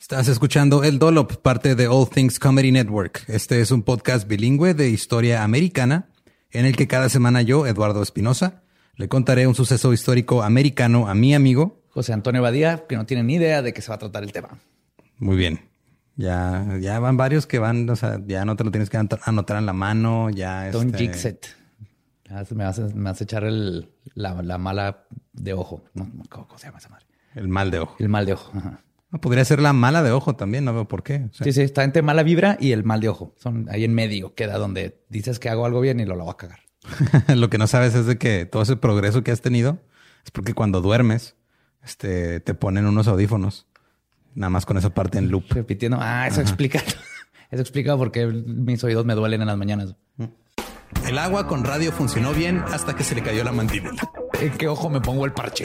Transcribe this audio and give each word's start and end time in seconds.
Estás 0.00 0.28
escuchando 0.28 0.84
El 0.84 1.00
Dolop, 1.00 1.36
parte 1.42 1.74
de 1.74 1.88
All 1.88 2.08
Things 2.08 2.38
Comedy 2.38 2.70
Network. 2.70 3.24
Este 3.26 3.60
es 3.60 3.72
un 3.72 3.82
podcast 3.82 4.28
bilingüe 4.28 4.72
de 4.72 4.88
historia 4.88 5.42
americana 5.42 6.08
en 6.50 6.66
el 6.66 6.76
que 6.76 6.86
cada 6.86 7.08
semana 7.08 7.42
yo, 7.42 7.66
Eduardo 7.66 8.00
Espinosa, 8.00 8.62
le 8.94 9.08
contaré 9.08 9.46
un 9.48 9.56
suceso 9.56 9.92
histórico 9.92 10.44
americano 10.44 11.08
a 11.08 11.14
mi 11.14 11.34
amigo 11.34 11.82
José 11.90 12.12
Antonio 12.12 12.40
Badía, 12.40 12.86
que 12.88 12.96
no 12.96 13.06
tiene 13.06 13.24
ni 13.24 13.34
idea 13.34 13.60
de 13.60 13.72
qué 13.74 13.82
se 13.82 13.88
va 13.88 13.96
a 13.96 13.98
tratar 13.98 14.22
el 14.22 14.32
tema. 14.32 14.60
Muy 15.18 15.36
bien. 15.36 15.68
Ya, 16.14 16.78
ya 16.80 17.00
van 17.00 17.16
varios 17.16 17.46
que 17.46 17.58
van, 17.58 17.90
o 17.90 17.96
sea, 17.96 18.20
ya 18.24 18.44
no 18.44 18.54
te 18.54 18.62
lo 18.62 18.70
tienes 18.70 18.90
que 18.90 18.96
anotar 18.96 19.58
en 19.58 19.66
la 19.66 19.72
mano, 19.72 20.30
ya 20.30 20.70
Don 20.70 20.86
este... 20.86 20.98
Jixet. 20.98 21.46
Me 22.50 22.64
vas, 22.64 22.78
a, 22.78 22.82
me 22.82 23.04
vas 23.04 23.20
a 23.20 23.24
echar 23.24 23.42
el, 23.44 23.90
la, 24.14 24.42
la, 24.42 24.58
mala 24.58 25.06
de 25.32 25.54
ojo. 25.54 25.82
¿Cómo, 26.28 26.56
se 26.56 26.66
llama 26.66 26.78
esa 26.78 26.88
madre? 26.88 27.06
El 27.34 27.48
mal 27.48 27.70
de 27.70 27.80
ojo. 27.80 27.96
El 27.98 28.08
mal 28.08 28.26
de 28.26 28.34
ojo. 28.34 28.52
Ajá. 28.54 28.80
Podría 29.22 29.44
ser 29.44 29.60
la 29.60 29.72
mala 29.72 30.02
de 30.02 30.10
ojo 30.12 30.36
también, 30.36 30.64
no 30.64 30.74
veo 30.74 30.86
por 30.86 31.02
qué. 31.02 31.26
O 31.30 31.34
sea, 31.34 31.44
sí, 31.44 31.52
sí, 31.52 31.62
está 31.62 31.82
entre 31.82 32.02
mala 32.02 32.22
vibra 32.22 32.58
y 32.60 32.72
el 32.72 32.84
mal 32.84 33.00
de 33.00 33.08
ojo. 33.08 33.34
Son 33.38 33.66
ahí 33.70 33.84
en 33.84 33.94
medio, 33.94 34.34
queda 34.34 34.58
donde 34.58 35.00
dices 35.08 35.38
que 35.38 35.48
hago 35.48 35.64
algo 35.64 35.80
bien 35.80 35.98
y 36.00 36.04
lo, 36.04 36.14
lo 36.14 36.24
voy 36.24 36.32
a 36.32 36.36
cagar. 36.36 36.60
lo 37.34 37.48
que 37.48 37.56
no 37.58 37.66
sabes 37.66 37.94
es 37.94 38.06
de 38.06 38.18
que 38.18 38.44
todo 38.44 38.62
ese 38.62 38.76
progreso 38.76 39.22
que 39.24 39.30
has 39.30 39.40
tenido 39.40 39.78
es 40.24 40.30
porque 40.30 40.52
cuando 40.52 40.82
duermes, 40.82 41.36
este, 41.82 42.40
te 42.40 42.52
ponen 42.54 42.86
unos 42.86 43.08
audífonos. 43.08 43.66
Nada 44.34 44.50
más 44.50 44.66
con 44.66 44.76
esa 44.76 44.90
parte 44.90 45.18
en 45.18 45.30
loop. 45.30 45.44
Repitiendo. 45.50 45.98
Ah, 46.00 46.26
eso 46.26 46.40
Ajá. 46.40 46.42
explica. 46.42 46.82
Eso 47.50 47.62
explica 47.62 47.96
por 47.96 48.12
qué 48.12 48.26
mis 48.26 48.84
oídos 48.84 49.06
me 49.06 49.14
duelen 49.14 49.40
en 49.40 49.46
las 49.46 49.56
mañanas. 49.56 49.94
El 51.06 51.16
agua 51.16 51.46
con 51.46 51.64
radio 51.64 51.92
funcionó 51.92 52.34
bien 52.34 52.62
hasta 52.70 52.94
que 52.94 53.04
se 53.04 53.14
le 53.14 53.22
cayó 53.22 53.42
la 53.42 53.52
mandíbula. 53.52 54.02
¿En 54.38 54.52
qué 54.52 54.68
ojo 54.68 54.90
me 54.90 55.00
pongo 55.00 55.24
el 55.24 55.32
parche? 55.32 55.64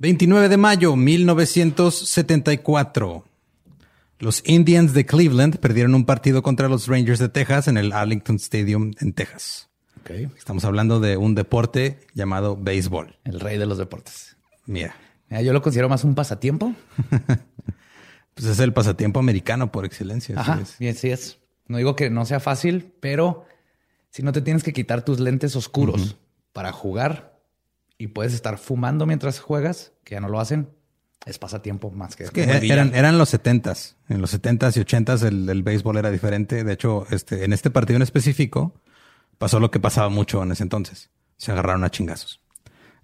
...29 0.00 0.48
de 0.48 0.56
mayo 0.56 0.96
1974... 0.96 3.24
Los 4.20 4.42
Indians 4.46 4.94
de 4.94 5.06
Cleveland 5.06 5.58
perdieron 5.58 5.94
un 5.94 6.04
partido 6.04 6.42
contra 6.42 6.68
los 6.68 6.88
Rangers 6.88 7.20
de 7.20 7.28
Texas 7.28 7.68
en 7.68 7.76
el 7.76 7.92
Arlington 7.92 8.34
Stadium 8.36 8.90
en 9.00 9.12
Texas. 9.12 9.68
Okay. 10.00 10.28
Estamos 10.36 10.64
hablando 10.64 10.98
de 10.98 11.16
un 11.16 11.36
deporte 11.36 12.00
llamado 12.14 12.56
béisbol. 12.56 13.16
El 13.22 13.38
rey 13.38 13.58
de 13.58 13.66
los 13.66 13.78
deportes. 13.78 14.36
Mira. 14.66 14.96
Mira 15.28 15.42
yo 15.42 15.52
lo 15.52 15.62
considero 15.62 15.88
más 15.88 16.02
un 16.02 16.16
pasatiempo. 16.16 16.74
pues 18.34 18.46
es 18.46 18.58
el 18.58 18.72
pasatiempo 18.72 19.20
americano 19.20 19.70
por 19.70 19.84
excelencia. 19.84 20.40
Ajá, 20.40 20.64
sí 20.64 20.88
es. 20.88 20.98
sí 20.98 21.10
es. 21.10 21.38
No 21.68 21.76
digo 21.76 21.94
que 21.94 22.10
no 22.10 22.24
sea 22.24 22.40
fácil, 22.40 22.92
pero 22.98 23.46
si 24.10 24.24
no 24.24 24.32
te 24.32 24.40
tienes 24.40 24.64
que 24.64 24.72
quitar 24.72 25.04
tus 25.04 25.20
lentes 25.20 25.54
oscuros 25.54 26.00
uh 26.00 26.06
-huh. 26.06 26.16
para 26.52 26.72
jugar 26.72 27.27
y 27.98 28.08
puedes 28.08 28.32
estar 28.32 28.58
fumando 28.58 29.04
mientras 29.06 29.40
juegas, 29.40 29.92
que 30.04 30.14
ya 30.14 30.20
no 30.20 30.28
lo 30.28 30.40
hacen, 30.40 30.70
es 31.26 31.38
pasatiempo 31.38 31.90
más 31.90 32.16
que... 32.16 32.24
Es 32.24 32.30
que 32.30 32.44
eran, 32.44 32.94
eran 32.94 33.18
los 33.18 33.28
setentas. 33.28 33.96
En 34.08 34.20
los 34.20 34.30
setentas 34.30 34.76
y 34.76 34.80
ochentas 34.80 35.22
el, 35.24 35.48
el 35.50 35.62
béisbol 35.62 35.96
era 35.96 36.10
diferente. 36.10 36.62
De 36.62 36.72
hecho, 36.72 37.06
este, 37.10 37.44
en 37.44 37.52
este 37.52 37.70
partido 37.70 37.96
en 37.96 38.02
específico 38.02 38.80
pasó 39.36 39.60
lo 39.60 39.70
que 39.70 39.80
pasaba 39.80 40.08
mucho 40.08 40.42
en 40.42 40.52
ese 40.52 40.62
entonces. 40.62 41.10
Se 41.36 41.52
agarraron 41.52 41.84
a 41.84 41.90
chingazos. 41.90 42.40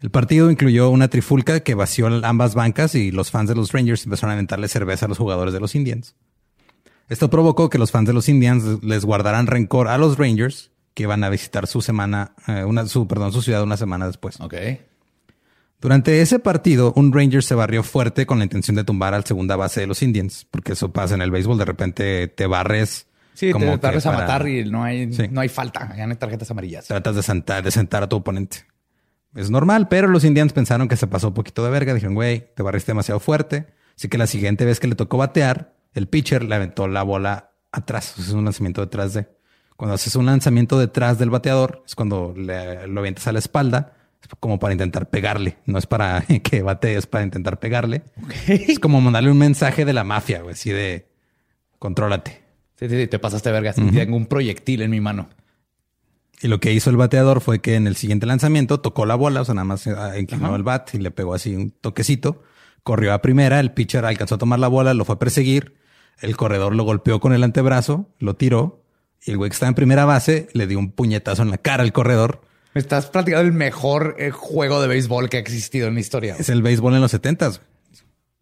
El 0.00 0.10
partido 0.10 0.50
incluyó 0.50 0.90
una 0.90 1.08
trifulca 1.08 1.60
que 1.60 1.74
vació 1.74 2.06
ambas 2.24 2.54
bancas 2.54 2.94
y 2.94 3.10
los 3.10 3.30
fans 3.30 3.48
de 3.48 3.54
los 3.54 3.72
Rangers 3.72 4.04
empezaron 4.04 4.30
a 4.30 4.34
aventarle 4.34 4.68
cerveza 4.68 5.06
a 5.06 5.08
los 5.08 5.18
jugadores 5.18 5.52
de 5.52 5.60
los 5.60 5.74
Indians. 5.74 6.14
Esto 7.08 7.30
provocó 7.30 7.68
que 7.68 7.78
los 7.78 7.90
fans 7.90 8.06
de 8.06 8.12
los 8.12 8.28
Indians 8.28 8.82
les 8.82 9.04
guardaran 9.04 9.46
rencor 9.46 9.88
a 9.88 9.98
los 9.98 10.18
Rangers 10.18 10.72
que 10.94 11.02
iban 11.02 11.24
a 11.24 11.28
visitar 11.28 11.66
su 11.66 11.82
semana, 11.82 12.34
eh, 12.46 12.64
una, 12.64 12.86
su, 12.86 13.06
perdón, 13.06 13.32
su 13.32 13.42
ciudad 13.42 13.62
una 13.62 13.76
semana 13.76 14.06
después. 14.06 14.40
Ok. 14.40 14.54
Durante 15.80 16.22
ese 16.22 16.38
partido, 16.38 16.94
un 16.96 17.12
Ranger 17.12 17.42
se 17.42 17.54
barrió 17.54 17.82
fuerte 17.82 18.24
con 18.24 18.38
la 18.38 18.44
intención 18.44 18.74
de 18.74 18.84
tumbar 18.84 19.12
al 19.12 19.24
segunda 19.24 19.54
base 19.54 19.80
de 19.80 19.86
los 19.86 20.02
Indians, 20.02 20.46
porque 20.50 20.72
eso 20.72 20.92
pasa 20.92 21.14
en 21.14 21.20
el 21.20 21.30
béisbol. 21.30 21.58
De 21.58 21.66
repente 21.66 22.28
te 22.28 22.46
barres. 22.46 23.06
Sí, 23.34 23.52
como 23.52 23.78
te 23.78 23.88
barres 23.88 24.06
a 24.06 24.12
matar 24.12 24.48
y 24.48 24.64
no 24.64 24.82
hay, 24.82 25.12
sí. 25.12 25.28
no 25.30 25.42
hay 25.42 25.50
falta. 25.50 25.94
Ya 25.96 26.06
no 26.06 26.12
hay 26.12 26.18
tarjetas 26.18 26.50
amarillas. 26.50 26.86
Tratas 26.86 27.16
de 27.16 27.22
sentar, 27.22 27.62
de 27.62 27.70
sentar 27.70 28.02
a 28.02 28.08
tu 28.08 28.16
oponente. 28.16 28.64
es 29.34 29.50
normal, 29.50 29.88
pero 29.88 30.08
los 30.08 30.24
Indians 30.24 30.54
pensaron 30.54 30.88
que 30.88 30.96
se 30.96 31.06
pasó 31.06 31.28
un 31.28 31.34
poquito 31.34 31.62
de 31.62 31.70
verga. 31.70 31.92
Dijeron, 31.92 32.14
güey, 32.14 32.54
te 32.54 32.62
barriste 32.62 32.92
demasiado 32.92 33.20
fuerte. 33.20 33.66
Así 33.94 34.08
que 34.08 34.16
la 34.16 34.26
siguiente 34.26 34.64
vez 34.64 34.80
que 34.80 34.86
le 34.86 34.94
tocó 34.94 35.18
batear, 35.18 35.74
el 35.92 36.08
pitcher 36.08 36.44
le 36.44 36.54
aventó 36.54 36.88
la 36.88 37.02
bola 37.02 37.50
atrás. 37.72 38.14
Es 38.18 38.30
un 38.30 38.44
lanzamiento 38.44 38.80
detrás 38.80 39.12
de. 39.12 39.28
Cuando 39.76 39.94
haces 39.94 40.14
un 40.16 40.26
lanzamiento 40.26 40.78
detrás 40.78 41.18
del 41.18 41.30
bateador, 41.30 41.82
es 41.86 41.94
cuando 41.94 42.34
le, 42.36 42.86
lo 42.86 43.00
avientas 43.00 43.26
a 43.26 43.32
la 43.32 43.40
espalda, 43.40 43.94
es 44.22 44.28
como 44.40 44.58
para 44.58 44.72
intentar 44.72 45.10
pegarle. 45.10 45.58
No 45.66 45.78
es 45.78 45.86
para 45.86 46.22
que 46.42 46.62
bate, 46.62 46.96
es 46.96 47.06
para 47.06 47.24
intentar 47.24 47.58
pegarle. 47.58 48.02
Es 48.46 48.78
como 48.78 49.00
mandarle 49.00 49.30
un 49.30 49.38
mensaje 49.38 49.84
de 49.84 49.92
la 49.92 50.04
mafia, 50.04 50.42
güey, 50.42 50.54
así 50.54 50.70
de 50.70 51.08
contrólate. 51.78 52.42
Sí, 52.78 52.88
sí, 52.88 53.00
sí, 53.02 53.06
te 53.06 53.18
pasaste 53.18 53.50
verga. 53.52 53.72
Tengo 53.72 54.16
un 54.16 54.26
proyectil 54.26 54.82
en 54.82 54.90
mi 54.90 55.00
mano. 55.00 55.28
Y 56.42 56.48
lo 56.48 56.60
que 56.60 56.72
hizo 56.72 56.90
el 56.90 56.96
bateador 56.96 57.40
fue 57.40 57.60
que 57.60 57.76
en 57.76 57.86
el 57.86 57.96
siguiente 57.96 58.26
lanzamiento 58.26 58.80
tocó 58.80 59.06
la 59.06 59.14
bola, 59.14 59.40
o 59.40 59.44
sea, 59.44 59.54
nada 59.54 59.64
más 59.64 59.86
ah, 59.86 60.18
inclinó 60.18 60.56
el 60.56 60.62
bat 60.62 60.92
y 60.94 60.98
le 60.98 61.10
pegó 61.10 61.34
así 61.34 61.54
un 61.54 61.70
toquecito. 61.70 62.42
Corrió 62.82 63.14
a 63.14 63.22
primera, 63.22 63.60
el 63.60 63.72
pitcher 63.72 64.04
alcanzó 64.04 64.34
a 64.34 64.38
tomar 64.38 64.58
la 64.58 64.68
bola, 64.68 64.92
lo 64.92 65.04
fue 65.04 65.14
a 65.14 65.18
perseguir. 65.18 65.76
El 66.20 66.36
corredor 66.36 66.74
lo 66.74 66.84
golpeó 66.84 67.20
con 67.20 67.32
el 67.32 67.42
antebrazo, 67.42 68.10
lo 68.18 68.34
tiró. 68.34 68.83
Y 69.24 69.30
el 69.30 69.36
güey 69.38 69.50
que 69.50 69.54
estaba 69.54 69.68
en 69.68 69.74
primera 69.74 70.04
base 70.04 70.48
le 70.52 70.66
dio 70.66 70.78
un 70.78 70.90
puñetazo 70.90 71.42
en 71.42 71.50
la 71.50 71.58
cara 71.58 71.82
al 71.82 71.92
corredor. 71.92 72.42
Estás 72.74 73.06
practicando 73.06 73.46
el 73.46 73.52
mejor 73.52 74.16
eh, 74.18 74.30
juego 74.30 74.82
de 74.82 74.88
béisbol 74.88 75.28
que 75.28 75.36
ha 75.38 75.40
existido 75.40 75.88
en 75.88 75.94
la 75.94 76.00
historia. 76.00 76.36
Es 76.38 76.48
el 76.48 76.62
béisbol 76.62 76.94
en 76.94 77.00
los 77.00 77.10
setentas. 77.10 77.60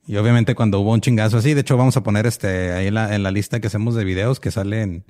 Y 0.07 0.17
obviamente 0.17 0.55
cuando 0.55 0.81
hubo 0.81 0.93
un 0.93 1.01
chingazo 1.01 1.39
así, 1.39 1.55
de 1.55 1.61
hecho 1.61 1.77
vamos 1.77 1.97
a 1.97 2.03
poner 2.03 2.27
este 2.27 2.73
ahí 2.73 2.89
en 2.89 2.95
la, 2.95 3.15
en 3.15 3.23
la 3.23 3.31
lista 3.31 3.61
que 3.61 3.69
hacemos 3.69 3.95
de 3.95 4.05
videos 4.05 4.41
que 4.41 4.51
salen 4.51 5.05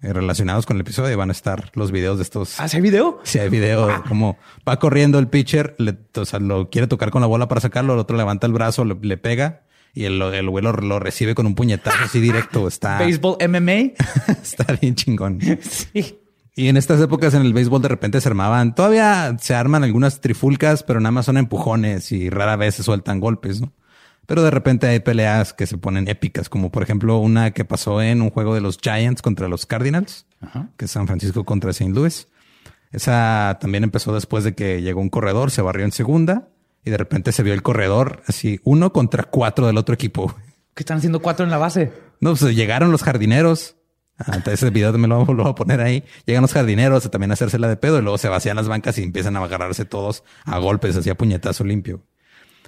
eh, 0.00 0.12
relacionados 0.12 0.64
con 0.64 0.76
el 0.76 0.82
episodio 0.82 1.18
van 1.18 1.30
a 1.30 1.32
estar 1.32 1.72
los 1.74 1.90
videos 1.90 2.18
de 2.18 2.22
estos. 2.22 2.60
¿Ah, 2.60 2.68
hay 2.72 2.80
video? 2.80 3.18
Sí, 3.24 3.40
hay 3.40 3.48
video. 3.48 4.04
Como 4.06 4.38
va 4.66 4.78
corriendo 4.78 5.18
el 5.18 5.26
pitcher, 5.26 5.74
le, 5.78 5.98
o 6.14 6.24
sea, 6.24 6.38
lo 6.38 6.70
quiere 6.70 6.86
tocar 6.86 7.10
con 7.10 7.20
la 7.20 7.26
bola 7.26 7.48
para 7.48 7.60
sacarlo, 7.60 7.94
el 7.94 7.98
otro 7.98 8.16
levanta 8.16 8.46
el 8.46 8.52
brazo, 8.52 8.84
le, 8.84 9.16
pega 9.16 9.64
y 9.98 10.04
el, 10.04 10.22
el 10.22 10.48
güey 10.48 10.62
lo, 10.62 11.00
recibe 11.00 11.34
con 11.34 11.44
un 11.46 11.56
puñetazo 11.56 12.04
así 12.04 12.20
directo. 12.20 12.68
Está. 12.68 12.98
Béisbol 13.00 13.36
MMA. 13.48 13.94
está 14.42 14.78
bien 14.80 14.94
chingón. 14.94 15.40
sí. 15.60 16.20
Y 16.54 16.68
en 16.68 16.76
estas 16.76 17.00
épocas 17.00 17.34
en 17.34 17.42
el 17.42 17.52
béisbol 17.52 17.82
de 17.82 17.88
repente 17.88 18.20
se 18.20 18.28
armaban, 18.28 18.74
todavía 18.74 19.36
se 19.40 19.54
arman 19.54 19.84
algunas 19.84 20.20
trifulcas, 20.20 20.82
pero 20.84 21.00
nada 21.00 21.12
más 21.12 21.26
son 21.26 21.36
empujones 21.36 22.10
y 22.10 22.30
rara 22.30 22.56
vez 22.56 22.76
se 22.76 22.82
sueltan 22.82 23.20
golpes, 23.20 23.60
¿no? 23.60 23.72
Pero 24.26 24.42
de 24.42 24.50
repente 24.50 24.86
hay 24.86 25.00
peleas 25.00 25.52
que 25.52 25.66
se 25.66 25.78
ponen 25.78 26.08
épicas, 26.08 26.48
como 26.48 26.70
por 26.70 26.82
ejemplo 26.82 27.18
una 27.18 27.52
que 27.52 27.64
pasó 27.64 28.02
en 28.02 28.22
un 28.22 28.30
juego 28.30 28.54
de 28.54 28.60
los 28.60 28.78
Giants 28.78 29.22
contra 29.22 29.48
los 29.48 29.66
Cardinals, 29.66 30.26
que 30.76 30.84
es 30.84 30.90
San 30.90 31.06
Francisco 31.06 31.44
contra 31.44 31.70
St. 31.70 31.92
Louis. 31.92 32.28
Esa 32.92 33.58
también 33.60 33.84
empezó 33.84 34.12
después 34.14 34.44
de 34.44 34.54
que 34.54 34.82
llegó 34.82 35.00
un 35.00 35.10
corredor, 35.10 35.50
se 35.50 35.62
barrió 35.62 35.84
en 35.84 35.92
segunda 35.92 36.48
y 36.88 36.90
de 36.90 36.96
repente 36.96 37.32
se 37.32 37.42
vio 37.42 37.52
el 37.52 37.62
corredor 37.62 38.22
así 38.26 38.60
uno 38.64 38.92
contra 38.92 39.24
cuatro 39.24 39.66
del 39.66 39.76
otro 39.76 39.94
equipo. 39.94 40.34
¿Qué 40.74 40.82
están 40.82 40.98
haciendo 40.98 41.20
cuatro 41.20 41.44
en 41.44 41.50
la 41.50 41.58
base? 41.58 41.92
No, 42.20 42.34
pues 42.34 42.56
llegaron 42.56 42.90
los 42.90 43.02
jardineros. 43.02 43.76
Entonces 44.18 44.54
ese 44.54 44.70
video 44.70 44.92
me 44.94 45.06
lo, 45.06 45.24
lo, 45.26 45.42
voy 45.44 45.50
a 45.50 45.54
poner 45.54 45.80
ahí. 45.80 46.02
Llegan 46.24 46.42
los 46.42 46.52
jardineros 46.52 47.04
a 47.04 47.10
también 47.10 47.30
hacerse 47.30 47.58
la 47.58 47.68
de 47.68 47.76
pedo 47.76 47.98
y 47.98 48.02
luego 48.02 48.16
se 48.16 48.28
vacían 48.28 48.56
las 48.56 48.68
bancas 48.68 48.98
y 48.98 49.02
empiezan 49.02 49.36
a 49.36 49.44
agarrarse 49.44 49.84
todos 49.84 50.24
a 50.44 50.58
golpes, 50.58 50.96
así 50.96 51.10
a 51.10 51.14
puñetazo 51.14 51.62
limpio. 51.62 52.02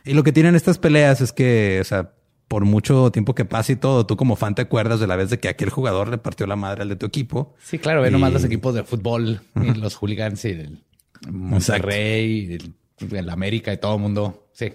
Y 0.05 0.13
lo 0.13 0.23
que 0.23 0.33
tienen 0.33 0.55
estas 0.55 0.79
peleas 0.79 1.23
es 1.23 1.33
que, 1.33 1.79
o 1.81 1.85
sea, 1.85 2.13
por 2.47 2.67
mucho 2.67 3.11
tiempo 3.11 3.35
que 3.35 3.47
pase 3.47 3.73
y 3.73 3.77
todo, 3.77 4.07
tú 4.07 4.17
como 4.17 4.37
fan 4.37 4.55
te 4.55 4.63
acuerdas 4.63 5.01
de 5.01 5.07
la 5.07 5.17
vez 5.17 5.31
de 5.31 5.39
que 5.39 5.49
aquel 5.49 5.71
jugador 5.71 6.09
le 6.09 6.19
partió 6.19 6.47
la 6.47 6.57
madre 6.57 6.83
al 6.83 6.91
de 6.91 6.97
tu 6.97 7.07
equipo. 7.07 7.55
Sí, 7.63 7.79
claro, 7.79 8.03
ve 8.03 8.11
nomás 8.11 8.33
los 8.33 8.45
equipos 8.45 8.75
de 8.75 8.85
fútbol 8.85 9.41
y 9.57 9.75
los 9.75 9.95
hooligans 9.95 10.45
y 10.45 10.51
el 10.51 10.85
Monterrey, 11.29 12.55
el, 12.55 12.75
el, 13.01 13.31
América 13.31 13.73
y 13.73 13.79
todo 13.79 13.95
el 13.97 14.01
mundo. 14.01 14.49
Sí, 14.53 14.73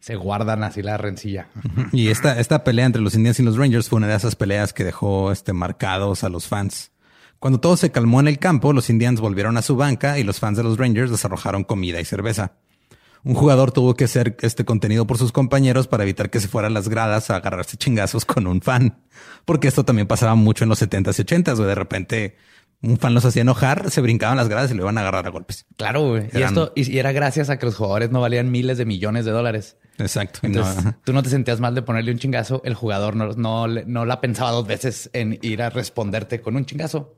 se 0.00 0.16
guardan 0.16 0.62
así 0.62 0.82
la 0.82 0.96
rencilla. 0.96 1.48
Y 1.92 2.08
esta, 2.08 2.38
esta 2.38 2.64
pelea 2.64 2.86
entre 2.86 3.02
los 3.02 3.14
Indians 3.14 3.40
y 3.40 3.42
los 3.42 3.56
Rangers 3.56 3.88
fue 3.88 3.98
una 3.98 4.08
de 4.08 4.16
esas 4.16 4.36
peleas 4.36 4.72
que 4.72 4.84
dejó 4.84 5.32
este, 5.32 5.52
marcados 5.52 6.24
a 6.24 6.28
los 6.28 6.46
fans. 6.46 6.92
Cuando 7.38 7.60
todo 7.60 7.76
se 7.76 7.90
calmó 7.90 8.20
en 8.20 8.28
el 8.28 8.38
campo, 8.38 8.72
los 8.72 8.90
Indians 8.90 9.20
volvieron 9.20 9.56
a 9.56 9.62
su 9.62 9.76
banca 9.76 10.18
y 10.18 10.24
los 10.24 10.40
fans 10.40 10.56
de 10.56 10.64
los 10.64 10.76
Rangers 10.76 11.10
desarrojaron 11.10 11.64
comida 11.64 12.00
y 12.00 12.04
cerveza 12.04 12.54
un 13.24 13.34
jugador 13.34 13.72
tuvo 13.72 13.94
que 13.94 14.04
hacer 14.04 14.36
este 14.40 14.64
contenido 14.64 15.06
por 15.06 15.18
sus 15.18 15.32
compañeros 15.32 15.88
para 15.88 16.04
evitar 16.04 16.30
que 16.30 16.40
se 16.40 16.48
fueran 16.48 16.74
las 16.74 16.88
gradas 16.88 17.30
a 17.30 17.36
agarrarse 17.36 17.76
chingazos 17.76 18.24
con 18.24 18.46
un 18.46 18.62
fan. 18.62 19.02
Porque 19.44 19.68
esto 19.68 19.84
también 19.84 20.06
pasaba 20.06 20.34
mucho 20.34 20.64
en 20.64 20.70
los 20.70 20.80
70s 20.80 21.18
y 21.18 21.24
80s, 21.24 21.56
De 21.56 21.74
repente 21.74 22.36
un 22.80 22.96
fan 22.96 23.12
los 23.12 23.24
hacía 23.24 23.42
enojar, 23.42 23.90
se 23.90 24.00
brincaban 24.00 24.36
las 24.36 24.48
gradas 24.48 24.70
y 24.70 24.74
lo 24.74 24.82
iban 24.82 24.98
a 24.98 25.00
agarrar 25.00 25.26
a 25.26 25.30
golpes. 25.30 25.66
Claro, 25.76 26.10
güey. 26.10 26.28
Y 26.32 26.42
esto 26.42 26.72
y 26.76 26.98
era 26.98 27.10
gracias 27.12 27.50
a 27.50 27.58
que 27.58 27.66
los 27.66 27.76
jugadores 27.76 28.10
no 28.10 28.20
valían 28.20 28.50
miles 28.50 28.78
de 28.78 28.84
millones 28.84 29.24
de 29.24 29.32
dólares. 29.32 29.76
Exacto. 29.98 30.40
Entonces, 30.42 30.94
tú 31.04 31.12
no 31.12 31.22
te 31.22 31.30
sentías 31.30 31.58
mal 31.58 31.74
de 31.74 31.82
ponerle 31.82 32.12
un 32.12 32.18
chingazo. 32.18 32.62
El 32.64 32.74
jugador 32.74 33.16
no, 33.16 33.32
no, 33.32 33.66
no 33.66 34.04
la 34.04 34.20
pensaba 34.20 34.52
dos 34.52 34.66
veces 34.66 35.10
en 35.12 35.38
ir 35.42 35.60
a 35.62 35.70
responderte 35.70 36.40
con 36.40 36.54
un 36.54 36.66
chingazo. 36.66 37.16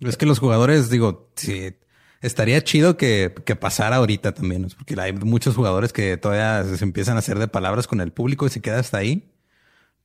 Es 0.00 0.16
que 0.16 0.26
los 0.26 0.40
jugadores, 0.40 0.90
digo, 0.90 1.30
si 1.36 1.76
estaría 2.20 2.62
chido 2.64 2.96
que, 2.96 3.32
que 3.44 3.54
pasara 3.54 3.96
ahorita 3.96 4.32
también, 4.32 4.66
porque 4.76 5.00
hay 5.00 5.12
muchos 5.12 5.54
jugadores 5.54 5.92
que 5.92 6.16
todavía 6.16 6.64
se 6.76 6.84
empiezan 6.84 7.14
a 7.14 7.20
hacer 7.20 7.38
de 7.38 7.46
palabras 7.46 7.86
con 7.86 8.00
el 8.00 8.10
público 8.10 8.46
y 8.46 8.50
se 8.50 8.60
queda 8.60 8.80
hasta 8.80 8.98
ahí. 8.98 9.30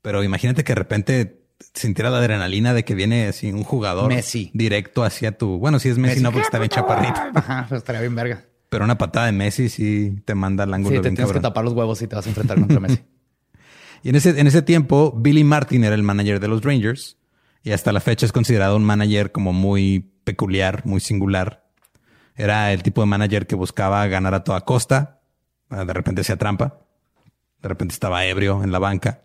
Pero 0.04 0.24
imagínate 0.24 0.64
que 0.64 0.74
de 0.74 0.76
repente 0.76 1.47
sintiera 1.74 2.10
la 2.10 2.18
adrenalina 2.18 2.74
de 2.74 2.84
que 2.84 2.96
viene 2.96 3.28
así 3.28 3.52
un 3.52 3.64
jugador 3.64 4.10
Messi 4.10 4.52
directo 4.54 5.04
hacia 5.04 5.38
tu. 5.38 5.58
Bueno, 5.58 5.80
si 5.80 5.90
es 5.90 5.98
Messi, 5.98 6.22
no, 6.22 6.32
porque 6.32 6.46
está 6.46 6.60
bien 6.60 6.70
chaparrito. 6.70 7.20
Ajá, 7.34 7.66
pues 7.68 7.80
estaría 7.80 8.02
bien 8.02 8.16
verga. 8.16 8.46
Pero 8.70 8.84
una 8.84 8.98
patada 8.98 9.28
de 9.28 9.32
Messi 9.32 9.70
sí 9.70 10.22
te 10.26 10.36
manda 10.36 10.64
al 10.64 10.74
ángulo. 10.74 10.98
Sí, 10.98 11.02
te 11.02 11.12
tienes 11.12 11.32
que 11.32 11.40
tapar 11.40 11.64
los 11.64 11.74
huevos 11.74 12.02
y 12.02 12.08
te 12.08 12.16
vas 12.16 12.26
a 12.26 12.30
enfrentar 12.30 12.60
contra 12.60 12.80
Messi. 12.80 13.04
y 14.04 14.10
en 14.10 14.16
ese, 14.16 14.40
en 14.40 14.48
ese 14.48 14.62
tiempo, 14.62 15.14
Billy 15.16 15.44
Martin 15.44 15.84
era 15.84 15.96
el 15.96 16.04
manager 16.04 16.40
de 16.40 16.48
los 16.48 16.64
Rangers 16.64 17.18
y 17.64 17.72
hasta 17.72 17.92
la 17.92 18.00
fecha 18.00 18.26
es 18.26 18.32
considerado 18.32 18.76
un 18.76 18.84
manager 18.84 19.32
como 19.32 19.54
muy 19.54 20.12
peculiar, 20.24 20.86
muy 20.86 21.00
singular. 21.00 21.70
Era 22.36 22.72
el 22.72 22.84
tipo 22.84 23.02
de 23.02 23.08
manager 23.08 23.48
que 23.48 23.56
buscaba 23.56 24.06
ganar 24.08 24.34
a 24.34 24.44
toda 24.44 24.62
costa. 24.62 25.22
Ah, 25.70 25.86
de 25.86 25.94
repente 25.94 26.22
hacía 26.22 26.38
trampa. 26.38 26.80
De 27.62 27.70
repente 27.70 27.94
estaba 27.94 28.26
ebrio 28.26 28.64
en 28.64 28.72
la 28.72 28.80
banca. 28.80 29.24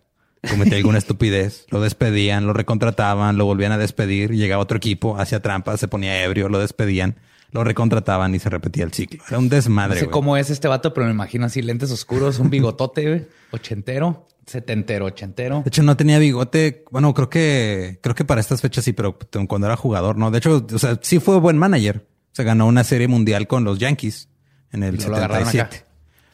Cometía 0.49 0.77
alguna 0.77 0.97
estupidez. 0.97 1.65
Lo 1.69 1.79
despedían, 1.81 2.45
lo 2.45 2.53
recontrataban, 2.53 3.37
lo 3.37 3.45
volvían 3.45 3.71
a 3.71 3.77
despedir. 3.77 4.31
Llegaba 4.31 4.61
otro 4.61 4.77
equipo, 4.77 5.17
hacía 5.17 5.41
trampa, 5.41 5.77
se 5.77 5.87
ponía 5.87 6.23
ebrio, 6.23 6.49
lo 6.49 6.59
despedían, 6.59 7.15
lo 7.51 7.63
recontrataban 7.63 8.35
y 8.35 8.39
se 8.39 8.49
repetía 8.49 8.83
el 8.83 8.91
ciclo. 8.91 9.23
Era 9.27 9.39
un 9.39 9.49
desmadre. 9.49 10.01
No 10.01 10.05
sé 10.07 10.11
cómo 10.11 10.35
es 10.35 10.49
este 10.49 10.67
vato, 10.67 10.93
pero 10.93 11.05
me 11.05 11.13
imagino 11.13 11.45
así 11.45 11.61
lentes 11.61 11.91
oscuros, 11.91 12.39
un 12.39 12.49
bigotote, 12.49 13.29
ochentero. 13.51 14.27
Setentero, 14.45 15.05
ochentero. 15.05 15.61
De 15.63 15.69
hecho, 15.69 15.83
no 15.83 15.95
tenía 15.95 16.19
bigote. 16.19 16.83
Bueno, 16.91 17.13
creo 17.13 17.29
que, 17.29 17.99
creo 18.01 18.13
que 18.13 18.25
para 18.25 18.41
estas 18.41 18.59
fechas 18.59 18.83
sí, 18.83 18.91
pero 18.91 19.17
cuando 19.47 19.67
era 19.67 19.77
jugador, 19.77 20.17
no. 20.17 20.31
De 20.31 20.39
hecho, 20.39 20.65
o 20.69 20.79
sea, 20.79 20.99
sí 21.01 21.19
fue 21.19 21.39
buen 21.39 21.57
manager. 21.57 22.05
Se 22.33 22.43
ganó 22.43 22.67
una 22.67 22.83
serie 22.83 23.07
mundial 23.07 23.47
con 23.47 23.63
los 23.63 23.79
Yankees 23.79 24.27
en 24.73 24.83
el 24.83 24.99
77. 24.99 25.85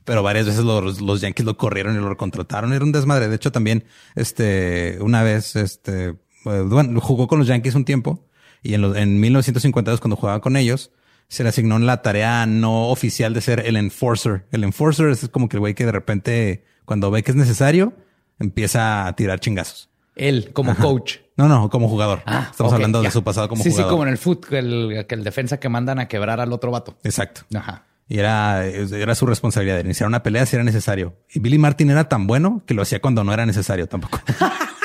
Pero 0.10 0.24
varias 0.24 0.48
veces 0.48 0.64
los, 0.64 1.22
Yankees 1.22 1.46
lo 1.46 1.56
corrieron 1.56 1.96
y 1.96 2.00
lo 2.00 2.18
contrataron. 2.18 2.74
Era 2.74 2.84
un 2.84 2.92
desmadre. 2.92 3.28
De 3.28 3.36
hecho, 3.36 3.52
también, 3.52 3.84
este, 4.16 4.98
una 5.02 5.22
vez, 5.22 5.56
este, 5.56 6.16
bueno, 6.44 7.00
jugó 7.00 7.28
con 7.28 7.38
los 7.38 7.48
Yankees 7.48 7.76
un 7.76 7.86
tiempo 7.86 8.26
y 8.64 8.74
en, 8.74 8.82
los, 8.82 8.98
en 8.98 9.20
1952, 9.20 10.02
cuando 10.02 10.16
jugaba 10.16 10.42
con 10.42 10.58
ellos, 10.58 10.90
se 11.28 11.44
le 11.44 11.50
asignó 11.50 11.78
la 11.78 12.02
tarea 12.02 12.48
no 12.48 12.88
oficial 12.90 13.36
de 13.36 13.42
ser 13.42 13.60
el 13.68 13.76
enforcer. 13.76 14.48
El 14.52 14.64
enforcer 14.64 15.10
es 15.10 15.30
como 15.30 15.48
que 15.48 15.58
el 15.58 15.60
güey 15.60 15.76
que 15.76 15.86
de 15.86 15.92
repente, 15.92 16.66
cuando 16.86 17.12
ve 17.12 17.22
que 17.22 17.30
es 17.30 17.38
necesario, 17.38 17.94
empieza 18.40 19.06
a 19.06 19.16
tirar 19.16 19.40
chingazos. 19.40 19.92
Él, 20.16 20.50
como 20.54 20.76
coach. 20.76 21.18
No, 21.38 21.48
no, 21.48 21.70
como 21.70 21.88
jugador. 21.88 22.24
Ah, 22.26 22.48
Estamos 22.50 22.74
hablando 22.74 23.04
de 23.04 23.12
su 23.12 23.24
pasado 23.24 23.48
como 23.48 23.62
jugador. 23.62 23.78
Sí, 23.78 23.84
sí, 23.84 23.88
como 23.88 24.02
en 24.02 24.10
el 24.10 24.18
fútbol, 24.18 24.56
el, 24.56 25.06
el, 25.08 25.24
defensa 25.24 25.60
que 25.60 25.70
mandan 25.70 26.00
a 26.00 26.08
quebrar 26.08 26.40
al 26.40 26.52
otro 26.52 26.72
vato. 26.72 26.98
Exacto. 27.04 27.42
Ajá. 27.54 27.86
Y 28.10 28.18
era, 28.18 28.66
era 28.66 29.14
su 29.14 29.28
responsabilidad 29.28 29.76
de 29.76 29.82
iniciar 29.82 30.08
una 30.08 30.24
pelea 30.24 30.46
si 30.46 30.56
era 30.56 30.66
necesario. 30.66 31.16
Y 31.32 31.40
Billy 31.40 31.60
Martin 31.60 31.92
era 31.92 32.10
tan 32.10 32.26
bueno 32.26 32.64
que 32.66 32.74
lo 32.74 32.82
hacía 32.82 33.00
cuando 33.00 33.24
no 33.24 33.32
era 33.32 33.46
necesario 33.46 33.88
tampoco. 33.88 34.20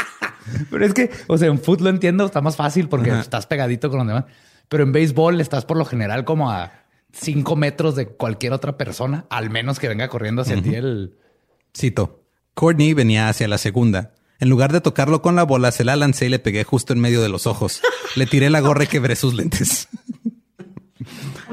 Pero 0.70 0.84
es 0.84 0.92
que, 0.92 1.10
o 1.26 1.38
sea, 1.38 1.48
en 1.48 1.58
fútbol 1.58 1.84
lo 1.84 1.90
entiendo, 1.90 2.26
está 2.26 2.42
más 2.42 2.56
fácil 2.56 2.88
porque 2.88 3.10
estás 3.18 3.46
pegadito 3.46 3.88
con 3.88 4.00
los 4.00 4.06
demás. 4.06 4.24
Pero 4.68 4.82
en 4.82 4.92
béisbol 4.92 5.40
estás 5.40 5.64
por 5.64 5.78
lo 5.78 5.86
general 5.86 6.24
como 6.26 6.50
a 6.50 6.72
cinco 7.12 7.56
metros 7.56 7.96
de 7.96 8.08
cualquier 8.08 8.52
otra 8.52 8.76
persona, 8.76 9.24
al 9.30 9.48
menos 9.48 9.78
que 9.78 9.88
venga 9.88 10.08
corriendo 10.08 10.42
hacia 10.42 10.60
ti 10.60 10.74
el... 10.74 11.16
Cito. 11.76 12.24
Courtney 12.52 12.92
venía 12.92 13.28
hacia 13.28 13.48
la 13.48 13.58
segunda 13.58 14.12
en 14.40 14.48
lugar 14.48 14.72
de 14.72 14.80
tocarlo 14.80 15.22
con 15.22 15.36
la 15.36 15.44
bola, 15.44 15.70
se 15.70 15.84
la 15.84 15.96
lancé 15.96 16.26
y 16.26 16.28
le 16.28 16.38
pegué 16.38 16.64
justo 16.64 16.92
en 16.92 17.00
medio 17.00 17.22
de 17.22 17.28
los 17.28 17.46
ojos. 17.46 17.80
Le 18.16 18.26
tiré 18.26 18.50
la 18.50 18.60
gorra 18.60 18.84
y 18.84 18.88
quebré 18.88 19.16
sus 19.16 19.34
lentes. 19.34 19.88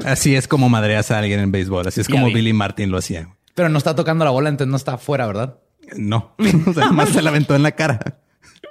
Así 0.04 0.34
es 0.34 0.48
como 0.48 0.68
madreas 0.68 1.10
a 1.10 1.18
alguien 1.18 1.40
en 1.40 1.52
béisbol. 1.52 1.86
Así 1.86 2.00
es 2.00 2.08
como 2.08 2.26
Billy 2.26 2.52
Martin 2.52 2.90
lo 2.90 2.98
hacía. 2.98 3.28
Pero 3.54 3.68
no 3.68 3.78
está 3.78 3.94
tocando 3.94 4.24
la 4.24 4.30
bola, 4.30 4.48
entonces 4.48 4.70
no 4.70 4.76
está 4.76 4.94
afuera, 4.94 5.26
¿verdad? 5.26 5.58
No. 5.96 6.34
O 6.66 6.72
sea, 6.72 6.90
más 6.90 7.10
se 7.10 7.22
la 7.22 7.30
aventó 7.30 7.54
en 7.54 7.62
la 7.62 7.72
cara. 7.72 8.18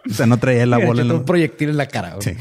O 0.10 0.14
sea, 0.14 0.26
no 0.26 0.38
traía 0.38 0.66
la 0.66 0.80
bola. 0.80 1.02
en 1.02 1.10
la... 1.10 1.14
un 1.16 1.26
proyectil 1.26 1.70
en 1.70 1.78
la 1.78 1.88
cara. 1.88 2.16
Sí. 2.20 2.36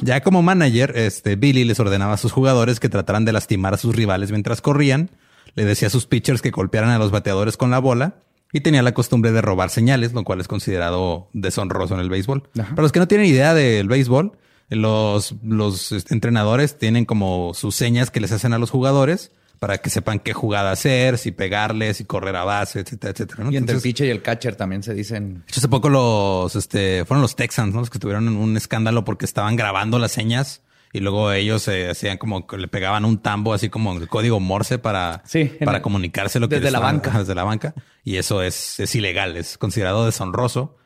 Ya 0.00 0.20
como 0.22 0.42
manager, 0.42 0.92
este 0.96 1.36
Billy 1.36 1.64
les 1.64 1.78
ordenaba 1.80 2.14
a 2.14 2.16
sus 2.16 2.32
jugadores 2.32 2.80
que 2.80 2.88
trataran 2.88 3.24
de 3.24 3.32
lastimar 3.32 3.74
a 3.74 3.76
sus 3.76 3.94
rivales 3.94 4.30
mientras 4.30 4.60
corrían. 4.60 5.10
Le 5.54 5.64
decía 5.64 5.88
a 5.88 5.90
sus 5.90 6.06
pitchers 6.06 6.42
que 6.42 6.50
golpearan 6.50 6.90
a 6.90 6.98
los 6.98 7.10
bateadores 7.10 7.56
con 7.56 7.70
la 7.70 7.78
bola 7.78 8.16
y 8.52 8.60
tenía 8.60 8.82
la 8.82 8.92
costumbre 8.92 9.32
de 9.32 9.40
robar 9.40 9.70
señales, 9.70 10.12
lo 10.12 10.24
cual 10.24 10.40
es 10.40 10.48
considerado 10.48 11.28
deshonroso 11.32 11.94
en 11.94 12.00
el 12.00 12.10
béisbol. 12.10 12.48
Para 12.54 12.82
los 12.82 12.92
que 12.92 13.00
no 13.00 13.08
tienen 13.08 13.26
idea 13.26 13.54
del 13.54 13.88
béisbol, 13.88 14.32
los, 14.70 15.34
los 15.42 15.92
este, 15.92 16.14
entrenadores 16.14 16.78
tienen 16.78 17.04
como 17.04 17.52
sus 17.54 17.74
señas 17.74 18.10
que 18.10 18.20
les 18.20 18.32
hacen 18.32 18.52
a 18.52 18.58
los 18.58 18.70
jugadores 18.70 19.32
para 19.58 19.78
que 19.78 19.88
sepan 19.88 20.18
qué 20.18 20.32
jugada 20.32 20.72
hacer, 20.72 21.16
si 21.16 21.30
pegarles, 21.30 21.96
si 21.98 22.04
correr 22.04 22.36
a 22.36 22.44
base, 22.44 22.80
etcétera, 22.80 23.12
etcétera. 23.12 23.48
Y 23.50 23.56
entre 23.56 23.76
el 23.76 23.82
pitcher 23.82 24.06
y 24.08 24.10
el 24.10 24.20
catcher 24.20 24.56
también 24.56 24.82
se 24.82 24.94
dicen. 24.94 25.44
Hace 25.48 25.68
poco 25.68 25.88
los, 25.88 26.54
este, 26.56 27.04
fueron 27.06 27.22
los 27.22 27.36
Texans, 27.36 27.72
¿no? 27.72 27.80
Los 27.80 27.90
que 27.90 27.98
tuvieron 27.98 28.28
un 28.28 28.56
escándalo 28.56 29.04
porque 29.04 29.24
estaban 29.24 29.56
grabando 29.56 29.98
las 29.98 30.12
señas 30.12 30.62
y 30.92 31.00
luego 31.00 31.32
ellos 31.32 31.62
se 31.62 31.90
hacían 31.90 32.18
como 32.18 32.46
que 32.46 32.56
le 32.56 32.68
pegaban 32.68 33.04
un 33.04 33.18
tambo 33.18 33.52
así 33.52 33.68
como 33.68 33.96
el 33.96 34.06
código 34.06 34.38
Morse 34.38 34.78
para, 34.78 35.24
para 35.64 35.82
comunicarse 35.82 36.38
lo 36.38 36.48
que 36.48 36.56
desde 36.56 36.70
la 36.70 36.78
banca. 36.78 37.10
Desde 37.18 37.34
la 37.34 37.42
banca. 37.42 37.74
Y 38.04 38.16
eso 38.16 38.42
es, 38.42 38.78
es 38.78 38.94
ilegal, 38.94 39.36
es 39.36 39.58
considerado 39.58 40.06
deshonroso. 40.06 40.76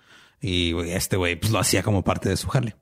Y 0.40 0.74
este 0.88 1.16
güey 1.16 1.36
pues 1.36 1.52
lo 1.52 1.58
hacía 1.58 1.82
como 1.82 2.04
parte 2.04 2.28
de 2.28 2.36
su 2.36 2.48
jale. 2.48 2.76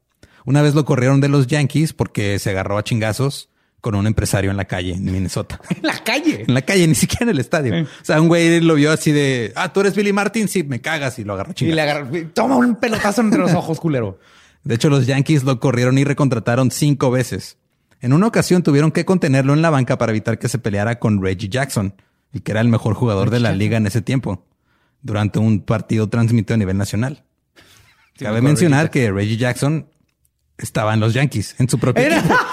Una 0.47 0.63
vez 0.63 0.75
lo 0.75 0.85
corrieron 0.85 1.21
de 1.21 1.29
los 1.29 1.49
Yankees 1.49 1.93
porque 1.93 2.39
se 2.39 2.51
agarró 2.51 2.79
a 2.79 2.85
chingazos 2.85 3.51
con 3.81 3.97
un 3.97 4.07
empresario 4.07 4.51
en 4.51 4.57
la 4.57 4.65
calle 4.65 4.95
en 4.95 5.05
Minnesota. 5.05 5.61
¿En 5.69 5.83
la 5.83 6.03
calle? 6.03 6.45
En 6.47 6.55
la 6.55 6.63
calle, 6.63 6.87
ni 6.87 6.95
siquiera 6.95 7.25
en 7.25 7.31
el 7.31 7.41
estadio. 7.41 7.85
O 7.85 8.05
sea, 8.05 8.21
un 8.21 8.29
güey 8.29 8.61
lo 8.61 8.75
vio 8.75 8.93
así 8.93 9.13
de, 9.13 9.53
ah, 9.57 9.73
tú 9.73 9.81
eres 9.81 9.95
Billy 9.95 10.13
Martin, 10.13 10.49
sí, 10.49 10.63
me 10.63 10.81
cagas 10.81 11.19
y 11.19 11.25
lo 11.25 11.35
agarró 11.35 11.53
Y 11.61 11.67
le 11.67 11.83
agarró, 11.83 12.09
toma 12.33 12.57
un 12.57 12.77
pelotazo 12.77 13.21
entre 13.21 13.41
los 13.41 13.53
ojos, 13.53 13.81
culero. 13.81 14.19
De 14.63 14.77
hecho, 14.77 14.89
los 14.89 15.07
Yankees 15.07 15.45
lo 15.45 15.61
corrieron 15.61 15.99
y 15.99 16.05
recontrataron 16.05 16.71
cinco 16.71 17.11
veces. 17.11 17.59
En 18.01 18.13
una 18.13 18.29
ocasión 18.29 18.63
tuvieron 18.63 18.93
que 18.93 19.05
contenerlo 19.05 19.53
en 19.53 19.63
la 19.63 19.71
banca 19.71 19.99
para 19.99 20.13
evitar 20.13 20.39
que 20.39 20.49
se 20.49 20.59
peleara 20.59 20.99
con 20.99 21.23
Reggie 21.23 21.49
Jackson, 21.49 21.95
el 22.33 22.43
que 22.43 22.53
era 22.53 22.61
el 22.61 22.69
mejor 22.69 22.95
jugador 22.95 23.31
de 23.31 23.41
la 23.41 23.53
liga 23.53 23.77
en 23.77 23.87
ese 23.87 24.01
tiempo, 24.01 24.45
durante 25.03 25.39
un 25.39 25.61
partido 25.61 26.09
transmitido 26.09 26.55
a 26.55 26.59
nivel 26.59 26.77
nacional. 26.77 27.25
Cabe 28.19 28.41
mencionar 28.41 28.91
que 28.91 29.11
Reggie 29.11 29.37
Jackson 29.37 29.89
estaba 30.59 30.95
en 30.95 31.01
los 31.01 31.15
Yankees, 31.15 31.55
en 31.59 31.69
su 31.69 31.79
propio 31.79 32.07
equipo. 32.07 32.35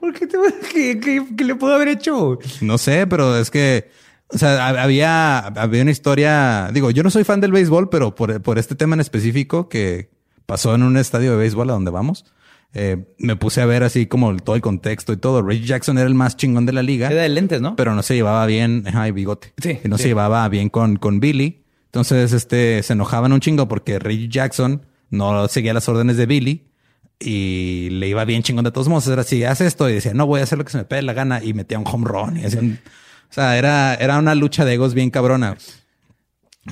¿Por 0.00 0.14
qué, 0.14 0.26
te, 0.26 1.00
qué, 1.00 1.44
le 1.44 1.54
pudo 1.56 1.74
haber 1.74 1.88
hecho? 1.88 2.38
No 2.60 2.78
sé, 2.78 3.06
pero 3.06 3.36
es 3.36 3.50
que, 3.50 3.90
o 4.28 4.38
sea, 4.38 4.68
había, 4.68 5.38
había 5.38 5.82
una 5.82 5.90
historia, 5.90 6.70
digo, 6.72 6.90
yo 6.90 7.02
no 7.02 7.10
soy 7.10 7.24
fan 7.24 7.40
del 7.40 7.52
béisbol, 7.52 7.90
pero 7.90 8.14
por, 8.14 8.40
por 8.40 8.58
este 8.58 8.74
tema 8.74 8.94
en 8.94 9.00
específico 9.00 9.68
que 9.68 10.10
pasó 10.46 10.74
en 10.74 10.82
un 10.82 10.96
estadio 10.96 11.32
de 11.32 11.36
béisbol 11.36 11.70
a 11.70 11.74
donde 11.74 11.90
vamos, 11.90 12.24
eh, 12.72 13.04
me 13.18 13.36
puse 13.36 13.60
a 13.60 13.66
ver 13.66 13.84
así 13.84 14.06
como 14.06 14.34
todo 14.36 14.56
el 14.56 14.62
contexto 14.62 15.12
y 15.12 15.16
todo. 15.16 15.42
Reggie 15.42 15.66
Jackson 15.66 15.96
era 15.96 16.08
el 16.08 16.14
más 16.14 16.36
chingón 16.36 16.66
de 16.66 16.72
la 16.72 16.82
liga. 16.82 17.08
Era 17.08 17.22
de 17.22 17.28
lentes, 17.28 17.60
¿no? 17.60 17.76
Pero 17.76 17.94
no 17.94 18.02
se 18.02 18.14
llevaba 18.14 18.44
bien, 18.46 18.84
ay, 18.94 19.12
bigote. 19.12 19.52
Sí. 19.62 19.78
Y 19.84 19.88
no 19.88 19.96
se 19.96 20.08
llevaba 20.08 20.48
bien 20.48 20.68
con, 20.68 20.96
con 20.96 21.20
Billy. 21.20 21.63
Entonces, 21.94 22.32
este, 22.32 22.82
se 22.82 22.94
enojaban 22.94 23.32
un 23.32 23.38
chingo 23.38 23.68
porque 23.68 24.00
Reggie 24.00 24.28
Jackson 24.28 24.84
no 25.10 25.46
seguía 25.46 25.72
las 25.72 25.88
órdenes 25.88 26.16
de 26.16 26.26
Billy 26.26 26.66
y 27.20 27.88
le 27.88 28.08
iba 28.08 28.24
bien 28.24 28.42
chingón 28.42 28.64
de 28.64 28.72
todos 28.72 28.88
modos. 28.88 29.06
Era 29.06 29.20
así, 29.20 29.44
haz 29.44 29.60
esto 29.60 29.88
y 29.88 29.92
decía, 29.92 30.12
no 30.12 30.26
voy 30.26 30.40
a 30.40 30.42
hacer 30.42 30.58
lo 30.58 30.64
que 30.64 30.72
se 30.72 30.78
me 30.78 30.84
pegue 30.86 31.02
la 31.02 31.12
gana 31.12 31.40
y 31.40 31.54
metía 31.54 31.78
un 31.78 31.86
home 31.86 32.04
run 32.04 32.36
y 32.36 32.46
hacían, 32.46 32.80
o 33.30 33.32
sea, 33.32 33.56
era, 33.56 33.94
era 33.94 34.18
una 34.18 34.34
lucha 34.34 34.64
de 34.64 34.74
egos 34.74 34.92
bien 34.92 35.10
cabrona. 35.10 35.56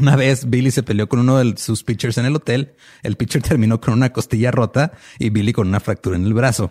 Una 0.00 0.16
vez 0.16 0.50
Billy 0.50 0.72
se 0.72 0.82
peleó 0.82 1.08
con 1.08 1.20
uno 1.20 1.38
de 1.38 1.56
sus 1.56 1.84
pitchers 1.84 2.18
en 2.18 2.26
el 2.26 2.34
hotel. 2.34 2.74
El 3.04 3.14
pitcher 3.14 3.42
terminó 3.42 3.80
con 3.80 3.94
una 3.94 4.12
costilla 4.12 4.50
rota 4.50 4.90
y 5.20 5.30
Billy 5.30 5.52
con 5.52 5.68
una 5.68 5.78
fractura 5.78 6.16
en 6.16 6.24
el 6.24 6.34
brazo. 6.34 6.68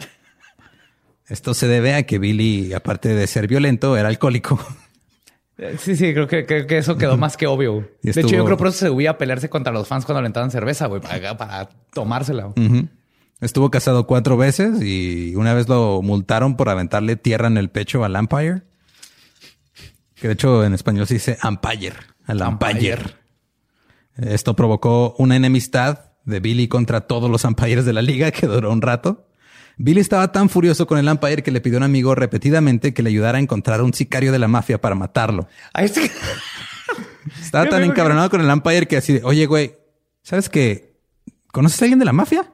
Esto 1.26 1.54
se 1.54 1.70
debe 1.70 1.94
a 1.94 2.04
que 2.04 2.20
Billy, 2.20 2.74
aparte 2.74 3.16
de 3.16 3.28
ser 3.28 3.48
violento, 3.48 3.96
era 3.96 4.10
alcohólico. 4.10 4.60
Sí, 5.78 5.96
sí, 5.96 6.14
creo 6.14 6.28
que, 6.28 6.66
eso 6.70 6.98
quedó 6.98 7.18
más 7.18 7.38
que 7.38 7.48
obvio. 7.48 7.88
De 8.02 8.12
hecho, 8.12 8.22
yo 8.22 8.46
creo 8.46 8.58
que 8.58 8.58
por 8.58 8.68
eso 8.68 8.78
se 8.78 8.88
subía 8.88 9.12
a 9.12 9.18
pelearse 9.18 9.50
contra 9.50 9.72
los 9.72 9.88
fans 9.88 10.06
cuando 10.06 10.22
le 10.22 10.52
cerveza, 10.52 10.88
güey, 10.88 11.02
para, 11.02 11.70
tomársela. 11.94 12.54
Estuvo 13.40 13.72
casado 13.72 14.06
cuatro 14.06 14.38
veces 14.38 14.82
y 14.84 15.34
una 15.36 15.54
vez 15.54 15.68
lo 15.68 16.02
multaron 16.02 16.56
por 16.58 16.70
aventarle 16.70 17.16
tierra 17.16 17.48
en 17.48 17.58
el 17.58 17.70
pecho 17.70 18.04
al 18.04 18.16
Empire. 18.16 18.62
Que 20.16 20.28
de 20.28 20.34
hecho 20.34 20.64
en 20.64 20.76
español 20.76 21.08
se 21.08 21.16
dice 21.16 21.38
Empire, 21.44 21.96
al 22.26 22.42
Empire. 22.42 23.02
Esto 24.18 24.56
provocó 24.56 25.16
una 25.18 25.36
enemistad 25.36 26.12
de 26.26 26.40
Billy 26.40 26.68
contra 26.68 27.02
todos 27.02 27.30
los 27.32 27.44
Empires 27.44 27.86
de 27.86 27.94
la 27.94 28.04
liga 28.04 28.32
que 28.32 28.46
duró 28.46 28.72
un 28.72 28.82
rato. 28.82 29.28
Billy 29.84 30.00
estaba 30.00 30.32
tan 30.32 30.48
furioso 30.48 30.86
con 30.86 31.00
el 31.00 31.08
Empire 31.08 31.42
que 31.42 31.50
le 31.50 31.60
pidió 31.60 31.78
a 31.78 31.80
un 31.80 31.84
amigo 31.84 32.14
repetidamente 32.14 32.94
que 32.94 33.02
le 33.02 33.10
ayudara 33.10 33.40
a 33.40 33.42
encontrar 33.42 33.82
un 33.82 33.94
sicario 33.94 34.32
de 34.32 34.38
la 34.38 34.48
mafia 34.48 34.80
para 34.80 34.94
matarlo. 34.94 35.48
Estaba 37.42 37.66
tan 37.70 37.84
encabronado 37.84 38.30
con 38.30 38.42
el 38.42 38.50
Empire 38.50 38.88
que 38.88 38.98
así 38.98 39.14
de, 39.14 39.24
oye, 39.24 39.48
güey, 39.48 39.76
¿sabes 40.22 40.50
qué? 40.50 40.94
¿Conoces 41.52 41.82
a 41.82 41.86
alguien 41.86 41.98
de 41.98 42.06
la 42.06 42.14
mafia? 42.14 42.54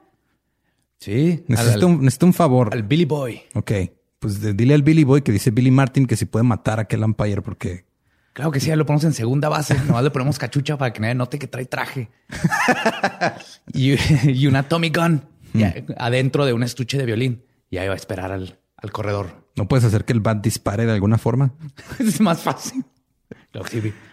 Sí. 0.99 1.43
Necesito, 1.47 1.87
un, 1.87 2.33
favor. 2.33 2.69
Al 2.71 2.83
Billy 2.83 3.03
Boy. 3.05 3.41
Ok. 3.55 3.71
Pues 4.19 4.55
dile 4.55 4.73
al 4.73 4.83
Billy 4.83 5.03
Boy 5.03 5.21
que 5.21 5.33
dice 5.33 5.51
Billy 5.51 5.69
Martin 5.69 6.07
que 6.07 6.15
si 6.15 6.25
puede 6.25 6.43
matar 6.43 6.79
a 6.79 6.83
aquel 6.83 7.03
Empire 7.03 7.41
porque... 7.41 7.85
Claro 8.31 8.51
que 8.51 8.59
sí, 8.59 8.73
lo 8.73 8.85
ponemos 8.85 9.03
en 9.03 9.13
segunda 9.13 9.49
base. 9.49 9.75
Nomás 9.87 10.03
le 10.03 10.11
ponemos 10.11 10.39
cachucha 10.39 10.77
para 10.77 10.93
que 10.93 11.01
nadie 11.01 11.15
note 11.15 11.37
que 11.37 11.47
trae 11.47 11.65
traje. 11.65 12.09
y, 13.73 14.47
una 14.47 14.63
Tommy 14.63 14.89
Gun 14.89 15.23
hmm. 15.53 15.93
adentro 15.97 16.45
de 16.45 16.53
un 16.53 16.63
estuche 16.63 16.97
de 16.97 17.05
violín. 17.05 17.43
Y 17.69 17.77
ahí 17.77 17.87
va 17.87 17.93
a 17.93 17.97
esperar 17.97 18.31
al, 18.31 18.59
corredor. 18.91 19.47
¿No 19.55 19.67
puedes 19.67 19.83
hacer 19.83 20.05
que 20.05 20.13
el 20.13 20.21
bat 20.21 20.41
dispare 20.41 20.85
de 20.85 20.93
alguna 20.93 21.17
forma? 21.17 21.53
es 21.99 22.21
más 22.21 22.41
fácil. 22.41 22.85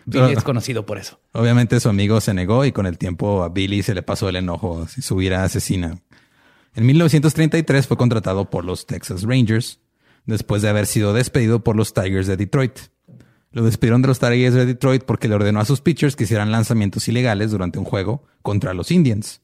Billy 0.07 0.33
es 0.33 0.43
conocido 0.43 0.87
por 0.87 0.99
eso. 0.99 1.21
Obviamente 1.33 1.79
su 1.81 1.89
amigo 1.89 2.21
se 2.21 2.35
negó 2.35 2.65
y 2.65 2.73
con 2.73 2.87
el 2.87 2.99
tiempo 2.99 3.43
a 3.43 3.49
Billy 3.49 3.83
se 3.83 3.95
le 3.95 4.03
pasó 4.03 4.29
el 4.29 4.37
enojo. 4.37 4.87
Si 4.89 5.03
su 5.03 5.21
ira 5.21 5.45
asesina. 5.45 5.99
En 6.75 6.87
1933 6.87 7.87
fue 7.87 7.97
contratado 7.97 8.51
por 8.51 8.65
los 8.65 8.87
Texas 8.87 9.23
Rangers, 9.23 9.81
después 10.27 10.63
de 10.63 10.69
haber 10.69 10.87
sido 10.87 11.13
despedido 11.13 11.63
por 11.63 11.77
los 11.77 11.95
Tigers 11.95 12.27
de 12.27 12.37
Detroit. 12.37 12.79
Lo 13.53 13.63
despidieron 13.63 14.03
de 14.03 14.09
los 14.09 14.19
Tigers 14.19 14.55
de 14.55 14.67
Detroit 14.67 15.05
porque 15.05 15.29
le 15.29 15.37
ordenó 15.37 15.61
a 15.61 15.65
sus 15.65 15.81
pitchers 15.81 16.17
que 16.17 16.25
hicieran 16.25 16.51
lanzamientos 16.51 17.07
ilegales 17.07 17.53
durante 17.53 17.79
un 17.79 17.85
juego 17.85 18.25
contra 18.43 18.75
los 18.75 18.91
Indians. 18.91 19.41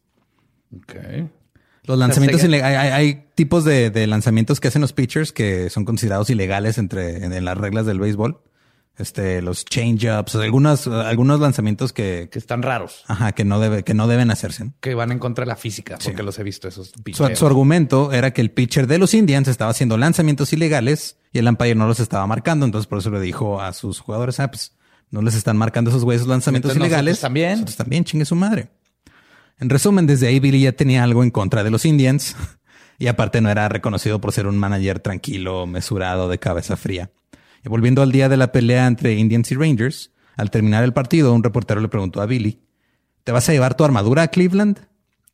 Los 1.90 1.98
lanzamientos 1.98 2.44
ilegales, 2.44 2.92
hay, 2.92 3.24
tipos 3.34 3.64
de, 3.64 4.06
lanzamientos 4.06 4.60
que 4.60 4.68
hacen 4.68 4.82
los 4.82 4.92
pitchers 4.92 5.32
que 5.32 5.70
son 5.70 5.84
considerados 5.84 6.30
ilegales 6.30 6.78
entre 6.78 7.24
en 7.24 7.44
las 7.44 7.58
reglas 7.58 7.86
del 7.86 8.00
béisbol 8.00 8.40
este, 9.00 9.42
los 9.42 9.64
change-ups, 9.64 10.34
algunos, 10.36 10.86
algunos 10.86 11.40
lanzamientos 11.40 11.92
que, 11.92 12.28
que 12.30 12.38
están 12.38 12.62
raros. 12.62 13.04
Ajá, 13.08 13.32
que 13.32 13.44
no 13.44 13.58
debe, 13.58 13.82
que 13.82 13.94
no 13.94 14.06
deben 14.06 14.30
hacerse. 14.30 14.70
Que 14.80 14.94
van 14.94 15.10
en 15.10 15.18
contra 15.18 15.44
de 15.44 15.48
la 15.48 15.56
física, 15.56 15.98
porque 16.02 16.22
los 16.22 16.38
he 16.38 16.42
visto 16.42 16.68
esos 16.68 16.92
su, 17.12 17.34
su, 17.34 17.46
argumento 17.46 18.12
era 18.12 18.32
que 18.32 18.40
el 18.40 18.50
pitcher 18.50 18.86
de 18.86 18.98
los 18.98 19.14
Indians 19.14 19.48
estaba 19.48 19.70
haciendo 19.70 19.96
lanzamientos 19.96 20.52
ilegales 20.52 21.16
y 21.32 21.38
el 21.38 21.48
umpire 21.48 21.74
no 21.74 21.86
los 21.86 22.00
estaba 22.00 22.26
marcando. 22.26 22.66
Entonces 22.66 22.86
por 22.86 22.98
eso 22.98 23.10
le 23.10 23.20
dijo 23.20 23.60
a 23.60 23.72
sus 23.72 24.00
jugadores, 24.00 24.38
ah, 24.40 24.50
pues 24.50 24.76
no 25.10 25.22
les 25.22 25.34
están 25.34 25.56
marcando 25.56 25.90
esos 25.90 26.04
güeyes 26.04 26.26
lanzamientos 26.26 26.76
ilegales. 26.76 27.20
también. 27.20 27.64
También, 27.64 28.04
chingue 28.04 28.24
su 28.24 28.36
madre. 28.36 28.68
En 29.60 29.68
resumen, 29.68 30.06
desde 30.06 30.26
ahí 30.26 30.40
Billy 30.40 30.62
ya 30.62 30.72
tenía 30.72 31.04
algo 31.04 31.22
en 31.22 31.30
contra 31.30 31.62
de 31.62 31.70
los 31.70 31.84
Indians 31.84 32.34
y 32.98 33.08
aparte 33.08 33.42
no 33.42 33.50
era 33.50 33.68
reconocido 33.68 34.20
por 34.20 34.32
ser 34.32 34.46
un 34.46 34.58
manager 34.58 35.00
tranquilo, 35.00 35.66
mesurado, 35.66 36.28
de 36.30 36.38
cabeza 36.38 36.76
fría. 36.76 37.10
Y 37.62 37.68
volviendo 37.68 38.00
al 38.00 38.10
día 38.10 38.30
de 38.30 38.38
la 38.38 38.52
pelea 38.52 38.86
entre 38.86 39.14
Indians 39.14 39.52
y 39.52 39.54
Rangers, 39.54 40.12
al 40.36 40.50
terminar 40.50 40.82
el 40.82 40.94
partido, 40.94 41.34
un 41.34 41.44
reportero 41.44 41.82
le 41.82 41.88
preguntó 41.88 42.22
a 42.22 42.26
Billy, 42.26 42.62
¿te 43.22 43.32
vas 43.32 43.48
a 43.50 43.52
llevar 43.52 43.76
tu 43.76 43.84
armadura 43.84 44.22
a 44.22 44.28
Cleveland? 44.28 44.88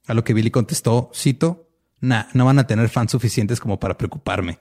A 0.08 0.14
lo 0.14 0.24
que 0.24 0.34
Billy 0.34 0.50
contestó, 0.50 1.10
cito, 1.14 1.68
nah, 2.00 2.24
no 2.34 2.44
van 2.44 2.58
a 2.58 2.66
tener 2.66 2.88
fans 2.88 3.12
suficientes 3.12 3.60
como 3.60 3.78
para 3.78 3.96
preocuparme. 3.96 4.58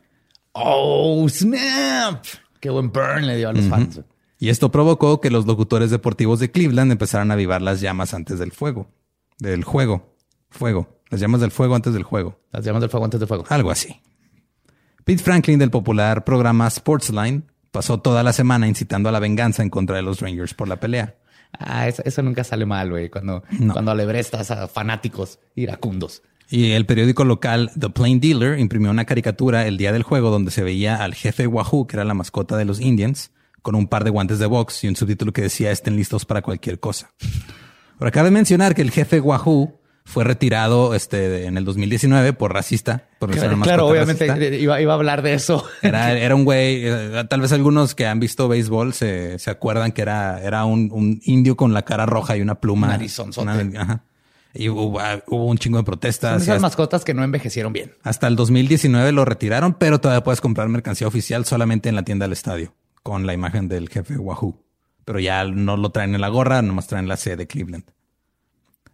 Oh, 0.52 1.28
snap. 1.28 2.24
Qué 2.60 2.70
buen 2.70 2.92
burn 2.92 3.26
le 3.26 3.38
dio 3.38 3.50
a 3.50 3.54
los 3.54 3.66
fans. 3.66 4.02
Y 4.38 4.50
esto 4.50 4.72
provocó 4.72 5.22
que 5.22 5.32
los 5.32 5.48
locutores 5.48 5.90
deportivos 5.90 6.40
de 6.40 6.52
Cleveland 6.52 6.92
empezaran 6.92 7.32
a 7.32 7.34
avivar 7.34 7.64
las 7.64 7.82
llamas 7.82 8.14
antes 8.14 8.38
del 8.38 8.52
fuego. 8.52 8.92
Del 9.40 9.64
juego. 9.64 10.16
Fuego. 10.50 11.02
Las 11.10 11.22
llamas 11.22 11.42
del 11.42 11.52
fuego 11.52 11.76
antes 11.76 11.94
del 11.94 12.04
juego. 12.04 12.40
Las 12.52 12.66
llamas 12.66 12.82
del 12.82 12.90
fuego 12.90 13.06
antes 13.06 13.20
del 13.20 13.28
fuego. 13.28 13.46
Algo 13.50 13.72
así. 13.72 14.02
Pete 15.04 15.22
Franklin 15.22 15.60
del 15.60 15.70
popular 15.70 16.24
programa 16.24 16.70
Sportsline 16.70 17.44
pasó 17.72 18.00
toda 18.00 18.24
la 18.24 18.34
semana 18.34 18.68
incitando 18.68 19.10
a 19.10 19.12
la 19.12 19.20
venganza 19.20 19.62
en 19.62 19.70
contra 19.70 19.98
de 19.98 20.02
los 20.02 20.20
Rangers 20.20 20.54
por 20.54 20.68
la 20.68 20.80
pelea. 20.80 21.16
Ah, 21.60 21.88
eso, 21.88 22.22
nunca 22.22 22.44
sale 22.44 22.66
mal, 22.66 22.90
güey, 22.90 23.10
cuando, 23.10 23.44
cuando 23.72 23.92
alebrestas 23.92 24.52
a 24.52 24.68
fanáticos 24.68 25.40
iracundos. 25.56 26.22
Y 26.50 26.72
el 26.72 26.86
periódico 26.86 27.24
local 27.24 27.72
The 27.80 27.90
Plain 27.90 28.20
Dealer 28.20 28.60
imprimió 28.60 28.92
una 28.92 29.06
caricatura 29.06 29.66
el 29.68 29.78
día 29.78 29.92
del 29.92 30.04
juego 30.04 30.30
donde 30.30 30.52
se 30.52 30.64
veía 30.64 31.04
al 31.04 31.16
jefe 31.16 31.48
Wahoo, 31.48 31.88
que 31.88 31.98
era 31.98 32.04
la 32.04 32.14
mascota 32.14 32.56
de 32.58 32.66
los 32.66 32.80
Indians, 32.80 33.32
con 33.62 33.76
un 33.76 33.88
par 33.88 34.04
de 34.04 34.12
guantes 34.12 34.38
de 34.38 34.46
box 34.46 34.84
y 34.84 34.88
un 34.88 34.96
subtítulo 34.96 35.34
que 35.34 35.42
decía 35.42 35.72
estén 35.72 35.96
listos 35.96 36.26
para 36.26 36.42
cualquier 36.42 36.80
cosa. 36.80 37.12
Ahora 38.00 38.12
cabe 38.12 38.32
mencionar 38.32 38.76
que 38.76 38.82
el 38.82 38.92
jefe 38.92 39.20
Wahoo 39.20 39.80
fue 40.08 40.24
retirado 40.24 40.94
este, 40.94 41.46
en 41.46 41.58
el 41.58 41.66
2019 41.66 42.34
por 42.34 42.54
racista. 42.54 43.08
Por 43.18 43.32
Claro, 43.32 43.60
claro, 43.62 43.88
obviamente 43.88 44.28
racista. 44.28 44.56
iba, 44.56 44.80
iba 44.80 44.94
a 44.94 44.96
hablar 44.96 45.22
de 45.24 45.34
eso. 45.34 45.66
Era, 45.82 46.12
era 46.18 46.36
un 46.36 46.46
güey, 46.46 46.82
eh, 46.86 47.24
tal 47.28 47.42
vez 47.42 47.52
algunos 47.54 47.96
que 47.96 48.06
han 48.06 48.20
visto 48.20 48.48
béisbol 48.48 48.94
se, 48.94 49.40
se 49.40 49.50
acuerdan 49.50 49.92
que 49.94 50.04
era, 50.04 50.42
era 50.44 50.66
un, 50.66 50.90
un 50.92 51.20
indio 51.24 51.56
con 51.58 51.74
la 51.74 51.82
cara 51.84 52.06
roja 52.06 52.38
y 52.38 52.42
una 52.42 52.56
pluma. 52.56 52.88
Una- 53.42 53.82
ajá. 53.82 54.04
Y 54.54 54.70
hubo, 54.70 55.00
ah, 55.02 55.22
hubo 55.28 55.48
un 55.48 55.58
chingo 55.58 55.80
de 55.80 55.84
protestas. 55.84 56.42
esas 56.44 56.62
mascotas 56.62 57.04
que 57.04 57.14
no 57.14 57.24
envejecieron 57.24 57.74
bien. 57.74 57.94
hasta 58.04 58.28
el 58.28 58.36
2019 58.38 59.12
lo 59.12 59.26
retiraron, 59.26 59.74
pero 59.74 60.00
todavía 60.00 60.24
puedes 60.24 60.40
comprar 60.40 60.70
mercancía 60.70 61.08
oficial 61.08 61.44
solamente 61.46 61.90
en 61.90 61.96
la 61.96 62.04
tienda 62.04 62.26
del 62.26 62.34
estadio 62.34 62.74
con 63.04 63.26
la 63.26 63.34
imagen 63.34 63.68
del 63.68 63.90
jefe 63.90 64.18
Wahoo. 64.18 64.58
Pero 65.06 65.20
ya 65.20 65.44
no 65.46 65.78
lo 65.78 65.92
traen 65.92 66.16
en 66.16 66.22
la 66.22 66.30
gorra, 66.30 66.62
nomás 66.62 66.88
traen 66.88 67.08
la 67.08 67.18
C 67.18 67.36
de 67.36 67.48
Cleveland. 67.48 67.86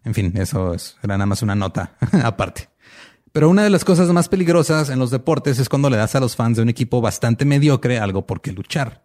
En 0.04 0.14
fin, 0.14 0.32
eso 0.36 0.74
es, 0.74 0.96
era 1.02 1.16
nada 1.16 1.26
más 1.26 1.42
una 1.42 1.54
nota 1.54 1.96
aparte. 2.22 2.68
Pero 3.32 3.48
una 3.48 3.64
de 3.64 3.70
las 3.70 3.84
cosas 3.84 4.08
más 4.10 4.28
peligrosas 4.28 4.90
en 4.90 4.98
los 4.98 5.10
deportes 5.10 5.58
es 5.58 5.68
cuando 5.70 5.88
le 5.88 5.96
das 5.96 6.14
a 6.14 6.20
los 6.20 6.36
fans 6.36 6.56
de 6.56 6.62
un 6.62 6.68
equipo 6.68 7.00
bastante 7.00 7.46
mediocre 7.46 7.98
algo 7.98 8.26
por 8.26 8.42
qué 8.42 8.52
luchar. 8.52 9.02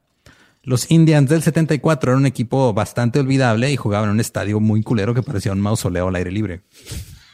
Los 0.64 0.92
Indians 0.92 1.30
del 1.30 1.42
74 1.42 2.12
eran 2.12 2.24
un 2.24 2.26
equipo 2.26 2.74
bastante 2.74 3.20
olvidable 3.20 3.72
y 3.72 3.78
jugaban 3.78 4.10
en 4.10 4.16
un 4.16 4.20
estadio 4.20 4.60
muy 4.60 4.84
culero 4.84 5.14
que 5.14 5.24
parecía 5.24 5.54
un 5.54 5.62
mausoleo 5.62 6.10
al 6.10 6.16
aire 6.16 6.32
libre. 6.32 6.62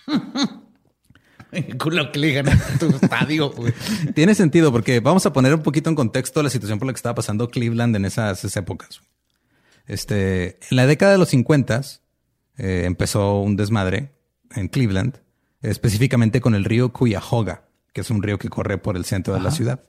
Culo 1.80 2.12
que 2.12 2.20
le 2.20 2.39
a 2.39 2.44
tu 2.80 2.88
estadio, 2.88 3.50
güey. 3.51 3.74
Tiene 4.13 4.36
sentido 4.36 4.72
porque 4.72 5.00
vamos 5.00 5.25
a 5.25 5.34
poner 5.34 5.53
un 5.53 5.62
poquito 5.62 5.89
en 5.89 5.96
contexto 5.96 6.44
la 6.44 6.50
situación 6.50 6.77
por 6.77 6.86
la 6.88 6.94
que 6.94 6.98
estaba 6.98 7.15
pasando 7.15 7.50
Cleveland 7.50 7.96
en 7.96 8.06
esas 8.06 8.56
épocas. 8.56 9.01
Este, 9.86 10.60
en 10.70 10.78
la 10.78 10.88
década 10.88 11.12
de 11.12 11.18
los 11.18 11.30
50 11.30 11.82
eh, 12.58 12.84
empezó 12.86 13.40
un 13.40 13.56
desmadre 13.56 14.12
en 14.56 14.68
Cleveland, 14.68 15.20
específicamente 15.62 16.42
con 16.42 16.56
el 16.56 16.66
río 16.66 16.94
Cuyahoga, 16.94 17.63
que 17.94 18.02
es 18.02 18.10
un 18.10 18.24
río 18.24 18.38
que 18.38 18.50
corre 18.50 18.78
por 18.78 18.96
el 18.96 19.06
centro 19.06 19.34
de 19.34 19.42
la 19.42 19.52
ciudad. 19.52 19.84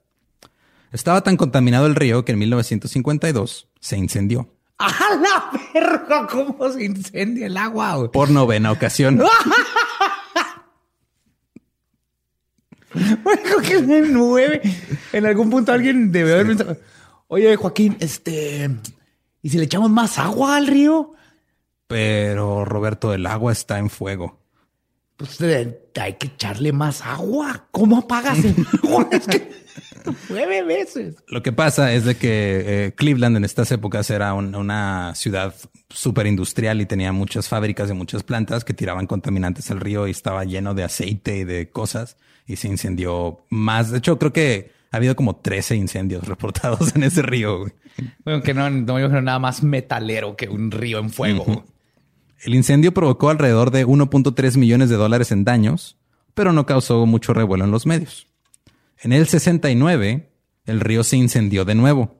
Estaba 0.92 1.22
tan 1.22 1.36
contaminado 1.36 1.86
el 1.86 1.94
río 1.94 2.24
que 2.24 2.32
en 2.32 2.38
1952 2.38 3.68
se 3.80 3.96
incendió. 3.96 4.48
¡A 4.78 4.90
la 5.16 5.50
verga! 5.72 6.26
¿Cómo 6.28 6.70
se 6.70 6.84
incendia 6.84 7.46
el 7.46 7.56
agua? 7.56 7.96
güey? 7.96 8.10
Por 8.10 8.30
novena 8.30 8.72
ocasión. 8.72 9.22
Bueno, 13.24 13.58
que 13.66 13.82
me 13.82 14.02
mueve. 14.02 14.62
En 15.12 15.26
algún 15.26 15.50
punto 15.50 15.72
alguien 15.72 16.12
debe 16.12 16.34
haber 16.34 16.46
pensado, 16.46 16.76
oye, 17.26 17.56
Joaquín, 17.56 17.96
este, 17.98 18.70
¿y 19.44 19.50
si 19.50 19.58
le 19.58 19.64
echamos 19.64 19.90
más 19.90 20.18
agua 20.18 20.56
al 20.56 20.66
río? 20.66 21.12
Pero 21.86 22.64
Roberto, 22.64 23.12
el 23.14 23.26
agua 23.26 23.52
está 23.52 23.78
en 23.78 23.90
fuego. 23.90 24.40
Pues 25.16 25.40
hay 25.40 26.14
que 26.14 26.26
echarle 26.26 26.72
más 26.72 27.02
agua. 27.02 27.68
¿Cómo 27.70 27.98
apagas 27.98 28.44
el 28.44 28.54
agua? 28.82 29.08
Es 29.12 29.26
que 29.28 29.50
nueve 30.28 30.62
veces. 30.64 31.16
Lo 31.28 31.42
que 31.42 31.52
pasa 31.52 31.92
es 31.92 32.04
de 32.04 32.16
que 32.16 32.86
eh, 32.86 32.92
Cleveland 32.96 33.36
en 33.36 33.44
estas 33.44 33.70
épocas 33.70 34.10
era 34.10 34.34
un- 34.34 34.54
una 34.56 35.14
ciudad 35.14 35.54
súper 35.88 36.26
industrial 36.26 36.80
y 36.80 36.86
tenía 36.86 37.12
muchas 37.12 37.48
fábricas 37.48 37.88
y 37.90 37.94
muchas 37.94 38.24
plantas 38.24 38.64
que 38.64 38.74
tiraban 38.74 39.06
contaminantes 39.06 39.70
al 39.70 39.78
río 39.80 40.08
y 40.08 40.10
estaba 40.10 40.42
lleno 40.44 40.74
de 40.74 40.82
aceite 40.82 41.36
y 41.36 41.44
de 41.44 41.70
cosas 41.70 42.16
y 42.46 42.56
se 42.56 42.66
incendió 42.66 43.44
más. 43.50 43.92
De 43.92 43.98
hecho, 43.98 44.18
creo 44.18 44.32
que 44.32 44.72
ha 44.94 44.98
habido 44.98 45.16
como 45.16 45.34
13 45.34 45.74
incendios 45.74 46.22
reportados 46.28 46.94
en 46.94 47.02
ese 47.02 47.20
río. 47.20 47.58
güey. 47.58 47.72
Bueno, 48.24 48.42
que 48.42 48.54
no, 48.54 48.70
no 48.70 48.94
me 48.94 49.00
imagino 49.00 49.22
nada 49.22 49.40
más 49.40 49.64
metalero 49.64 50.36
que 50.36 50.48
un 50.48 50.70
río 50.70 51.00
en 51.00 51.10
fuego. 51.10 51.64
El 52.44 52.54
incendio 52.54 52.94
provocó 52.94 53.28
alrededor 53.28 53.72
de 53.72 53.84
1.3 53.84 54.56
millones 54.56 54.90
de 54.90 54.96
dólares 54.96 55.32
en 55.32 55.42
daños, 55.42 55.96
pero 56.34 56.52
no 56.52 56.64
causó 56.64 57.06
mucho 57.06 57.34
revuelo 57.34 57.64
en 57.64 57.72
los 57.72 57.86
medios. 57.86 58.28
En 59.00 59.12
el 59.12 59.26
69, 59.26 60.30
el 60.66 60.80
río 60.80 61.02
se 61.02 61.16
incendió 61.16 61.64
de 61.64 61.74
nuevo. 61.74 62.14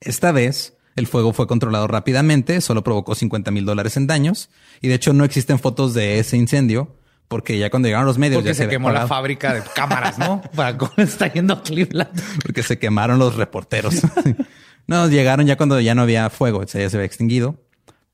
Esta 0.00 0.30
vez, 0.30 0.76
el 0.94 1.06
fuego 1.06 1.32
fue 1.32 1.46
controlado 1.46 1.86
rápidamente, 1.86 2.60
solo 2.60 2.84
provocó 2.84 3.14
50 3.14 3.50
mil 3.50 3.64
dólares 3.64 3.96
en 3.96 4.06
daños, 4.06 4.50
y 4.82 4.88
de 4.88 4.94
hecho 4.94 5.14
no 5.14 5.24
existen 5.24 5.58
fotos 5.58 5.94
de 5.94 6.18
ese 6.18 6.36
incendio, 6.36 6.98
porque 7.32 7.56
ya 7.56 7.70
cuando 7.70 7.88
llegaron 7.88 8.04
los 8.04 8.18
medios 8.18 8.42
Porque 8.42 8.50
ya 8.50 8.64
se 8.64 8.68
quemó 8.68 8.90
la 8.90 9.06
fábrica 9.06 9.54
de 9.54 9.62
cámaras, 9.74 10.18
¿no? 10.18 10.42
Para 10.54 10.76
cómo 10.76 10.92
está 10.98 11.32
yendo 11.32 11.54
a 11.54 11.62
Cleveland. 11.62 12.10
Porque 12.42 12.62
se 12.62 12.78
quemaron 12.78 13.18
los 13.18 13.36
reporteros. 13.36 14.02
no, 14.86 15.08
llegaron 15.08 15.46
ya 15.46 15.56
cuando 15.56 15.80
ya 15.80 15.94
no 15.94 16.02
había 16.02 16.28
fuego, 16.28 16.58
o 16.58 16.66
sea, 16.66 16.82
ya 16.82 16.90
se 16.90 16.98
había 16.98 17.06
extinguido. 17.06 17.58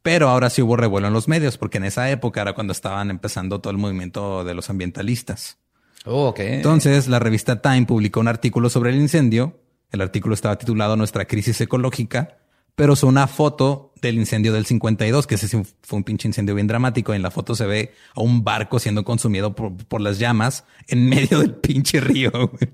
Pero 0.03 0.29
ahora 0.29 0.51
sí 0.51 0.63
hubo 0.63 0.77
revuelo 0.77 1.09
en 1.09 1.15
los 1.15 1.27
medios, 1.27 1.59
porque 1.59 1.79
en 1.79 1.85
esa 1.87 2.09
época 2.13 2.43
era 2.43 2.53
cuando 2.53 2.71
estaban 2.71 3.11
empezando 3.11 3.61
todo 3.61 3.73
el 3.73 3.79
movimiento 3.79 4.45
de 4.45 4.55
los 4.55 4.71
ambientalistas. 4.71 5.59
Oh, 6.05 6.29
ok. 6.29 6.39
Entonces, 6.39 7.09
la 7.09 7.19
revista 7.19 7.61
Time 7.61 7.87
publicó 7.87 8.21
un 8.21 8.29
artículo 8.29 8.71
sobre 8.71 8.91
el 8.91 9.01
incendio. 9.01 9.61
El 9.91 10.01
artículo 10.01 10.33
estaba 10.33 10.59
titulado 10.59 10.95
Nuestra 10.95 11.25
crisis 11.25 11.61
ecológica, 11.61 12.38
pero 12.79 12.93
usó 12.93 13.09
una 13.09 13.27
foto 13.27 13.93
del 14.01 14.15
incendio 14.19 14.53
del 14.53 14.65
52, 14.65 15.27
que 15.27 15.35
ese 15.35 15.49
sí 15.49 15.61
fue 15.83 15.97
un 15.97 16.05
pinche 16.05 16.29
incendio 16.29 16.55
bien 16.55 16.69
dramático. 16.69 17.13
En 17.13 17.23
la 17.23 17.33
foto 17.33 17.57
se 17.57 17.67
ve 17.67 17.93
a 18.15 18.21
un 18.21 18.45
barco 18.45 18.79
siendo 18.79 19.03
consumido 19.05 19.57
por, 19.57 19.77
por 19.77 20.01
las 20.01 20.21
llamas 20.21 20.63
en 20.87 21.09
medio 21.09 21.41
del 21.41 21.55
pinche 21.57 22.01
río. 22.01 22.31
güey. 22.31 22.71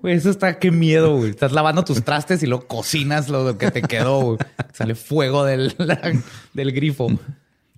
Güey, 0.00 0.14
eso 0.14 0.30
está 0.30 0.60
qué 0.60 0.70
miedo, 0.70 1.16
güey. 1.16 1.30
Estás 1.30 1.50
lavando 1.50 1.84
tus 1.84 2.04
trastes 2.04 2.40
y 2.44 2.46
luego 2.46 2.68
cocinas 2.68 3.28
lo 3.28 3.58
que 3.58 3.72
te 3.72 3.82
quedó, 3.82 4.20
güey. 4.20 4.38
Sale 4.72 4.94
fuego 4.94 5.44
del, 5.44 5.74
del 6.54 6.70
grifo. 6.72 7.08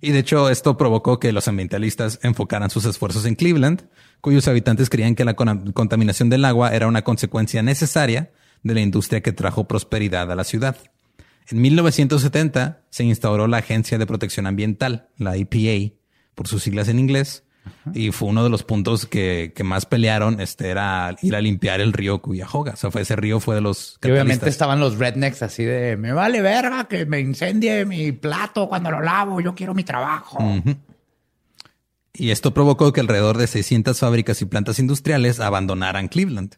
Y 0.01 0.11
de 0.11 0.19
hecho, 0.19 0.49
esto 0.49 0.77
provocó 0.77 1.19
que 1.19 1.31
los 1.31 1.47
ambientalistas 1.47 2.19
enfocaran 2.21 2.69
sus 2.69 2.85
esfuerzos 2.85 3.25
en 3.25 3.33
Cleveland, 3.33 3.81
cuyos 4.19 4.47
habitantes 4.47 4.89
creían 4.91 5.15
que 5.15 5.25
la 5.25 5.33
con- 5.33 5.71
contaminación 5.71 6.29
del 6.29 6.45
agua 6.45 6.75
era 6.75 6.85
una 6.87 7.03
consecuencia 7.03 7.63
necesaria 7.63 8.29
de 8.61 8.75
la 8.75 8.81
industria 8.81 9.21
que 9.21 9.31
trajo 9.31 9.67
prosperidad 9.67 10.31
a 10.31 10.35
la 10.35 10.43
ciudad. 10.43 10.77
En 11.51 11.61
1970 11.61 12.81
se 12.89 13.03
instauró 13.03 13.47
la 13.47 13.57
Agencia 13.57 13.97
de 13.97 14.07
Protección 14.07 14.47
Ambiental, 14.47 15.09
la 15.17 15.35
EPA, 15.35 15.93
por 16.35 16.47
sus 16.47 16.63
siglas 16.63 16.87
en 16.87 16.97
inglés, 16.99 17.43
y 17.93 18.11
fue 18.11 18.29
uno 18.29 18.43
de 18.43 18.49
los 18.49 18.63
puntos 18.63 19.05
que, 19.05 19.51
que 19.55 19.63
más 19.63 19.85
pelearon, 19.85 20.39
este 20.41 20.69
era 20.69 21.15
ir 21.21 21.35
a 21.35 21.41
limpiar 21.41 21.79
el 21.81 21.93
río 21.93 22.19
Cuyahoga. 22.21 22.73
O 22.73 22.75
sea, 22.75 22.89
fue 22.89 23.01
ese 23.01 23.15
río 23.15 23.39
fue 23.39 23.55
de 23.55 23.61
los 23.61 23.99
Y 24.01 24.09
obviamente 24.09 24.49
estaban 24.49 24.79
los 24.79 24.97
rednecks 24.97 25.43
así 25.43 25.63
de 25.63 25.95
me 25.97 26.11
vale 26.13 26.41
verga 26.41 26.85
que 26.87 27.05
me 27.05 27.19
incendie 27.19 27.85
mi 27.85 28.11
plato 28.13 28.67
cuando 28.67 28.89
lo 28.89 29.01
lavo. 29.01 29.41
Yo 29.41 29.53
quiero 29.53 29.73
mi 29.75 29.83
trabajo. 29.83 30.39
Y 32.13 32.31
esto 32.31 32.53
provocó 32.53 32.91
que 32.93 32.99
alrededor 33.01 33.37
de 33.37 33.47
600 33.47 33.99
fábricas 33.99 34.41
y 34.41 34.45
plantas 34.45 34.79
industriales 34.79 35.39
abandonaran 35.39 36.07
Cleveland. 36.07 36.55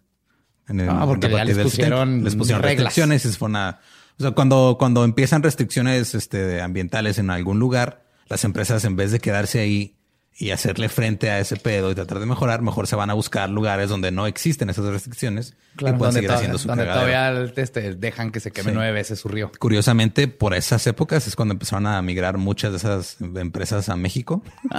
En 0.67 0.79
el- 0.79 0.89
Ah, 0.89 1.03
porque 1.05 1.29
ya 1.29 1.43
les 1.43 1.57
pusieron 1.59 2.07
70. 2.09 2.23
les 2.23 2.35
pusieron 2.35 2.63
reglas. 2.63 2.85
restricciones 2.85 3.25
y 3.25 3.31
se 3.31 3.37
fueron 3.37 3.57
a- 3.57 3.79
o 4.19 4.21
sea, 4.21 4.31
cuando, 4.31 4.75
cuando 4.79 5.03
empiezan 5.03 5.43
restricciones 5.43 6.15
este, 6.15 6.61
ambientales 6.61 7.17
en 7.19 7.29
algún 7.29 7.59
lugar, 7.59 8.03
las 8.27 8.43
empresas 8.45 8.83
en 8.85 8.95
vez 8.95 9.11
de 9.11 9.19
quedarse 9.19 9.59
ahí 9.59 9.95
y 10.35 10.49
hacerle 10.49 10.89
frente 10.89 11.29
a 11.29 11.39
ese 11.39 11.57
pedo 11.57 11.91
y 11.91 11.95
tratar 11.95 12.17
de 12.19 12.25
mejorar, 12.25 12.63
mejor 12.63 12.87
se 12.87 12.95
van 12.95 13.11
a 13.11 13.13
buscar 13.13 13.49
lugares 13.51 13.87
donde 13.89 14.09
no 14.11 14.25
existen 14.25 14.67
esas 14.71 14.85
restricciones 14.85 15.55
y 15.77 15.91
pueden 15.93 16.11
seguir 16.13 16.31
haciendo 16.31 16.57
su 16.57 16.67
donde 16.67 16.85
cagadero. 16.85 17.11
todavía 17.11 17.53
este, 17.55 17.93
dejan 17.95 18.31
que 18.31 18.39
se 18.39 18.49
queme 18.51 18.71
Sí. 18.71 18.75
nueve 18.75 18.91
veces 18.93 19.19
su 19.19 19.27
río. 19.27 19.51
Curiosamente, 19.59 20.27
por 20.27 20.55
esas 20.55 20.87
épocas 20.87 21.27
es 21.27 21.35
cuando 21.35 21.53
empezaron 21.53 21.85
a 21.85 22.01
migrar 22.01 22.37
muchas 22.39 22.71
de 22.71 22.77
esas 22.77 23.17
empresas 23.21 23.89
a 23.89 23.95
México. 23.95 24.41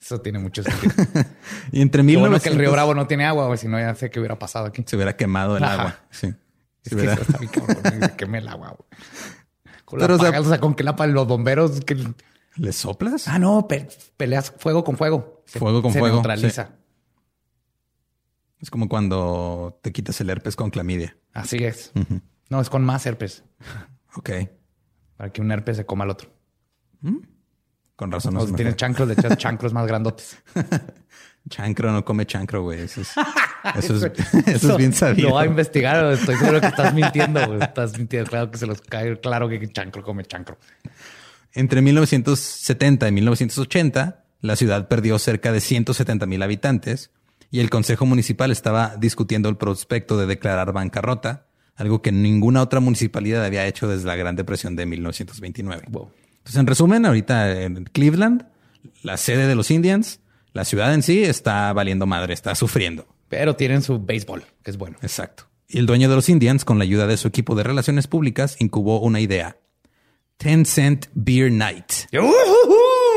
Eso 0.00 0.20
tiene 0.20 0.38
mucho 0.38 0.62
sentido. 0.62 0.92
Y 1.72 1.80
entre 1.80 2.02
1900 2.02 2.20
bueno 2.20 2.42
que 2.42 2.48
el 2.50 2.56
río 2.56 2.72
Bravo 2.72 2.94
no 2.94 3.06
tiene 3.06 3.24
agua. 3.24 3.56
Si 3.56 3.68
no, 3.68 3.78
ya 3.78 3.94
sé 3.94 4.10
qué 4.10 4.18
hubiera 4.20 4.38
pasado 4.38 4.66
aquí. 4.66 4.82
se 4.86 4.96
hubiera 4.96 5.16
quemado 5.16 5.56
el 5.56 5.64
Ajá. 5.64 5.74
agua. 5.74 5.98
Sí. 6.10 6.34
Es 6.84 6.90
Se 6.90 6.96
que 6.96 7.04
está 7.12 7.38
bien 7.38 7.50
cabrón, 7.50 7.76
se 8.18 8.24
el 8.38 8.48
agua, 8.48 8.76
güey. 8.76 8.88
Con 9.84 9.98
Pero, 9.98 10.14
la 10.14 10.14
o 10.16 10.18
sea- 10.22 10.30
paga, 10.32 10.40
o 10.40 10.48
sea, 10.48 10.60
con 10.60 10.74
que 10.74 10.84
la 10.84 10.94
pa- 10.96 11.06
los 11.06 11.26
bomberos 11.26 11.80
que 11.80 11.96
¿Le 12.56 12.72
soplas? 12.72 13.26
Ah, 13.26 13.38
no, 13.40 13.66
pe- 13.66 13.88
peleas 14.16 14.52
fuego 14.58 14.84
con 14.84 14.96
fuego. 14.96 15.42
Se- 15.46 15.58
Fuego 15.58 15.82
con 15.82 15.92
se 15.92 15.98
fuego, 15.98 16.16
neutraliza. 16.16 16.76
Es 18.60 18.70
como 18.70 18.88
cuando 18.88 19.78
te 19.82 19.92
quitas 19.92 20.20
el 20.20 20.30
herpes 20.30 20.54
con 20.56 20.70
clamidia. 20.70 21.16
Así 21.32 21.64
es. 21.64 21.92
No, 22.48 22.60
es 22.60 22.70
con 22.70 22.84
más 22.84 23.04
herpes. 23.06 23.42
Ok. 24.16 24.30
Para 25.16 25.32
que 25.32 25.40
un 25.40 25.50
herpes 25.50 25.76
se 25.78 25.84
coma 25.86 26.04
al 26.04 26.10
otro. 26.10 26.30
Con 27.96 28.10
razón. 28.12 28.34
No 28.34 28.40
si 28.40 28.46
se 28.46 28.52
me 28.52 28.56
tienes 28.56 28.76
chancros, 28.76 29.06
le 29.08 29.14
echas 29.14 29.36
chancros 29.36 29.72
más 29.72 29.86
grandotes. 29.86 30.38
Chancro 31.48 31.92
no 31.92 32.04
come 32.04 32.26
chancro, 32.26 32.62
güey. 32.62 32.80
Eso 32.80 33.02
es, 33.02 33.12
eso 33.76 33.96
es, 33.96 34.12
eso 34.46 34.70
es 34.72 34.76
bien 34.76 34.92
sabido. 34.92 35.28
Lo 35.28 35.34
va 35.34 35.42
a 35.42 35.46
investigar. 35.46 36.12
Estoy 36.12 36.36
seguro 36.36 36.60
que 36.60 36.68
estás 36.68 36.94
mintiendo. 36.94 37.46
güey. 37.46 37.60
Estás 37.60 37.96
mintiendo. 37.98 38.30
Claro 38.30 38.50
que 38.50 38.58
se 38.58 38.66
los 38.66 38.80
cae. 38.80 39.20
Claro 39.20 39.48
que 39.48 39.68
chancro 39.68 40.02
come 40.02 40.24
chancro. 40.24 40.58
Entre 41.52 41.82
1970 41.82 43.08
y 43.08 43.12
1980, 43.12 44.24
la 44.40 44.56
ciudad 44.56 44.88
perdió 44.88 45.18
cerca 45.18 45.52
de 45.52 45.60
170 45.60 46.26
mil 46.26 46.42
habitantes 46.42 47.10
y 47.50 47.60
el 47.60 47.70
Consejo 47.70 48.06
Municipal 48.06 48.50
estaba 48.50 48.96
discutiendo 48.98 49.48
el 49.48 49.56
prospecto 49.56 50.18
de 50.18 50.26
declarar 50.26 50.72
bancarrota, 50.72 51.46
algo 51.76 52.02
que 52.02 52.10
ninguna 52.10 52.62
otra 52.62 52.80
municipalidad 52.80 53.44
había 53.44 53.66
hecho 53.66 53.86
desde 53.86 54.06
la 54.06 54.16
Gran 54.16 54.34
Depresión 54.34 54.74
de 54.74 54.86
1929. 54.86 55.84
Wow. 55.90 56.10
Entonces, 56.38 56.60
en 56.60 56.66
resumen, 56.66 57.06
ahorita 57.06 57.62
en 57.62 57.84
Cleveland 57.84 58.46
la 59.02 59.16
sede 59.16 59.46
de 59.46 59.54
los 59.54 59.70
Indians, 59.70 60.20
la 60.54 60.64
ciudad 60.64 60.94
en 60.94 61.02
sí 61.02 61.22
está 61.24 61.72
valiendo 61.72 62.06
madre, 62.06 62.32
está 62.32 62.54
sufriendo. 62.54 63.06
Pero 63.28 63.56
tienen 63.56 63.82
su 63.82 63.98
béisbol, 63.98 64.44
que 64.62 64.70
es 64.70 64.78
bueno. 64.78 64.96
Exacto. 65.02 65.44
Y 65.68 65.78
el 65.78 65.86
dueño 65.86 66.08
de 66.08 66.14
los 66.14 66.28
Indians, 66.28 66.64
con 66.64 66.78
la 66.78 66.84
ayuda 66.84 67.06
de 67.08 67.16
su 67.16 67.26
equipo 67.26 67.56
de 67.56 67.64
relaciones 67.64 68.06
públicas, 68.06 68.56
incubó 68.60 69.00
una 69.00 69.20
idea. 69.20 69.58
10 70.38 70.68
cent 70.68 71.06
beer 71.14 71.50
night. 71.50 71.92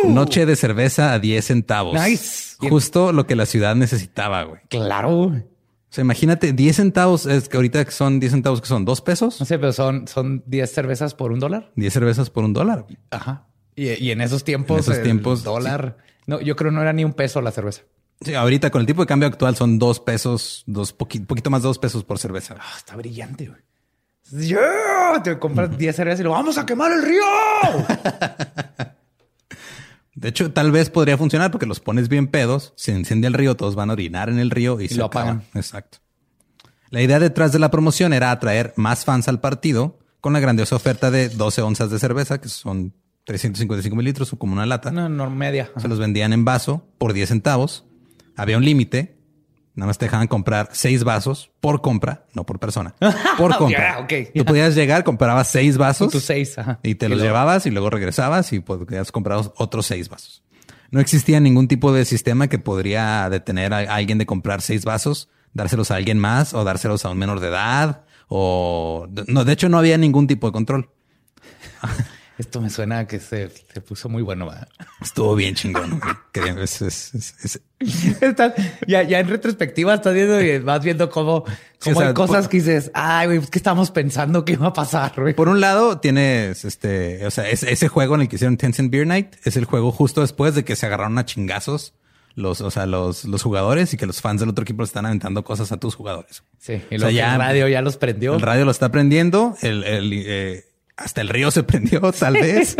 Noche 0.03 0.47
de 0.47 0.55
cerveza 0.55 1.13
a 1.13 1.19
10 1.19 1.45
centavos. 1.45 1.93
Nice. 1.93 2.55
Justo 2.57 3.11
lo 3.13 3.27
que 3.27 3.35
la 3.35 3.45
ciudad 3.45 3.75
necesitaba, 3.75 4.43
güey. 4.43 4.61
Claro. 4.69 5.11
O 5.25 5.43
sea, 5.89 6.01
imagínate 6.03 6.53
10 6.53 6.75
centavos, 6.75 7.27
es 7.27 7.49
que 7.49 7.57
ahorita 7.57 7.89
son 7.91 8.19
10 8.19 8.31
centavos 8.31 8.61
que 8.61 8.67
son 8.67 8.83
dos 8.83 9.01
pesos, 9.01 9.39
No 9.39 9.45
sé, 9.45 9.59
pero 9.59 9.73
son, 9.73 10.07
son 10.07 10.43
10 10.47 10.71
cervezas 10.71 11.13
por 11.13 11.31
un 11.31 11.39
dólar. 11.39 11.71
10 11.75 11.93
cervezas 11.93 12.29
por 12.31 12.43
un 12.43 12.53
dólar. 12.53 12.87
Ajá. 13.11 13.47
Y, 13.75 13.89
y 14.03 14.09
en 14.11 14.21
esos 14.21 14.43
tiempos, 14.43 14.77
En 14.77 14.81
esos 14.81 14.97
el 14.97 15.03
tiempos, 15.03 15.43
dólar. 15.43 15.97
No, 16.27 16.39
yo 16.41 16.55
creo 16.55 16.71
no 16.71 16.81
era 16.81 16.93
ni 16.93 17.03
un 17.03 17.13
peso 17.13 17.41
la 17.41 17.51
cerveza. 17.51 17.81
Sí, 18.21 18.33
ahorita 18.35 18.69
con 18.69 18.81
el 18.81 18.87
tipo 18.87 19.01
de 19.01 19.07
cambio 19.07 19.27
actual 19.27 19.55
son 19.55 19.79
dos 19.79 19.99
pesos, 19.99 20.63
dos 20.67 20.95
poqui- 20.95 21.25
poquito 21.25 21.49
más 21.49 21.61
de 21.63 21.67
dos 21.67 21.79
pesos 21.79 22.03
por 22.03 22.19
cerveza. 22.19 22.55
Ah, 22.59 22.73
está 22.77 22.95
brillante, 22.95 23.47
güey. 23.47 23.61
Yeah, 24.47 25.21
te 25.23 25.39
compras 25.39 25.77
10 25.77 25.95
cervezas 25.95 26.19
y 26.19 26.23
lo 26.23 26.31
vamos 26.31 26.57
a 26.57 26.65
quemar 26.65 26.91
el 26.91 27.01
río. 27.01 27.23
De 30.15 30.29
hecho, 30.29 30.51
tal 30.51 30.71
vez 30.71 30.89
podría 30.89 31.15
funcionar 31.17 31.51
porque 31.51 31.67
los 31.67 31.79
pones 31.79 32.09
bien 32.09 32.27
pedos, 32.27 32.73
se 32.75 32.91
incendia 32.91 33.27
el 33.27 33.33
río, 33.35 33.55
todos 33.55 33.75
van 33.75 33.91
a 33.91 33.93
orinar 33.93 34.29
en 34.29 34.39
el 34.39 34.49
río 34.49 34.81
y, 34.81 34.87
se 34.89 34.95
lo 34.95 35.05
apagan. 35.05 35.43
Exacto. 35.53 35.99
La 36.89 37.01
idea 37.01 37.19
detrás 37.19 37.51
de 37.51 37.59
la 37.59 37.69
promoción 37.69 38.13
era 38.13 38.31
atraer 38.31 38.73
más 38.77 39.05
fans 39.05 39.27
al 39.27 39.39
partido 39.39 39.99
con 40.19 40.33
la 40.33 40.39
grandiosa 40.39 40.75
oferta 40.75 41.11
de 41.11 41.29
12 41.29 41.61
onzas 41.61 41.91
de 41.91 41.99
cerveza, 41.99 42.41
que 42.41 42.49
son 42.49 42.93
355 43.27 43.95
mililitros 43.95 44.31
o 44.33 44.39
como 44.39 44.53
una 44.53 44.65
lata. 44.65 44.89
no, 44.89 45.09
no, 45.09 45.29
media. 45.29 45.69
Se 45.77 45.87
los 45.87 45.99
vendían 45.99 46.33
en 46.33 46.45
vaso 46.45 46.87
por 46.97 47.13
10 47.13 47.29
centavos. 47.29 47.85
Había 48.35 48.57
un 48.57 48.63
límite. 48.65 49.17
Nada 49.75 49.87
más 49.87 49.99
te 49.99 50.05
dejaban 50.05 50.27
comprar 50.27 50.69
seis 50.71 51.03
vasos 51.03 51.51
por 51.59 51.81
compra, 51.83 52.25
no 52.33 52.45
por 52.47 52.57
persona. 52.57 52.95
Por 53.37 53.55
compra. 53.57 53.97
Ya, 53.97 53.99
ok, 53.99 54.31
Tú 54.33 54.43
podías 54.45 54.73
llegar, 54.73 55.03
comprabas 55.03 55.49
seis 55.49 55.77
vasos 55.77 56.11
Tus 56.11 56.23
seis. 56.23 56.57
Ajá. 56.57 56.79
y 56.81 56.95
te 56.95 57.07
los 57.09 57.19
luego- 57.19 57.29
llevabas 57.31 57.65
y 57.67 57.69
luego 57.69 57.91
regresabas 57.91 58.51
y 58.53 58.59
podías 58.59 59.11
comprar 59.11 59.39
otros 59.57 59.85
seis 59.85 60.09
vasos. 60.09 60.41
No 60.89 60.99
existía 60.99 61.39
ningún 61.39 61.67
tipo 61.67 61.93
de 61.93 62.05
sistema 62.05 62.47
que 62.47 62.57
podría 62.57 63.29
detener 63.29 63.71
a 63.73 63.79
alguien 63.93 64.17
de 64.17 64.25
comprar 64.25 64.61
seis 64.63 64.83
vasos, 64.83 65.29
dárselos 65.53 65.91
a 65.91 65.95
alguien 65.97 66.17
más 66.17 66.55
o 66.55 66.63
dárselos 66.63 67.05
a 67.05 67.09
un 67.11 67.19
menor 67.19 67.39
de 67.39 67.49
edad 67.49 68.01
o 68.29 69.07
no, 69.27 69.45
de 69.45 69.53
hecho 69.53 69.69
no 69.69 69.77
había 69.77 69.97
ningún 69.99 70.25
tipo 70.25 70.47
de 70.47 70.53
control. 70.53 70.89
Esto 72.37 72.61
me 72.61 72.69
suena 72.69 72.99
a 72.99 73.07
que 73.07 73.19
se, 73.19 73.49
se 73.49 73.81
puso 73.81 74.09
muy 74.09 74.21
bueno. 74.21 74.45
¿verdad? 74.45 74.67
Estuvo 75.01 75.33
bien 75.35 75.55
chingón. 75.55 75.99
es- 76.33 76.81
es- 76.83 77.13
es- 77.15 77.35
es- 77.43 77.61
Estás- 78.21 78.53
ya, 78.87 79.01
ya 79.03 79.19
en 79.19 79.27
retrospectiva 79.27 79.95
estás 79.95 80.13
viendo 80.13 80.39
y 80.41 80.59
vas 80.59 80.83
viendo 80.83 81.09
cómo, 81.09 81.45
Sí, 81.79 81.89
cómo 81.91 81.97
o 81.97 81.99
sea, 82.01 82.07
hay 82.09 82.13
cosas 82.13 82.41
por- 82.45 82.49
que 82.51 82.57
dices, 82.57 82.91
ay, 82.93 83.27
güey, 83.27 83.39
pues, 83.39 83.49
¿qué 83.49 83.57
estamos 83.59 83.89
pensando 83.91 84.45
que 84.45 84.53
iba 84.53 84.67
a 84.67 84.73
pasar, 84.73 85.13
güey? 85.17 85.33
Por 85.33 85.49
un 85.49 85.59
lado, 85.61 85.99
tienes 85.99 86.63
este, 86.65 87.25
o 87.25 87.31
sea, 87.31 87.49
es- 87.49 87.63
ese 87.63 87.87
juego 87.87 88.15
en 88.15 88.21
el 88.21 88.29
que 88.29 88.35
hicieron 88.35 88.57
Tencent 88.57 88.91
Beer 88.91 89.07
Night 89.07 89.35
es 89.43 89.57
el 89.57 89.65
juego 89.65 89.91
justo 89.91 90.21
después 90.21 90.53
de 90.55 90.63
que 90.63 90.75
se 90.75 90.85
agarraron 90.85 91.17
a 91.17 91.25
chingazos 91.25 91.93
los, 92.35 92.61
o 92.61 92.69
sea, 92.69 92.85
los, 92.85 93.25
los 93.25 93.41
jugadores 93.41 93.95
y 93.95 93.97
que 93.97 94.05
los 94.05 94.21
fans 94.21 94.39
del 94.41 94.49
otro 94.49 94.61
equipo 94.61 94.83
le 94.83 94.85
están 94.85 95.07
aventando 95.07 95.43
cosas 95.43 95.71
a 95.71 95.77
tus 95.77 95.95
jugadores. 95.95 96.43
Sí, 96.59 96.83
y 96.91 96.95
O 96.97 96.99
sea, 96.99 97.09
ya- 97.09 97.33
el 97.33 97.39
radio 97.39 97.67
ya 97.67 97.81
los 97.81 97.97
prendió. 97.97 98.35
El 98.35 98.41
radio 98.41 98.63
lo 98.63 98.69
está 98.71 98.89
prendiendo, 98.91 99.55
el, 99.63 99.83
el, 99.83 100.13
eh, 100.13 100.65
hasta 100.97 101.21
el 101.21 101.29
río 101.29 101.51
se 101.51 101.63
prendió, 101.63 102.01
tal 102.11 102.33
vez. 102.33 102.75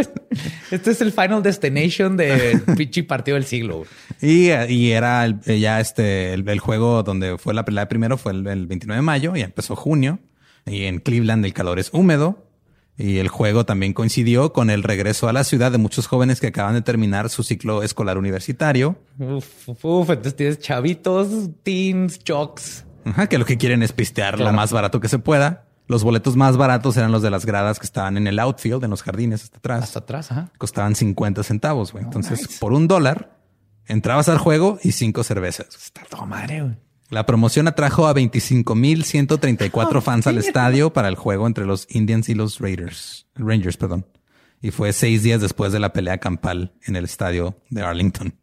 Este 0.71 0.91
es 0.91 1.01
el 1.01 1.11
Final 1.11 1.41
Destination 1.43 2.17
del 2.17 2.61
pinche 2.77 3.03
partido 3.03 3.35
del 3.35 3.45
siglo. 3.45 3.85
y, 4.21 4.49
y 4.51 4.91
era 4.91 5.23
el- 5.25 5.39
eh, 5.45 5.59
ya 5.59 5.79
este, 5.79 6.33
el, 6.33 6.47
el 6.49 6.59
juego 6.59 7.03
donde 7.03 7.37
fue 7.37 7.53
la 7.53 7.63
pelea 7.65 7.87
primero 7.87 8.17
fue 8.17 8.31
el, 8.33 8.45
el 8.47 8.67
29 8.67 8.97
de 8.97 9.01
mayo 9.03 9.35
y 9.35 9.41
empezó 9.41 9.75
junio. 9.75 10.19
Y 10.65 10.83
en 10.85 10.99
Cleveland 10.99 11.45
el 11.45 11.53
calor 11.53 11.79
es 11.79 11.89
húmedo. 11.93 12.43
Y 12.99 13.19
el 13.19 13.27
juego 13.27 13.63
también 13.63 13.93
coincidió 13.93 14.51
con 14.53 14.71
el 14.71 14.81
regreso 14.81 15.29
a 15.29 15.33
la 15.33 15.43
ciudad 15.43 15.71
de 15.71 15.77
muchos 15.77 16.07
jóvenes 16.07 16.41
que 16.41 16.47
acaban 16.47 16.73
de 16.73 16.81
terminar 16.81 17.29
su 17.29 17.43
ciclo 17.43 17.83
escolar 17.83 18.17
universitario. 18.17 18.97
Uf, 19.19 19.69
uf, 19.69 19.85
uf, 19.85 20.09
entonces 20.09 20.35
tienes 20.35 20.59
chavitos, 20.59 21.27
teens, 21.61 22.19
jocks. 22.27 22.85
Ajá, 23.05 23.29
que 23.29 23.37
lo 23.37 23.45
que 23.45 23.57
quieren 23.59 23.83
es 23.83 23.91
pistear 23.91 24.35
Claro. 24.37 24.49
lo 24.51 24.57
más 24.57 24.73
barato 24.73 24.99
que 24.99 25.09
se 25.09 25.19
pueda. 25.19 25.66
Los 25.87 26.03
boletos 26.03 26.35
más 26.35 26.57
baratos 26.57 26.97
eran 26.97 27.11
los 27.11 27.21
de 27.21 27.29
las 27.29 27.45
gradas 27.45 27.79
que 27.79 27.85
estaban 27.85 28.17
en 28.17 28.27
el 28.27 28.39
outfield, 28.39 28.83
en 28.83 28.89
los 28.89 29.03
jardines 29.03 29.43
hasta 29.43 29.57
atrás. 29.57 29.83
Hasta 29.83 29.99
atrás, 29.99 30.31
ajá. 30.31 30.51
Costaban 30.57 30.95
50 30.95 31.43
centavos, 31.43 31.93
güey. 31.93 32.03
Entonces, 32.03 32.41
nice. 32.41 32.59
por 32.59 32.73
un 32.73 32.87
dólar, 32.87 33.37
entrabas 33.85 34.27
al 34.27 34.37
juego 34.37 34.79
y 34.83 34.91
cinco 34.91 35.23
cervezas. 35.23 35.67
Está 35.75 36.03
todo 36.09 36.25
madre, 36.25 36.61
güey. 36.61 36.75
La 37.09 37.25
promoción 37.25 37.69
atrajo 37.69 38.05
a 38.07 38.13
25.134 38.13 40.01
fans 40.01 40.27
al 40.27 40.37
estadio 40.37 40.91
para 40.91 41.07
el 41.07 41.15
juego 41.15 41.47
entre 41.47 41.65
los 41.65 41.87
Indians 41.89 42.27
y 42.27 42.35
los 42.35 42.59
Raiders. 42.59 43.27
Rangers, 43.35 43.77
perdón. 43.77 44.05
Y 44.61 44.71
fue 44.71 44.91
seis 44.91 45.23
días 45.23 45.39
después 45.39 45.71
de 45.71 45.79
la 45.79 45.93
pelea 45.93 46.17
campal 46.17 46.73
en 46.85 46.97
el 46.97 47.05
estadio 47.05 47.61
de 47.69 47.81
Arlington. 47.83 48.35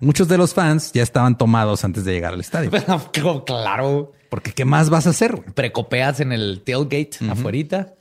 Muchos 0.00 0.28
de 0.28 0.36
los 0.36 0.52
fans 0.52 0.92
ya 0.92 1.02
estaban 1.02 1.38
tomados 1.38 1.82
antes 1.84 2.04
de 2.04 2.12
llegar 2.12 2.34
al 2.34 2.40
estadio. 2.40 2.70
Pero, 3.12 3.44
claro. 3.46 4.12
Porque 4.30 4.52
¿qué 4.52 4.64
más 4.64 4.88
vas 4.88 5.06
a 5.06 5.10
hacer? 5.10 5.36
güey? 5.36 5.50
Precopeas 5.50 6.20
en 6.20 6.32
el 6.32 6.62
tailgate 6.64 7.18
afuerita. 7.28 7.94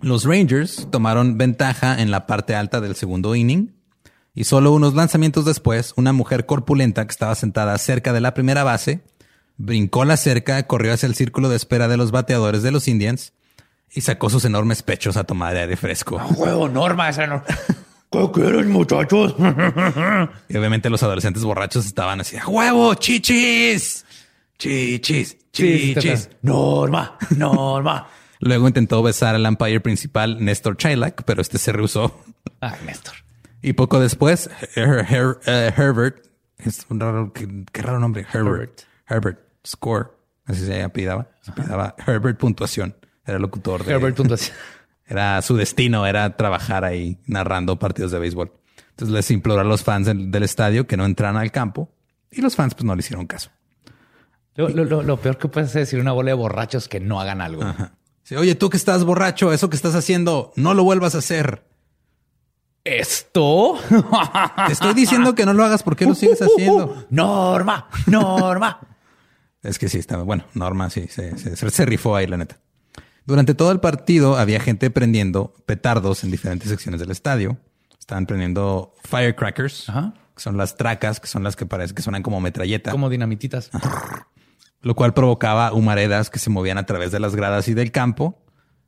Los 0.00 0.24
Rangers 0.24 0.88
tomaron 0.90 1.38
ventaja 1.38 2.02
en 2.02 2.10
la 2.10 2.26
parte 2.26 2.56
alta 2.56 2.80
del 2.80 2.96
segundo 2.96 3.36
inning 3.36 3.72
y 4.34 4.44
solo 4.44 4.72
unos 4.72 4.94
lanzamientos 4.94 5.44
después, 5.44 5.92
una 5.96 6.12
mujer 6.12 6.46
corpulenta 6.46 7.06
que 7.06 7.12
estaba 7.12 7.36
sentada 7.36 7.78
cerca 7.78 8.12
de 8.12 8.20
la 8.20 8.34
primera 8.34 8.64
base 8.64 9.02
brincó 9.58 10.04
la 10.04 10.16
cerca, 10.16 10.66
corrió 10.66 10.92
hacia 10.92 11.06
el 11.06 11.14
círculo 11.14 11.48
de 11.48 11.56
espera 11.56 11.86
de 11.86 11.96
los 11.96 12.10
bateadores 12.10 12.62
de 12.62 12.72
los 12.72 12.88
Indians 12.88 13.32
y 13.94 14.00
sacó 14.00 14.30
sus 14.30 14.44
enormes 14.44 14.82
pechos 14.82 15.16
a 15.16 15.24
tomar 15.24 15.54
aire 15.54 15.76
fresco. 15.76 16.16
Huevo, 16.36 16.68
Norma, 16.68 17.10
esa 17.10 17.26
no. 17.26 17.42
¿Qué 18.10 18.30
quieren, 18.32 18.70
muchachos? 18.70 19.34
Y 20.48 20.56
obviamente 20.56 20.90
los 20.90 21.02
adolescentes 21.02 21.44
borrachos 21.44 21.86
estaban 21.86 22.20
así, 22.20 22.36
¡A 22.36 22.46
huevo, 22.46 22.94
chichis, 22.94 24.04
chichis, 24.58 25.36
chichis. 25.52 26.30
Norma, 26.42 27.16
Norma. 27.36 28.06
Luego 28.40 28.66
intentó 28.66 29.02
besar 29.02 29.34
al 29.36 29.46
umpire 29.46 29.80
principal 29.80 30.44
Néstor 30.44 30.76
Chilak, 30.76 31.22
pero 31.24 31.40
este 31.40 31.58
se 31.58 31.72
rehusó. 31.72 32.20
Ay, 32.60 32.78
Néstor. 32.86 33.14
Y 33.62 33.74
poco 33.74 34.00
después, 34.00 34.50
Her- 34.74 35.06
Her- 35.08 35.38
eh, 35.46 35.72
Herbert, 35.76 36.26
es 36.58 36.84
un 36.88 36.98
raro, 36.98 37.32
qué, 37.32 37.64
qué 37.70 37.82
raro 37.82 38.00
nombre, 38.00 38.26
Herbert. 38.32 38.80
Herbert. 39.08 39.38
Score, 39.64 40.16
así 40.44 40.66
se 40.66 40.82
apellidaba. 40.82 41.28
Se 41.42 41.52
apellidaba 41.52 41.94
Herbert 42.04 42.38
Puntuación. 42.38 42.96
Era 43.24 43.38
locutor 43.38 43.84
de... 43.84 43.92
Herbert 43.92 44.16
puntuación. 44.16 44.56
Era 45.06 45.40
su 45.42 45.56
destino, 45.56 46.06
era 46.06 46.36
trabajar 46.36 46.84
ahí 46.84 47.18
narrando 47.26 47.78
partidos 47.78 48.10
de 48.12 48.18
béisbol. 48.18 48.50
Entonces 48.90 49.14
les 49.14 49.30
imploró 49.30 49.60
a 49.60 49.64
los 49.64 49.82
fans 49.84 50.06
del, 50.06 50.30
del 50.30 50.42
estadio 50.42 50.86
que 50.86 50.96
no 50.96 51.04
entraran 51.04 51.36
al 51.36 51.52
campo 51.52 51.92
y 52.30 52.40
los 52.40 52.56
fans 52.56 52.74
pues 52.74 52.84
no 52.84 52.94
le 52.94 53.00
hicieron 53.00 53.26
caso. 53.26 53.50
Lo, 54.54 54.68
lo- 54.68 54.84
lo- 54.84 55.02
lo 55.02 55.16
peor 55.18 55.38
que 55.38 55.48
puedes 55.48 55.72
decir 55.72 55.98
una 56.00 56.12
bola 56.12 56.30
de 56.30 56.34
borrachos 56.34 56.88
que 56.88 57.00
no 57.00 57.20
hagan 57.20 57.40
algo. 57.40 57.62
Sí, 58.22 58.36
Oye, 58.36 58.54
tú 58.54 58.70
que 58.70 58.76
estás 58.76 59.04
borracho, 59.04 59.52
eso 59.52 59.68
que 59.70 59.76
estás 59.76 59.94
haciendo, 59.94 60.52
no 60.56 60.74
lo 60.74 60.84
vuelvas 60.84 61.14
a 61.14 61.18
hacer. 61.18 61.64
¿Esto? 62.84 63.78
Te 64.66 64.72
estoy 64.72 64.92
diciendo 64.94 65.34
que 65.34 65.46
no 65.46 65.52
lo 65.52 65.64
hagas, 65.64 65.82
¿por 65.82 65.94
qué 65.96 66.04
lo 66.04 66.14
sigues 66.14 66.40
haciendo? 66.42 67.06
Norma, 67.10 67.88
Norma. 68.06 68.80
Es 69.62 69.78
que 69.78 69.88
sí, 69.88 69.98
estaba 69.98 70.24
bueno. 70.24 70.44
Norma 70.54 70.90
sí, 70.90 71.06
se, 71.08 71.38
se- 71.38 71.56
se 71.70 71.86
rifó 71.86 72.16
ahí, 72.16 72.26
la 72.26 72.36
neta. 72.36 72.58
Durante 73.24 73.54
todo 73.54 73.70
el 73.70 73.78
partido 73.78 74.36
había 74.36 74.58
gente 74.58 74.90
prendiendo 74.90 75.54
petardos 75.64 76.24
en 76.24 76.32
diferentes 76.32 76.68
secciones 76.68 76.98
del 77.00 77.12
estadio. 77.12 77.56
Estaban 77.98 78.26
prendiendo 78.26 78.94
firecrackers, 79.04 79.88
Ajá. 79.88 80.12
que 80.34 80.42
son 80.42 80.56
las 80.56 80.76
tracas, 80.76 81.20
que 81.20 81.28
son 81.28 81.44
las 81.44 81.54
que 81.54 81.64
parece 81.66 81.94
que 81.94 82.02
suenan 82.02 82.24
como 82.24 82.40
metralleta, 82.40 82.90
Como 82.90 83.08
dinamititas. 83.08 83.70
Lo 84.82 84.94
cual 84.94 85.14
provocaba 85.14 85.72
humaredas 85.72 86.28
que 86.30 86.38
se 86.38 86.50
movían 86.50 86.78
a 86.78 86.86
través 86.86 87.12
de 87.12 87.20
las 87.20 87.34
gradas 87.34 87.68
y 87.68 87.74
del 87.74 87.90
campo. 87.92 88.38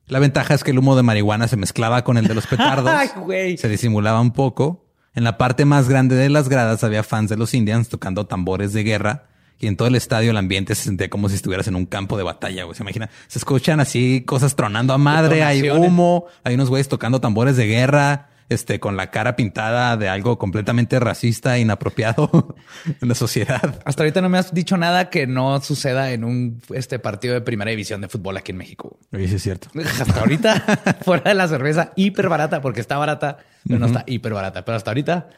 La 0.06 0.18
ventaja 0.18 0.52
es 0.54 0.62
que 0.64 0.72
el 0.72 0.78
humo 0.78 0.96
de 0.96 1.02
marihuana 1.02 1.48
se 1.48 1.56
mezclaba 1.56 2.04
con 2.04 2.18
el 2.18 2.26
de 2.26 2.34
los 2.34 2.46
petardos. 2.48 2.92
Ay, 2.92 3.08
güey. 3.16 3.56
Se 3.56 3.68
disimulaba 3.68 4.20
un 4.20 4.32
poco. 4.32 4.84
En 5.14 5.24
la 5.24 5.38
parte 5.38 5.64
más 5.64 5.88
grande 5.88 6.16
de 6.16 6.28
las 6.28 6.48
gradas 6.48 6.82
había 6.84 7.02
fans 7.04 7.30
de 7.30 7.36
los 7.36 7.54
Indians 7.54 7.88
tocando 7.88 8.26
tambores 8.26 8.72
de 8.72 8.82
guerra 8.82 9.28
y 9.60 9.68
en 9.68 9.76
todo 9.76 9.86
el 9.86 9.94
estadio 9.94 10.32
el 10.32 10.36
ambiente 10.36 10.74
se 10.74 10.82
sentía 10.82 11.08
como 11.08 11.28
si 11.28 11.36
estuvieras 11.36 11.68
en 11.68 11.76
un 11.76 11.86
campo 11.86 12.16
de 12.18 12.24
batalla. 12.24 12.64
güey. 12.64 12.76
Se 12.76 12.82
imagina, 12.82 13.08
se 13.28 13.38
escuchan 13.38 13.78
así 13.78 14.22
cosas 14.26 14.56
tronando 14.56 14.92
a 14.92 14.98
madre, 14.98 15.44
hay 15.44 15.70
humo, 15.70 16.26
hay 16.42 16.56
unos 16.56 16.68
güeyes 16.68 16.88
tocando 16.88 17.20
tambores 17.20 17.56
de 17.56 17.66
guerra, 17.66 18.28
este, 18.48 18.80
con 18.80 18.96
la 18.96 19.10
cara 19.10 19.36
pintada 19.36 19.96
de 19.96 20.08
algo 20.08 20.38
completamente 20.38 21.00
racista 21.00 21.56
e 21.56 21.60
inapropiado 21.60 22.56
en 23.00 23.08
la 23.08 23.14
sociedad. 23.14 23.80
Hasta 23.84 24.02
ahorita 24.02 24.20
no 24.20 24.28
me 24.28 24.38
has 24.38 24.52
dicho 24.52 24.76
nada 24.76 25.10
que 25.10 25.26
no 25.26 25.60
suceda 25.60 26.12
en 26.12 26.24
un 26.24 26.60
este 26.72 26.98
partido 26.98 27.34
de 27.34 27.40
primera 27.40 27.70
división 27.70 28.00
de 28.00 28.08
fútbol 28.08 28.36
aquí 28.36 28.52
en 28.52 28.58
México. 28.58 28.98
Sí, 29.12 29.24
es 29.24 29.42
cierto. 29.42 29.68
Hasta 30.00 30.20
ahorita, 30.20 30.98
fuera 31.04 31.30
de 31.30 31.34
la 31.34 31.48
cerveza 31.48 31.92
hiper 31.96 32.28
barata, 32.28 32.60
porque 32.60 32.80
está 32.80 32.98
barata, 32.98 33.38
pero 33.66 33.78
no 33.78 33.86
está 33.86 34.04
hiper 34.06 34.34
barata. 34.34 34.64
Pero 34.64 34.76
hasta 34.76 34.90
ahorita 34.90 35.30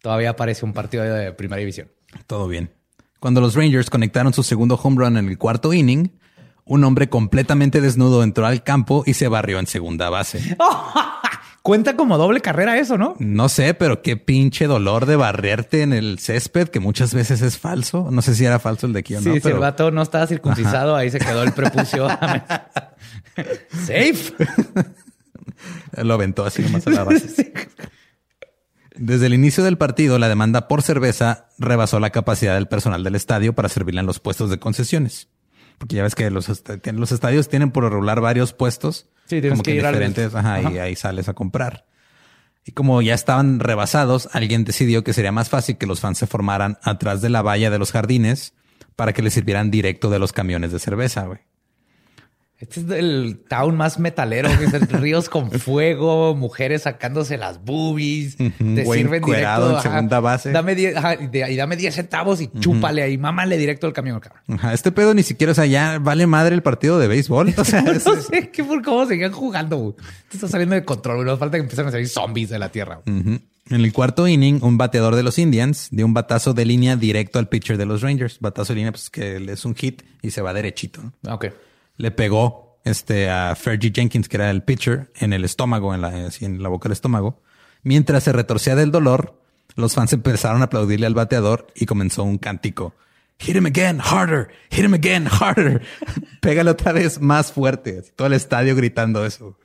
todavía 0.00 0.36
parece 0.36 0.64
un 0.64 0.72
partido 0.72 1.04
de 1.04 1.32
primera 1.32 1.58
división. 1.58 1.88
Todo 2.26 2.48
bien. 2.48 2.70
Cuando 3.18 3.40
los 3.40 3.54
Rangers 3.54 3.90
conectaron 3.90 4.32
su 4.32 4.42
segundo 4.42 4.74
home 4.82 4.96
run 4.96 5.16
en 5.16 5.28
el 5.28 5.38
cuarto 5.38 5.72
inning, 5.72 6.10
un 6.64 6.84
hombre 6.84 7.08
completamente 7.08 7.80
desnudo 7.80 8.22
entró 8.22 8.46
al 8.46 8.62
campo 8.62 9.02
y 9.06 9.14
se 9.14 9.28
barrió 9.28 9.58
en 9.58 9.66
segunda 9.66 10.10
base. 10.10 10.56
Cuenta 11.62 11.94
como 11.94 12.18
doble 12.18 12.40
carrera 12.40 12.76
eso, 12.78 12.98
¿no? 12.98 13.14
No 13.20 13.48
sé, 13.48 13.72
pero 13.74 14.02
qué 14.02 14.16
pinche 14.16 14.66
dolor 14.66 15.06
de 15.06 15.14
barrerte 15.14 15.82
en 15.82 15.92
el 15.92 16.18
césped, 16.18 16.68
que 16.68 16.80
muchas 16.80 17.14
veces 17.14 17.40
es 17.40 17.56
falso. 17.56 18.08
No 18.10 18.20
sé 18.20 18.34
si 18.34 18.44
era 18.44 18.58
falso 18.58 18.88
el 18.88 18.92
de 18.92 18.98
aquí 18.98 19.14
o 19.14 19.20
sí, 19.20 19.28
no. 19.28 19.40
Si 19.40 19.48
el 19.48 19.58
vato 19.58 19.92
no 19.92 20.02
estaba 20.02 20.26
circuncisado, 20.26 20.96
ahí 20.96 21.10
se 21.10 21.20
quedó 21.20 21.44
el 21.44 21.52
prepucio. 21.52 22.08
Safe. 23.70 24.34
Lo 26.02 26.14
aventó 26.14 26.44
así 26.44 26.62
nomás 26.62 26.84
a 26.88 26.90
la 26.90 27.04
base. 27.04 27.52
Desde 28.96 29.26
el 29.26 29.34
inicio 29.34 29.62
del 29.62 29.78
partido, 29.78 30.18
la 30.18 30.28
demanda 30.28 30.66
por 30.66 30.82
cerveza 30.82 31.46
rebasó 31.58 32.00
la 32.00 32.10
capacidad 32.10 32.54
del 32.54 32.66
personal 32.66 33.04
del 33.04 33.14
estadio 33.14 33.54
para 33.54 33.68
servirle 33.68 34.00
en 34.00 34.06
los 34.06 34.18
puestos 34.18 34.50
de 34.50 34.58
concesiones. 34.58 35.28
Porque 35.82 35.96
ya 35.96 36.04
ves 36.04 36.14
que 36.14 36.30
los, 36.30 36.46
los 36.48 37.12
estadios 37.12 37.48
tienen 37.48 37.72
por 37.72 37.82
regular 37.82 38.20
varios 38.20 38.52
puestos. 38.52 39.08
Sí, 39.24 39.40
tienes 39.40 39.54
como 39.54 39.64
que, 39.64 39.74
ir 39.74 39.84
diferentes, 39.84 40.32
ajá, 40.32 40.70
y 40.70 40.78
ahí 40.78 40.94
sales 40.94 41.28
a 41.28 41.34
comprar. 41.34 41.86
Y 42.64 42.70
como 42.70 43.02
ya 43.02 43.14
estaban 43.14 43.58
rebasados, 43.58 44.28
alguien 44.30 44.62
decidió 44.62 45.02
que 45.02 45.12
sería 45.12 45.32
más 45.32 45.48
fácil 45.48 45.78
que 45.78 45.86
los 45.86 45.98
fans 45.98 46.18
se 46.18 46.28
formaran 46.28 46.78
atrás 46.84 47.20
de 47.20 47.30
la 47.30 47.42
valla 47.42 47.68
de 47.68 47.80
los 47.80 47.90
jardines 47.90 48.54
para 48.94 49.12
que 49.12 49.22
les 49.22 49.34
sirvieran 49.34 49.72
directo 49.72 50.08
de 50.08 50.20
los 50.20 50.32
camiones 50.32 50.70
de 50.70 50.78
cerveza, 50.78 51.26
güey. 51.26 51.40
Este 52.62 52.78
es 52.78 52.90
el 52.90 53.40
town 53.48 53.76
más 53.76 53.98
metalero, 53.98 54.48
que 54.56 54.66
es 54.66 54.92
ríos 54.92 55.28
con 55.28 55.50
fuego, 55.50 56.36
mujeres 56.36 56.82
sacándose 56.82 57.36
las 57.36 57.64
boobies, 57.64 58.36
te 58.36 58.86
sirven 58.86 59.20
directo. 59.20 59.76
en 59.78 59.82
segunda 59.82 60.20
base. 60.20 60.52
Dame 60.52 60.76
diez, 60.76 60.96
ajá, 60.96 61.14
y, 61.14 61.56
dame 61.56 61.76
10 61.76 61.92
centavos 61.92 62.40
y 62.40 62.48
chúpale 62.60 63.02
ahí, 63.02 63.18
mámale 63.18 63.58
directo 63.58 63.88
al 63.88 63.92
camión, 63.92 64.20
cabrón. 64.20 64.42
Ajá, 64.46 64.72
este 64.74 64.92
pedo 64.92 65.12
ni 65.12 65.24
siquiera, 65.24 65.50
o 65.50 65.54
sea, 65.56 65.66
ya 65.66 65.98
vale 65.98 66.28
madre 66.28 66.54
el 66.54 66.62
partido 66.62 67.00
de 67.00 67.08
béisbol. 67.08 67.52
O 67.56 67.64
sea, 67.64 67.82
no 67.82 67.98
sé 67.98 68.50
qué 68.50 68.62
por 68.62 68.80
cómo 68.80 69.06
seguían 69.06 69.32
jugando. 69.32 69.78
Güey. 69.78 69.94
Esto 70.26 70.36
está 70.36 70.48
saliendo 70.48 70.76
de 70.76 70.84
control. 70.84 71.26
Nos 71.26 71.40
falta 71.40 71.56
que 71.56 71.62
empiecen 71.62 71.88
a 71.88 71.90
salir 71.90 72.08
zombies 72.08 72.48
de 72.48 72.60
la 72.60 72.68
tierra. 72.68 73.00
En 73.06 73.40
el 73.68 73.92
cuarto 73.92 74.28
inning, 74.28 74.62
un 74.62 74.78
bateador 74.78 75.16
de 75.16 75.24
los 75.24 75.36
Indians 75.36 75.88
dio 75.90 76.06
un 76.06 76.14
batazo 76.14 76.54
de 76.54 76.64
línea 76.64 76.94
directo 76.94 77.40
al 77.40 77.48
pitcher 77.48 77.76
de 77.76 77.86
los 77.86 78.02
Rangers. 78.02 78.38
Batazo 78.38 78.72
de 78.72 78.76
línea, 78.76 78.92
pues 78.92 79.10
que 79.10 79.44
es 79.50 79.64
un 79.64 79.74
hit 79.74 80.02
y 80.22 80.30
se 80.30 80.42
va 80.42 80.54
derechito. 80.54 81.02
¿no? 81.22 81.34
Ok 81.34 81.46
le 82.02 82.10
pegó 82.10 82.80
este, 82.82 83.30
a 83.30 83.54
Fergie 83.54 83.92
Jenkins, 83.94 84.28
que 84.28 84.36
era 84.36 84.50
el 84.50 84.64
pitcher, 84.64 85.12
en 85.20 85.32
el 85.32 85.44
estómago, 85.44 85.94
en 85.94 86.00
la, 86.00 86.28
en 86.40 86.60
la 86.60 86.68
boca 86.68 86.88
del 86.88 86.94
estómago. 86.94 87.40
Mientras 87.84 88.24
se 88.24 88.32
retorcía 88.32 88.74
del 88.74 88.90
dolor, 88.90 89.40
los 89.76 89.94
fans 89.94 90.12
empezaron 90.12 90.62
a 90.62 90.64
aplaudirle 90.64 91.06
al 91.06 91.14
bateador 91.14 91.68
y 91.76 91.86
comenzó 91.86 92.24
un 92.24 92.38
cántico. 92.38 92.92
Hit 93.38 93.54
him 93.54 93.66
again, 93.66 94.00
harder, 94.00 94.48
hit 94.70 94.84
him 94.84 94.94
again, 94.94 95.28
harder. 95.28 95.82
Pégale 96.40 96.72
otra 96.72 96.90
vez 96.90 97.20
más 97.20 97.52
fuerte. 97.52 98.00
Así, 98.00 98.10
todo 98.16 98.26
el 98.26 98.32
estadio 98.32 98.74
gritando 98.74 99.24
eso. 99.24 99.56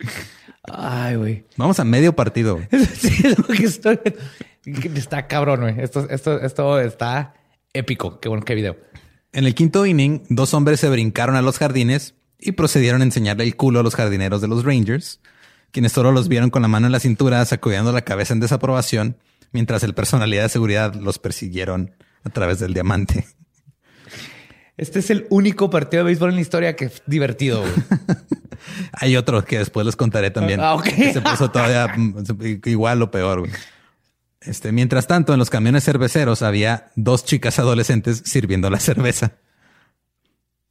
Ay, 0.62 1.16
güey. 1.16 1.46
Vamos 1.56 1.80
a 1.80 1.86
medio 1.86 2.16
partido. 2.16 2.60
sí, 3.00 3.30
lo 3.36 3.46
que 3.46 3.66
estoy... 3.66 4.00
Está 4.94 5.26
cabrón, 5.26 5.62
güey. 5.62 5.80
Esto, 5.80 6.08
esto, 6.08 6.40
esto 6.40 6.80
está 6.80 7.34
épico. 7.74 8.20
Qué 8.20 8.30
bueno, 8.30 8.46
qué 8.46 8.54
video. 8.54 8.78
En 9.32 9.46
el 9.46 9.56
quinto 9.56 9.88
inning, 9.88 10.22
dos 10.30 10.54
hombres 10.54 10.80
se 10.80 10.90
brincaron 10.90 11.36
a 11.36 11.42
los 11.42 11.58
jardines 11.58 12.14
y 12.40 12.54
procedieron 12.54 13.02
a 13.02 13.06
enseñarle 13.06 13.44
el 13.44 13.56
culo 13.56 13.80
a 13.80 13.84
los 13.84 13.96
jardineros 13.96 14.42
de 14.42 14.48
los 14.48 14.64
Rangers, 14.64 15.20
quienes 15.72 15.92
solo 15.92 16.12
los 16.12 16.28
vieron 16.28 16.50
con 16.50 16.62
la 16.62 16.68
mano 16.68 16.86
en 16.86 16.92
la 16.92 17.00
cintura, 17.00 17.44
sacudiendo 17.46 17.92
la 17.92 18.02
cabeza 18.02 18.34
en 18.34 18.40
desaprobación, 18.40 19.18
mientras 19.52 19.84
el 19.84 19.94
personalidad 19.94 20.44
de 20.44 20.50
seguridad 20.50 20.96
los 20.96 21.20
persiguieron 21.20 21.92
a 22.24 22.30
través 22.30 22.60
del 22.60 22.74
diamante. 22.74 23.26
Este 24.78 25.00
es 25.00 25.10
el 25.10 25.26
único 25.30 25.72
partido 25.72 26.04
de 26.04 26.08
béisbol 26.08 26.30
en 26.30 26.36
la 26.36 26.42
historia 26.42 26.76
que 26.76 26.86
es 26.86 27.02
divertido. 27.08 27.64
Hay 28.94 29.16
otro 29.18 29.44
que 29.44 29.58
después 29.58 29.86
les 29.86 29.96
contaré 29.96 30.30
también. 30.30 30.60
Ah. 30.62 30.78
Que 30.84 31.14
se 31.14 31.22
puso 31.22 31.50
todavía 31.50 31.92
igual 32.66 33.02
o 33.02 33.10
peor. 33.10 33.40
Güey. 33.40 33.52
Este, 34.42 34.72
mientras 34.72 35.08
tanto, 35.08 35.34
en 35.34 35.40
los 35.40 35.50
camiones 35.50 35.84
cerveceros 35.84 36.44
había 36.44 36.92
dos 36.96 37.26
chicas 37.26 37.58
adolescentes 37.58 38.22
sirviendo 38.26 38.70
la 38.70 38.80
cerveza. 38.80 39.34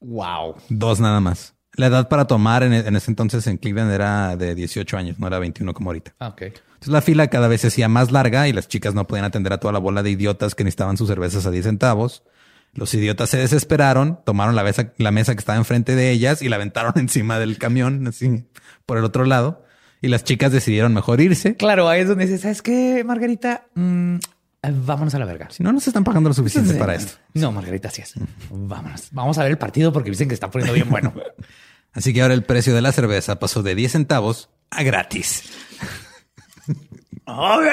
Wow. 0.00 0.56
Dos 0.68 1.00
nada 1.00 1.20
más. 1.20 1.55
La 1.76 1.86
edad 1.86 2.08
para 2.08 2.26
tomar 2.26 2.62
en, 2.62 2.72
en, 2.72 2.96
ese 2.96 3.10
entonces 3.10 3.46
en 3.46 3.58
Cleveland 3.58 3.92
era 3.92 4.36
de 4.36 4.54
18 4.54 4.96
años, 4.96 5.18
no 5.18 5.26
era 5.26 5.38
21 5.38 5.74
como 5.74 5.90
ahorita. 5.90 6.14
Ah, 6.18 6.28
ok. 6.28 6.42
Entonces 6.42 6.88
la 6.88 7.00
fila 7.00 7.28
cada 7.28 7.48
vez 7.48 7.62
se 7.62 7.68
hacía 7.68 7.88
más 7.88 8.12
larga 8.12 8.48
y 8.48 8.52
las 8.52 8.68
chicas 8.68 8.94
no 8.94 9.06
podían 9.06 9.24
atender 9.24 9.52
a 9.52 9.58
toda 9.58 9.72
la 9.72 9.78
bola 9.78 10.02
de 10.02 10.10
idiotas 10.10 10.54
que 10.54 10.64
necesitaban 10.64 10.96
sus 10.96 11.08
cervezas 11.08 11.46
a 11.46 11.50
10 11.50 11.64
centavos. 11.64 12.22
Los 12.74 12.92
idiotas 12.92 13.30
se 13.30 13.38
desesperaron, 13.38 14.20
tomaron 14.24 14.54
la 14.54 14.62
mesa, 14.62 14.92
la 14.98 15.10
mesa 15.10 15.34
que 15.34 15.38
estaba 15.38 15.56
enfrente 15.56 15.94
de 15.94 16.10
ellas 16.10 16.42
y 16.42 16.48
la 16.48 16.56
aventaron 16.56 16.92
encima 16.96 17.38
del 17.38 17.58
camión, 17.58 18.06
así 18.06 18.44
por 18.84 18.98
el 18.98 19.04
otro 19.04 19.24
lado. 19.24 19.64
Y 20.02 20.08
las 20.08 20.24
chicas 20.24 20.52
decidieron 20.52 20.92
mejor 20.92 21.20
irse. 21.22 21.56
Claro, 21.56 21.88
ahí 21.88 22.02
es 22.02 22.08
donde 22.08 22.26
dices, 22.26 22.42
¿sabes 22.42 22.60
qué, 22.60 23.02
Margarita? 23.04 23.66
Mm, 23.74 24.16
vámonos 24.74 25.14
a 25.14 25.18
la 25.18 25.24
verga. 25.26 25.48
Si 25.50 25.62
no 25.62 25.72
nos 25.72 25.86
están 25.86 26.04
pagando 26.04 26.28
lo 26.30 26.34
suficiente 26.34 26.72
Sí. 26.72 26.78
para 26.78 26.94
esto. 26.94 27.14
No, 27.34 27.52
Margarita, 27.52 27.90
sí 27.90 28.02
es. 28.02 28.14
Vámonos. 28.50 29.08
Vamos 29.12 29.38
a 29.38 29.42
ver 29.42 29.52
el 29.52 29.58
partido 29.58 29.92
porque 29.92 30.10
dicen 30.10 30.28
que 30.28 30.34
está 30.34 30.50
poniendo 30.50 30.72
bien 30.74 30.88
bueno. 30.88 31.12
Así 31.92 32.12
que 32.12 32.22
ahora 32.22 32.34
el 32.34 32.44
precio 32.44 32.74
de 32.74 32.82
la 32.82 32.92
cerveza 32.92 33.38
pasó 33.38 33.62
de 33.62 33.74
10 33.74 33.92
centavos 33.92 34.50
a 34.70 34.82
gratis. 34.82 35.44
¡Oh! 37.24 37.60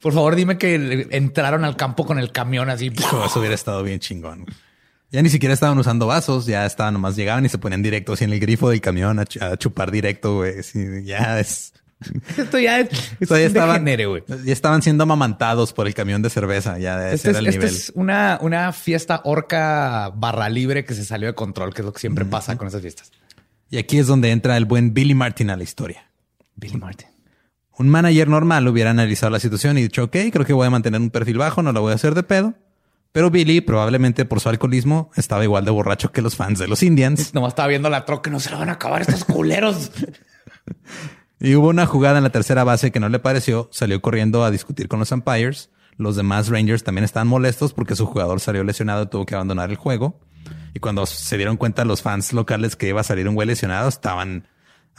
Por 0.00 0.12
favor, 0.12 0.34
dime 0.34 0.58
que 0.58 1.06
entraron 1.12 1.64
al 1.64 1.76
campo 1.76 2.04
con 2.04 2.18
el 2.18 2.32
camión 2.32 2.68
así. 2.70 2.90
Eso 2.96 3.38
hubiera 3.38 3.54
estado 3.54 3.82
bien 3.82 4.00
chingón. 4.00 4.46
Ya 5.10 5.22
ni 5.22 5.28
siquiera 5.28 5.52
estaban 5.52 5.78
usando 5.78 6.06
vasos, 6.06 6.46
ya 6.46 6.64
estaban 6.66 6.94
nomás 6.94 7.16
llegaban 7.16 7.44
y 7.44 7.48
se 7.50 7.58
ponían 7.58 7.82
directo 7.82 8.14
así 8.14 8.24
en 8.24 8.32
el 8.32 8.40
grifo 8.40 8.70
del 8.70 8.80
camión 8.80 9.18
a, 9.18 9.24
ch 9.26 9.42
a 9.42 9.56
chupar 9.58 9.90
directo, 9.90 10.36
güey. 10.36 10.62
Sí, 10.62 11.04
ya 11.04 11.38
es. 11.38 11.74
Esto 12.36 12.58
ya 12.58 12.80
es. 12.80 12.88
Esto 13.20 13.36
ya 13.36 13.46
estaban, 13.46 13.84
güey. 13.84 14.22
ya 14.44 14.52
estaban 14.52 14.82
siendo 14.82 15.04
amamantados 15.04 15.72
por 15.72 15.86
el 15.86 15.94
camión 15.94 16.22
de 16.22 16.30
cerveza. 16.30 16.78
Ya 16.78 17.10
Este 17.10 17.30
es, 17.30 17.36
el 17.36 17.46
este 17.46 17.58
nivel. 17.60 17.74
es 17.74 17.92
una, 17.94 18.38
una 18.40 18.72
fiesta 18.72 19.20
orca 19.24 20.12
barra 20.14 20.48
libre 20.48 20.84
que 20.84 20.94
se 20.94 21.04
salió 21.04 21.28
de 21.28 21.34
control, 21.34 21.74
que 21.74 21.82
es 21.82 21.86
lo 21.86 21.92
que 21.92 22.00
siempre 22.00 22.24
pasa 22.24 22.56
con 22.56 22.68
esas 22.68 22.80
fiestas. 22.80 23.10
Y 23.70 23.78
aquí 23.78 23.98
es 23.98 24.06
donde 24.06 24.30
entra 24.30 24.56
el 24.56 24.64
buen 24.66 24.92
Billy 24.92 25.14
Martin 25.14 25.50
a 25.50 25.56
la 25.56 25.62
historia. 25.62 26.10
Billy 26.56 26.76
Martin. 26.76 27.08
Un 27.78 27.88
manager 27.88 28.28
normal 28.28 28.68
hubiera 28.68 28.90
analizado 28.90 29.30
la 29.30 29.40
situación 29.40 29.78
y 29.78 29.82
dicho, 29.82 30.04
ok, 30.04 30.16
creo 30.30 30.44
que 30.44 30.52
voy 30.52 30.66
a 30.66 30.70
mantener 30.70 31.00
un 31.00 31.10
perfil 31.10 31.38
bajo, 31.38 31.62
no 31.62 31.72
lo 31.72 31.80
voy 31.80 31.92
a 31.92 31.94
hacer 31.94 32.14
de 32.14 32.22
pedo. 32.22 32.54
Pero 33.12 33.30
Billy, 33.30 33.60
probablemente 33.60 34.24
por 34.24 34.40
su 34.40 34.48
alcoholismo, 34.48 35.10
estaba 35.16 35.44
igual 35.44 35.64
de 35.64 35.70
borracho 35.70 36.12
que 36.12 36.22
los 36.22 36.34
fans 36.34 36.58
de 36.58 36.66
los 36.66 36.82
Indians. 36.82 37.34
Nomás 37.34 37.50
estaba 37.50 37.68
viendo 37.68 37.90
la 37.90 38.04
troca, 38.04 38.30
no 38.30 38.40
se 38.40 38.50
la 38.50 38.58
van 38.58 38.70
a 38.70 38.72
acabar 38.72 39.02
estos 39.02 39.24
culeros. 39.24 39.90
Y 41.44 41.56
hubo 41.56 41.70
una 41.70 41.86
jugada 41.86 42.18
en 42.18 42.22
la 42.22 42.30
tercera 42.30 42.62
base 42.62 42.92
que 42.92 43.00
no 43.00 43.08
le 43.08 43.18
pareció, 43.18 43.68
salió 43.72 44.00
corriendo 44.00 44.44
a 44.44 44.52
discutir 44.52 44.86
con 44.86 45.00
los 45.00 45.10
umpires. 45.10 45.70
Los 45.96 46.14
demás 46.14 46.48
Rangers 46.48 46.84
también 46.84 47.04
estaban 47.04 47.26
molestos 47.26 47.72
porque 47.72 47.96
su 47.96 48.06
jugador 48.06 48.38
salió 48.38 48.62
lesionado 48.62 49.02
y 49.02 49.06
tuvo 49.08 49.26
que 49.26 49.34
abandonar 49.34 49.68
el 49.68 49.76
juego. 49.76 50.20
Y 50.72 50.78
cuando 50.78 51.04
se 51.04 51.36
dieron 51.36 51.56
cuenta 51.56 51.84
los 51.84 52.00
fans 52.00 52.32
locales 52.32 52.76
que 52.76 52.88
iba 52.88 53.00
a 53.00 53.04
salir 53.04 53.28
un 53.28 53.34
güey 53.34 53.48
lesionado, 53.48 53.88
estaban 53.88 54.46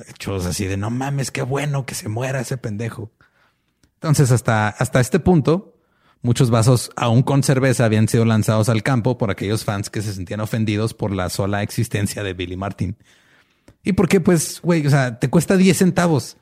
hechos 0.10 0.45
así 0.45 0.65
de 0.65 0.75
no 0.75 0.89
mames, 0.89 1.32
qué 1.32 1.43
bueno 1.43 1.86
que 1.86 1.95
se 1.95 2.10
muera 2.10 2.41
ese 2.41 2.58
pendejo. 2.58 3.10
Entonces, 3.93 4.29
hasta, 4.32 4.67
hasta 4.67 4.99
este 4.99 5.21
punto, 5.21 5.77
muchos 6.23 6.49
vasos, 6.49 6.91
aún 6.97 7.23
con 7.23 7.41
cerveza, 7.43 7.86
habían 7.86 8.10
sido 8.10 8.25
lanzados 8.25 8.67
al 8.67 8.84
campo 8.84 9.17
por 9.17 9.32
aquellos 9.32 9.63
fans 9.63 9.89
que 9.89 10.01
se 10.01 10.13
sentían 10.13 10.41
ofendidos 10.41 10.93
por 10.93 11.13
la 11.13 11.29
sola 11.29 11.63
existencia 11.63 12.21
de 12.21 12.34
Billy 12.34 12.58
Martin. 12.58 12.97
¿Y 13.84 13.93
por 13.93 14.08
qué? 14.08 14.19
Pues, 14.21 14.60
güey, 14.62 14.86
o 14.86 14.89
sea, 14.89 15.19
te 15.19 15.30
cuesta 15.30 15.58
10 15.58 15.78
centavos. 15.78 16.38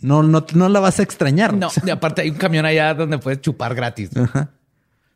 No, 0.00 0.22
no, 0.22 0.44
no 0.54 0.68
la 0.68 0.80
vas 0.80 0.98
a 0.98 1.02
extrañar. 1.02 1.54
No, 1.54 1.66
O 1.68 1.70
sea, 1.70 1.82
y 1.86 1.90
aparte 1.90 2.22
hay 2.22 2.30
un 2.30 2.36
camión 2.36 2.64
allá 2.66 2.94
donde 2.94 3.18
puedes 3.18 3.40
chupar 3.40 3.74
gratis. 3.74 4.10
Ajá. 4.16 4.50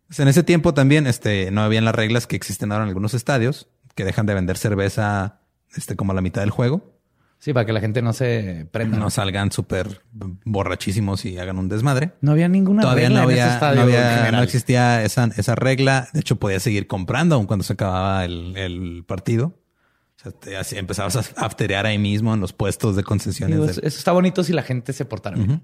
Pues 0.06 0.20
en 0.20 0.28
ese 0.28 0.42
tiempo 0.42 0.74
también 0.74 1.06
este, 1.06 1.50
no 1.50 1.62
habían 1.62 1.84
las 1.84 1.94
reglas 1.94 2.26
que 2.26 2.36
existen 2.36 2.70
ahora 2.70 2.84
en 2.84 2.88
algunos 2.88 3.14
estadios, 3.14 3.68
que 3.94 4.04
dejan 4.04 4.26
de 4.26 4.34
vender 4.34 4.58
cerveza 4.58 5.40
este, 5.74 5.96
como 5.96 6.12
a 6.12 6.14
la 6.14 6.20
mitad 6.20 6.42
del 6.42 6.50
juego. 6.50 6.92
Sí, 7.38 7.52
para 7.52 7.66
que 7.66 7.72
la 7.72 7.80
gente 7.80 8.00
no 8.00 8.12
se 8.12 8.66
prenda. 8.70 8.96
No 8.96 9.10
salgan 9.10 9.50
súper 9.52 10.02
borrachísimos 10.44 11.24
y 11.24 11.38
hagan 11.38 11.58
un 11.58 11.68
desmadre. 11.68 12.12
No 12.20 12.32
había 12.32 12.48
ninguna 12.48 12.82
Todavía 12.82 13.08
regla 13.08 13.22
no 13.22 13.30
en 13.30 13.34
ese 13.36 13.42
había, 13.42 13.54
estadio 13.54 13.76
no, 13.76 13.82
había- 13.82 14.42
existía 14.42 15.02
esa, 15.02 15.28
esa 15.36 15.54
regla. 15.54 16.08
De 16.12 16.20
hecho, 16.20 16.36
podía 16.36 16.60
seguir 16.60 16.86
comprando 16.86 17.34
aun 17.34 17.46
cuando 17.46 17.62
se 17.64 17.74
acababa 17.74 18.24
el, 18.24 18.56
el 18.56 19.04
partido. 19.06 19.58
O 20.24 20.28
O 20.28 20.30
sea, 20.30 20.40
te- 20.40 20.56
así 20.56 20.76
empezabas 20.78 21.16
a 21.16 21.44
afterear 21.44 21.86
ahí 21.86 21.98
mismo 21.98 22.32
en 22.32 22.40
los 22.40 22.52
puestos 22.52 22.96
de 22.96 23.04
concesiones. 23.04 23.58
Digo, 23.58 23.68
eso 23.70 23.80
está 23.98 24.12
bonito 24.12 24.42
si 24.42 24.52
la 24.52 24.62
gente 24.62 24.92
se 24.92 25.04
portara 25.04 25.36
bien. 25.36 25.62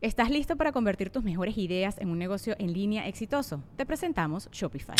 ¿Estás 0.00 0.28
listo 0.28 0.56
para 0.56 0.72
convertir 0.72 1.08
tus 1.08 1.24
mejores 1.24 1.56
ideas 1.56 1.96
en 1.98 2.10
un 2.10 2.18
negocio 2.18 2.54
en 2.58 2.72
línea 2.74 3.08
exitoso? 3.08 3.62
Te 3.76 3.86
presentamos 3.86 4.48
Shopify. 4.52 4.96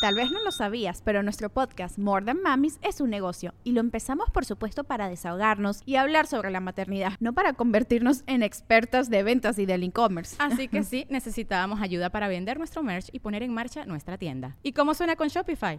Tal 0.00 0.16
vez 0.16 0.30
no 0.32 0.42
lo 0.42 0.50
sabías, 0.50 1.00
pero 1.02 1.22
nuestro 1.22 1.48
podcast 1.48 1.98
More 1.98 2.26
Than 2.26 2.42
Mamis 2.42 2.78
es 2.82 3.00
un 3.00 3.08
negocio 3.10 3.54
y 3.62 3.70
lo 3.72 3.80
empezamos 3.80 4.28
por 4.30 4.44
supuesto 4.44 4.82
para 4.84 5.08
desahogarnos 5.08 5.80
y 5.86 5.94
hablar 5.96 6.26
sobre 6.26 6.50
la 6.50 6.58
maternidad, 6.60 7.12
no 7.20 7.32
para 7.32 7.52
convertirnos 7.52 8.24
en 8.26 8.42
expertas 8.42 9.08
de 9.08 9.22
ventas 9.22 9.58
y 9.60 9.66
del 9.66 9.84
e-commerce. 9.84 10.34
Así 10.40 10.66
que 10.68 10.82
sí, 10.82 11.06
necesitábamos 11.08 11.80
ayuda 11.80 12.10
para 12.10 12.26
vender 12.28 12.58
nuestro 12.58 12.82
merch 12.82 13.08
y 13.12 13.20
poner 13.20 13.44
en 13.44 13.54
marcha 13.54 13.86
nuestra 13.86 14.18
tienda. 14.18 14.56
¿Y 14.64 14.72
cómo 14.72 14.92
suena 14.94 15.14
con 15.16 15.28
Shopify? 15.28 15.78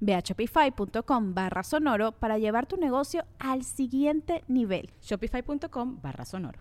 Ve 0.00 0.14
a 0.14 0.20
shopify.com 0.20 1.34
barra 1.34 1.62
sonoro 1.62 2.12
para 2.12 2.38
llevar 2.38 2.66
tu 2.66 2.76
negocio 2.76 3.24
al 3.38 3.64
siguiente 3.64 4.44
nivel. 4.48 4.90
Shopify.com 5.02 6.00
barra 6.02 6.24
sonoro. 6.24 6.60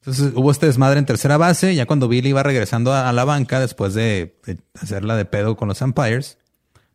Entonces 0.00 0.32
hubo 0.34 0.50
este 0.50 0.66
desmadre 0.66 0.98
en 0.98 1.06
tercera 1.06 1.36
base. 1.36 1.74
Ya 1.74 1.86
cuando 1.86 2.08
Billy 2.08 2.28
iba 2.30 2.42
regresando 2.42 2.92
a, 2.92 3.08
a 3.08 3.12
la 3.12 3.24
banca 3.24 3.58
después 3.60 3.94
de, 3.94 4.38
de 4.46 4.58
hacerla 4.80 5.16
de 5.16 5.24
pedo 5.24 5.56
con 5.56 5.68
los 5.68 5.82
Empires, 5.82 6.38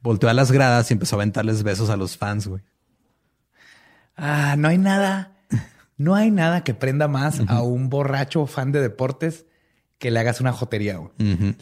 volteó 0.01 0.29
a 0.29 0.33
las 0.33 0.51
gradas 0.51 0.89
y 0.89 0.93
empezó 0.93 1.15
a 1.15 1.17
aventarles 1.17 1.63
besos 1.63 1.89
a 1.89 1.97
los 1.97 2.17
fans, 2.17 2.47
güey. 2.47 2.61
Ah, 4.15 4.55
no 4.57 4.67
hay 4.67 4.77
nada. 4.77 5.31
No 5.97 6.15
hay 6.15 6.31
nada 6.31 6.63
que 6.63 6.73
prenda 6.73 7.07
más 7.07 7.41
a 7.47 7.61
un 7.61 7.89
borracho 7.89 8.45
fan 8.47 8.71
de 8.71 8.81
deportes 8.81 9.45
que 9.99 10.11
le 10.11 10.19
hagas 10.19 10.41
una 10.41 10.51
jotería. 10.51 10.97
güey. 10.97 11.11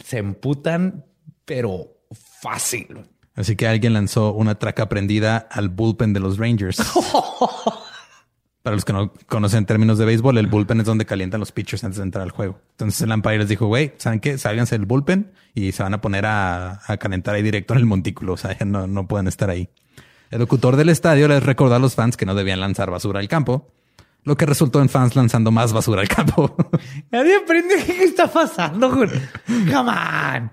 Se 0.03 0.17
emputan, 0.19 1.05
pero 1.45 1.97
fácil. 2.41 3.10
Así 3.36 3.56
que 3.56 3.67
alguien 3.67 3.94
lanzó 3.94 4.34
una 4.34 4.56
traca 4.56 4.89
prendida 4.89 5.38
al 5.38 5.70
bullpen 5.70 6.13
de 6.13 6.20
los 6.20 6.38
Rangers. 6.38 6.78
Para 8.63 8.76
los 8.76 8.86
que 8.86 8.94
no 8.94 9.12
conocen 9.28 9.65
términos 9.65 9.98
de 9.98 10.06
béisbol, 10.06 10.38
el 10.38 10.46
bullpen 10.46 10.82
es 10.82 10.86
donde 10.86 11.06
calientan 11.06 11.39
los 11.39 11.52
pitchers 11.52 11.84
antes 11.84 11.98
de 11.98 12.04
entrar 12.04 12.22
al 12.22 12.30
juego. 12.30 12.60
Entonces 12.72 13.02
el 13.02 13.12
umpire 13.12 13.39
les 13.39 13.50
dijo, 13.50 13.65
güey, 13.65 13.94
¿saben 13.98 14.20
qué? 14.20 14.38
Sálganse 14.38 14.78
del 14.78 14.86
bullpen 14.86 15.32
y 15.56 15.72
se 15.72 15.82
van 15.82 15.96
a 15.96 16.02
poner 16.02 16.28
a, 16.28 16.80
a 16.86 16.98
calentar 16.98 17.34
ahí 17.34 17.41
directo 17.41 17.74
en 17.74 17.80
el 17.80 17.86
montículo. 17.88 18.34
O 18.34 18.38
sea, 18.38 18.56
ya 18.56 18.65
no, 18.65 18.86
no 18.86 19.08
pueden 19.08 19.28
estar 19.28 19.50
ahí. 19.50 19.70
El 20.30 20.39
locutor 20.39 20.76
del 20.76 20.89
estadio 20.89 21.28
les 21.28 21.41
recordó 21.41 21.74
a 21.76 21.80
los 21.80 21.96
fans 21.96 22.17
que 22.17 22.26
no 22.28 22.36
debían 22.36 22.60
lanzar 22.60 22.91
basura 22.91 23.20
al 23.20 23.28
campo, 23.28 23.74
lo 24.24 24.38
que 24.38 24.46
resultó 24.46 24.80
en 24.80 24.89
fans 24.89 25.15
lanzando 25.15 25.50
más 25.50 25.74
basura 25.74 26.02
al 26.02 26.08
campo. 26.08 26.56
Nadie 27.12 27.38
aprende 27.38 27.84
qué 27.84 28.04
está 28.04 28.32
pasando. 28.32 28.96
güey. 28.96 29.10
Come 29.48 29.89
on. 29.89 30.52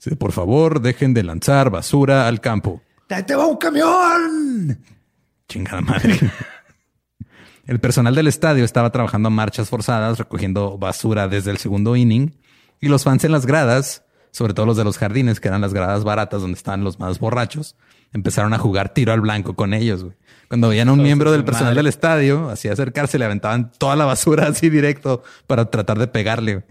Sí, 0.00 0.14
por 0.14 0.32
favor, 0.32 0.80
dejen 0.80 1.12
de 1.12 1.22
lanzar 1.22 1.68
basura 1.68 2.26
al 2.26 2.40
campo. 2.40 2.80
¡Ahí 3.10 3.22
te 3.22 3.36
va 3.36 3.46
un 3.46 3.58
camión! 3.58 4.78
Chingada 5.46 5.82
madre. 5.82 6.18
El 7.66 7.80
personal 7.80 8.14
del 8.14 8.26
estadio 8.26 8.64
estaba 8.64 8.90
trabajando 8.92 9.26
a 9.26 9.30
marchas 9.30 9.68
forzadas, 9.68 10.18
recogiendo 10.18 10.78
basura 10.78 11.28
desde 11.28 11.50
el 11.50 11.58
segundo 11.58 11.96
inning, 11.96 12.34
y 12.80 12.88
los 12.88 13.04
fans 13.04 13.24
en 13.24 13.32
las 13.32 13.44
gradas, 13.44 14.02
sobre 14.30 14.54
todo 14.54 14.64
los 14.64 14.78
de 14.78 14.84
los 14.84 14.96
jardines, 14.96 15.38
que 15.38 15.48
eran 15.48 15.60
las 15.60 15.74
gradas 15.74 16.02
baratas 16.02 16.40
donde 16.40 16.56
estaban 16.56 16.82
los 16.82 16.98
más 16.98 17.18
borrachos, 17.18 17.76
empezaron 18.14 18.54
a 18.54 18.58
jugar 18.58 18.94
tiro 18.94 19.12
al 19.12 19.20
blanco 19.20 19.54
con 19.54 19.74
ellos. 19.74 20.02
güey. 20.02 20.16
Cuando 20.48 20.70
veían 20.70 20.88
a 20.88 20.92
un 20.94 21.02
miembro 21.02 21.30
del 21.30 21.44
personal 21.44 21.74
madre. 21.74 21.80
del 21.80 21.86
estadio, 21.88 22.48
así 22.48 22.68
acercarse, 22.68 23.18
le 23.18 23.26
aventaban 23.26 23.70
toda 23.76 23.96
la 23.96 24.06
basura 24.06 24.48
así 24.48 24.70
directo 24.70 25.22
para 25.46 25.66
tratar 25.66 25.98
de 25.98 26.06
pegarle. 26.06 26.54
güey. 26.54 26.64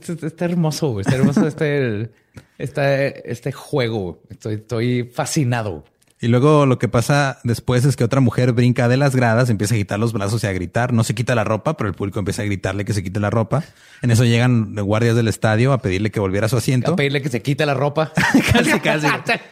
Está, 0.00 0.44
hermoso, 0.44 0.90
güey. 0.90 1.02
Está 1.02 1.16
hermoso 1.16 1.46
este, 1.46 2.10
este, 2.58 3.30
este 3.30 3.52
juego. 3.52 4.22
Estoy, 4.30 4.54
estoy 4.54 5.04
fascinado. 5.04 5.84
Y 6.24 6.28
luego 6.28 6.64
lo 6.64 6.78
que 6.78 6.88
pasa 6.88 7.38
después 7.44 7.84
es 7.84 7.96
que 7.96 8.04
otra 8.04 8.20
mujer 8.20 8.52
brinca 8.52 8.88
de 8.88 8.96
las 8.96 9.14
gradas, 9.14 9.50
empieza 9.50 9.74
a 9.74 9.76
agitar 9.76 9.98
los 9.98 10.14
brazos 10.14 10.42
y 10.42 10.46
a 10.46 10.52
gritar. 10.52 10.94
No 10.94 11.04
se 11.04 11.14
quita 11.14 11.34
la 11.34 11.44
ropa, 11.44 11.76
pero 11.76 11.90
el 11.90 11.94
público 11.94 12.18
empieza 12.18 12.40
a 12.40 12.44
gritarle 12.46 12.86
que 12.86 12.94
se 12.94 13.02
quite 13.02 13.20
la 13.20 13.28
ropa. 13.28 13.62
En 14.00 14.10
eso 14.10 14.24
llegan 14.24 14.74
guardias 14.74 15.16
del 15.16 15.28
estadio 15.28 15.74
a 15.74 15.82
pedirle 15.82 16.10
que 16.10 16.20
volviera 16.20 16.46
a 16.46 16.48
su 16.48 16.56
asiento. 16.56 16.94
A 16.94 16.96
pedirle 16.96 17.20
que 17.20 17.28
se 17.28 17.42
quite 17.42 17.66
la 17.66 17.74
ropa. 17.74 18.10
Casi, 18.52 18.80
casi. 18.80 19.06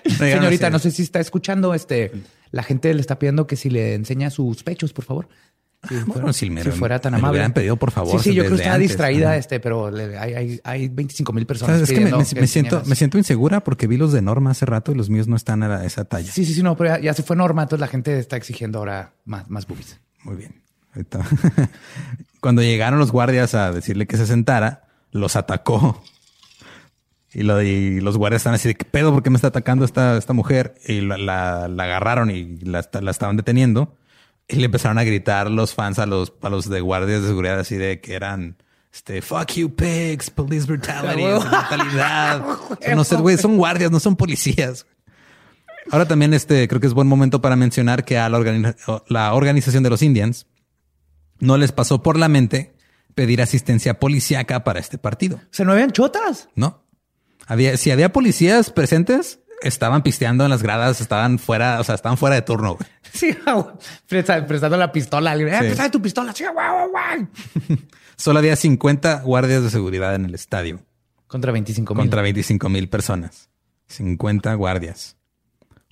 Señorita, 0.16 0.70
no 0.70 0.78
sé 0.78 0.92
si 0.92 1.02
está 1.02 1.20
escuchando. 1.20 1.74
Este, 1.74 2.10
la 2.52 2.62
gente 2.62 2.94
le 2.94 3.02
está 3.02 3.18
pidiendo 3.18 3.46
que 3.46 3.56
si 3.56 3.68
le 3.68 3.92
enseña 3.92 4.30
sus 4.30 4.62
pechos, 4.62 4.94
por 4.94 5.04
favor. 5.04 5.28
Si 5.88 5.94
bueno, 5.96 6.12
fuera, 6.12 6.32
si 6.32 6.48
me- 6.48 6.62
fuera 6.62 7.00
tan 7.00 7.12
me 7.12 7.18
amable. 7.18 7.32
hubieran 7.38 7.52
pedido, 7.52 7.76
por 7.76 7.90
favor, 7.90 8.20
Sí, 8.22 8.30
sí, 8.30 8.34
yo 8.36 8.42
creo 8.44 8.50
que 8.54 8.62
estaba 8.62 8.76
antes. 8.76 8.88
distraída, 8.90 9.36
este, 9.36 9.58
pero 9.58 9.90
le- 9.90 10.16
hay, 10.16 10.34
hay, 10.34 10.60
hay 10.62 10.88
25 10.88 11.32
mil 11.32 11.44
personas. 11.44 11.80
es 11.80 11.88
que 11.90 12.00
me, 12.00 12.12
me- 12.16 12.24
que 12.24 12.40
me 12.40 12.46
siento, 12.46 12.82
me 12.86 12.94
siento 12.94 13.18
insegura 13.18 13.64
porque 13.64 13.88
vi 13.88 13.96
los 13.96 14.12
de 14.12 14.22
Norma 14.22 14.52
hace 14.52 14.64
rato 14.64 14.92
y 14.92 14.94
los 14.94 15.10
míos 15.10 15.26
no 15.26 15.34
están 15.34 15.64
a 15.64 15.84
esa 15.84 16.04
talla. 16.04 16.30
Sí, 16.30 16.44
sí, 16.44 16.54
sí, 16.54 16.62
no, 16.62 16.76
pero 16.76 16.90
ya, 16.96 17.00
ya 17.00 17.14
se 17.14 17.24
fue 17.24 17.34
norma, 17.34 17.62
entonces 17.62 17.80
la 17.80 17.88
gente 17.88 18.16
está 18.18 18.36
exigiendo 18.36 18.78
ahora 18.78 19.14
más, 19.24 19.50
más 19.50 19.66
boobies. 19.66 19.98
Muy 20.22 20.36
bien. 20.36 20.62
Cuando 22.40 22.62
llegaron 22.62 22.98
los 22.98 23.12
guardias 23.12 23.54
a 23.54 23.72
decirle 23.72 24.06
que 24.06 24.16
se 24.16 24.26
sentara, 24.26 24.84
los 25.10 25.36
atacó. 25.36 26.02
Y, 27.34 27.42
lo, 27.44 27.62
y 27.62 28.00
los 28.00 28.18
guardias 28.18 28.40
están 28.42 28.54
así 28.54 28.68
de 28.68 28.74
qué 28.74 28.84
pedo, 28.84 29.12
¿por 29.12 29.22
qué 29.22 29.30
me 29.30 29.36
está 29.36 29.48
atacando 29.48 29.84
esta, 29.84 30.18
esta 30.18 30.32
mujer? 30.32 30.74
Y 30.86 31.00
la, 31.00 31.16
la- 31.16 31.66
la 31.68 31.84
agarraron 31.84 32.30
y 32.30 32.58
la, 32.58 32.86
la 33.00 33.10
estaban 33.10 33.36
deteniendo. 33.36 33.96
Y 34.48 34.56
le 34.56 34.66
empezaron 34.66 34.98
a 34.98 35.04
gritar 35.04 35.50
los 35.50 35.74
fans 35.74 35.98
a 35.98 36.06
los, 36.06 36.32
a 36.42 36.48
los 36.50 36.68
de 36.68 36.80
guardias 36.80 37.22
de 37.22 37.28
seguridad 37.28 37.58
así 37.58 37.76
de 37.76 38.00
que 38.00 38.14
eran 38.14 38.56
este 38.92 39.22
fuck 39.22 39.50
you 39.52 39.74
pigs, 39.74 40.28
police 40.30 40.66
brutality, 40.66 41.22
brutalidad. 41.48 42.44
No 42.94 43.04
sé, 43.04 43.16
güey, 43.16 43.38
son 43.38 43.56
guardias, 43.56 43.90
no 43.90 44.00
son 44.00 44.16
policías. 44.16 44.86
Ahora 45.90 46.06
también 46.06 46.32
este 46.34 46.68
creo 46.68 46.80
que 46.80 46.86
es 46.86 46.94
buen 46.94 47.08
momento 47.08 47.40
para 47.40 47.56
mencionar 47.56 48.04
que 48.04 48.18
a 48.18 48.28
la, 48.28 48.38
organi- 48.38 49.02
la 49.08 49.32
organización 49.34 49.82
de 49.82 49.90
los 49.90 50.02
Indians 50.02 50.46
no 51.40 51.56
les 51.56 51.72
pasó 51.72 52.02
por 52.02 52.18
la 52.18 52.28
mente 52.28 52.74
pedir 53.14 53.42
asistencia 53.42 53.98
policíaca 53.98 54.64
para 54.64 54.78
este 54.80 54.96
partido, 54.98 55.36
O 55.36 55.40
sea, 55.50 55.64
no 55.66 55.72
habían 55.72 55.90
chotas. 55.92 56.48
¿no? 56.54 56.84
Había, 57.46 57.76
si 57.76 57.90
había 57.90 58.12
policías 58.12 58.70
presentes, 58.70 59.40
estaban 59.62 60.02
pisteando 60.02 60.44
en 60.44 60.50
las 60.50 60.62
gradas, 60.62 61.00
estaban 61.00 61.38
fuera, 61.38 61.80
o 61.80 61.84
sea, 61.84 61.94
estaban 61.96 62.16
fuera 62.16 62.36
de 62.36 62.42
turno. 62.42 62.76
güey. 62.76 62.88
Sí. 63.14 63.36
Presta- 64.08 64.46
prestando 64.46 64.76
la 64.76 64.90
pistola. 64.90 65.36
Eh, 65.36 65.74
Sí. 65.76 65.90
tu 65.90 66.00
pistola. 66.00 66.32
Sí, 66.32 66.44
guau, 66.44 66.88
guau, 66.88 66.90
guau. 66.90 67.28
Solo 68.16 68.38
había 68.38 68.56
50 68.56 69.22
guardias 69.22 69.62
de 69.62 69.70
seguridad 69.70 70.14
en 70.14 70.24
el 70.26 70.34
estadio 70.34 70.80
Contra 71.26 71.52
25 71.52 71.94
mil. 71.94 72.02
contra 72.02 72.22
25 72.22 72.68
mil 72.68 72.88
personas. 72.88 73.50
50 73.88 74.54
guardias. 74.54 75.16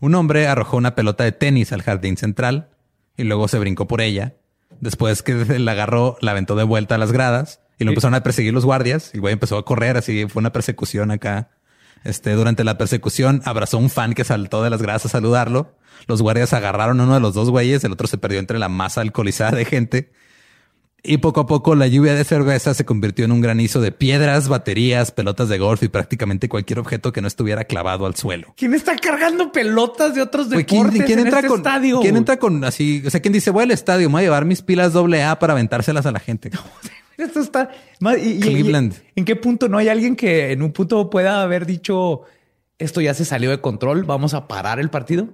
Un 0.01 0.15
hombre 0.15 0.47
arrojó 0.47 0.77
una 0.77 0.95
pelota 0.95 1.25
de 1.25 1.33
tenis 1.33 1.73
al 1.73 1.83
jardín 1.83 2.17
central 2.17 2.71
y 3.17 3.25
luego 3.25 3.49
se 3.49 3.59
brincó 3.59 3.87
por 3.87 4.01
ella. 4.01 4.37
Después 4.81 5.23
que 5.23 5.35
la 5.59 5.73
agarró, 5.73 6.17
la 6.21 6.31
aventó 6.31 6.57
de 6.57 6.65
vuelta 6.65 6.95
a 6.95 6.99
las 6.99 7.13
gradas 7.13 7.61
y 7.79 7.85
lo 7.85 7.91
empezaron 7.91 8.15
a 8.15 8.23
perseguir 8.23 8.55
los 8.55 8.65
guardias. 8.65 9.11
El 9.15 9.21
güey 9.21 9.33
empezó 9.35 9.59
a 9.59 9.65
correr, 9.65 9.97
así 9.97 10.27
fue 10.29 10.41
una 10.41 10.53
persecución 10.53 11.11
acá. 11.11 11.51
Este, 12.05 12.33
durante 12.33 12.65
la 12.65 12.79
persecución 12.79 13.43
abrazó 13.45 13.77
a 13.77 13.81
un 13.81 13.91
fan 13.91 14.15
que 14.15 14.25
saltó 14.25 14.63
de 14.63 14.71
las 14.71 14.83
gradas 14.83 15.07
a 15.07 15.09
saludarlo. 15.09 15.75
Los 16.07 16.23
guardias 16.23 16.53
agarraron 16.53 17.01
a 17.01 17.05
uno 17.05 17.15
de 17.15 17.21
los 17.21 17.35
dos 17.35 17.51
güeyes, 17.51 17.85
el 17.85 17.93
otro 17.93 18.07
se 18.07 18.19
perdió 18.19 18.39
entre 18.39 18.59
la 18.59 18.69
masa 18.69 19.03
alcoholizada 19.03 19.53
de 19.53 19.65
gente. 19.65 20.13
Y 21.03 21.19
poco 21.19 21.41
a 21.41 21.47
poco 21.47 21.75
la 21.75 21.87
lluvia 21.87 22.15
de 22.15 22.25
cerveza 22.25 22.75
se 22.75 22.85
convirtió 22.85 23.25
en 23.25 23.33
un 23.33 23.41
granizo 23.41 23.81
de 23.81 23.91
piedras, 23.91 24.49
baterías, 24.49 25.13
pelotas 25.13 25.49
de 25.49 25.59
golf 25.59 25.83
y 25.83 25.89
prácticamente 25.89 26.49
cualquier 26.49 26.79
objeto 26.79 27.11
que 27.13 27.23
no 27.23 27.29
estuviera 27.29 27.65
clavado 27.65 28.05
al 28.05 28.17
suelo. 28.17 28.53
¿Quién 28.57 28.75
está 28.75 28.97
cargando 28.97 29.51
pelotas 29.51 30.15
de 30.15 30.21
otros 30.21 30.51
deportes 30.51 30.67
¿quién, 30.67 31.07
quién 31.07 31.19
en 31.21 31.27
entra 31.27 31.41
este 31.41 31.49
con, 31.49 31.61
estadio? 31.61 32.01
¿Quién 32.01 32.17
entra 32.17 32.39
con 32.39 32.65
así? 32.65 33.03
O 33.07 33.11
sea, 33.11 33.21
¿quién 33.21 33.33
dice 33.33 33.51
voy 33.51 33.63
al 33.63 33.71
estadio? 33.71 34.09
Me 34.09 34.15
voy 34.15 34.21
a 34.21 34.25
llevar 34.25 34.45
mis 34.45 34.61
pilas 34.61 34.93
doble 34.93 35.23
A 35.25 35.39
para 35.39 35.55
aventárselas 35.55 36.05
a 36.05 36.13
la 36.13 36.21
gente. 36.21 36.51
Esto 37.21 37.41
está... 37.41 37.71
Ma- 38.01 38.17
y- 38.17 38.39
y- 38.39 38.41
Cleveland. 38.41 38.95
y- 39.15 39.21
¿En 39.21 39.25
qué 39.25 39.37
punto 39.37 39.69
no 39.69 39.79
hay 39.79 39.89
alguien 39.89 40.17
que 40.17 40.53
en 40.53 40.63
un 40.63 40.73
punto 40.73 41.11
pueda 41.11 41.43
haber 41.43 41.67
dicho 41.67 42.23
esto 42.79 43.01
ya 43.01 43.15
se 43.15 43.25
salió 43.25 43.51
de 43.51 43.61
control? 43.61 44.05
Vamos 44.05 44.35
a 44.35 44.49
parar 44.49 44.81
el 44.81 44.91
partido. 44.91 45.29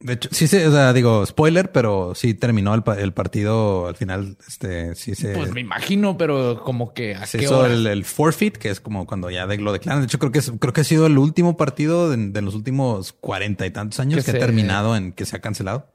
De 0.00 0.14
hecho, 0.14 0.28
sí 0.32 0.46
se, 0.48 0.66
o 0.66 0.70
sea, 0.70 0.92
digo, 0.92 1.24
spoiler, 1.24 1.72
pero 1.72 2.14
sí 2.14 2.34
terminó 2.34 2.74
el, 2.74 2.82
pa- 2.82 2.98
el 3.00 3.14
partido 3.14 3.86
al 3.86 3.96
final, 3.96 4.36
este, 4.46 4.94
sí 4.96 5.14
se, 5.14 5.32
Pues 5.34 5.50
me 5.54 5.62
imagino, 5.62 6.18
pero 6.18 6.62
como 6.62 6.92
que 6.92 7.14
a 7.14 7.24
se 7.24 7.38
qué 7.38 7.44
hizo 7.44 7.60
horas? 7.60 7.72
el, 7.72 7.86
el 7.86 8.04
forfeit, 8.04 8.54
que 8.58 8.68
es 8.68 8.80
como 8.82 9.06
cuando 9.06 9.30
ya 9.30 9.46
de- 9.46 9.56
lo 9.56 9.72
declaran. 9.72 10.02
De 10.02 10.06
hecho, 10.06 10.18
creo 10.18 10.30
que 10.30 10.40
es, 10.40 10.52
creo 10.60 10.74
que 10.74 10.82
ha 10.82 10.84
sido 10.84 11.06
el 11.06 11.16
último 11.16 11.56
partido 11.56 12.10
de, 12.10 12.18
de 12.18 12.42
los 12.42 12.54
últimos 12.54 13.14
cuarenta 13.14 13.64
y 13.64 13.70
tantos 13.70 13.98
años 13.98 14.18
Que 14.18 14.24
que, 14.26 14.30
se- 14.32 14.36
ha 14.36 14.40
terminado 14.40 14.94
en 14.94 15.12
que 15.12 15.24
se 15.24 15.36
ha 15.36 15.40
cancelado. 15.40 15.86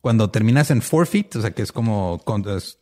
Cuando 0.00 0.30
terminas 0.30 0.70
en 0.70 0.82
forfeit, 0.82 1.34
o 1.36 1.40
sea, 1.40 1.50
que 1.52 1.62
es 1.62 1.72
como 1.72 2.20
con- 2.24 2.48
es 2.48 2.78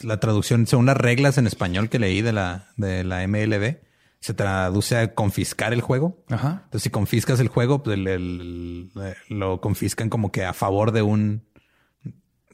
la 0.00 0.18
traducción 0.20 0.66
según 0.66 0.86
las 0.86 0.96
reglas 0.96 1.38
en 1.38 1.46
español 1.46 1.88
que 1.88 1.98
leí 1.98 2.20
de 2.22 2.32
la, 2.32 2.68
de 2.76 3.04
la 3.04 3.22
MLB, 3.26 3.78
se 4.20 4.34
traduce 4.34 4.96
a 4.96 5.14
confiscar 5.14 5.72
el 5.72 5.80
juego. 5.80 6.24
Ajá. 6.30 6.62
Entonces, 6.64 6.82
si 6.84 6.90
confiscas 6.90 7.40
el 7.40 7.48
juego, 7.48 7.82
pues 7.82 7.96
el- 7.98 8.08
el- 8.08 8.90
lo 9.28 9.60
confiscan 9.60 10.08
como 10.10 10.32
que 10.32 10.44
a 10.44 10.52
favor 10.52 10.92
de 10.92 11.02
un. 11.02 11.44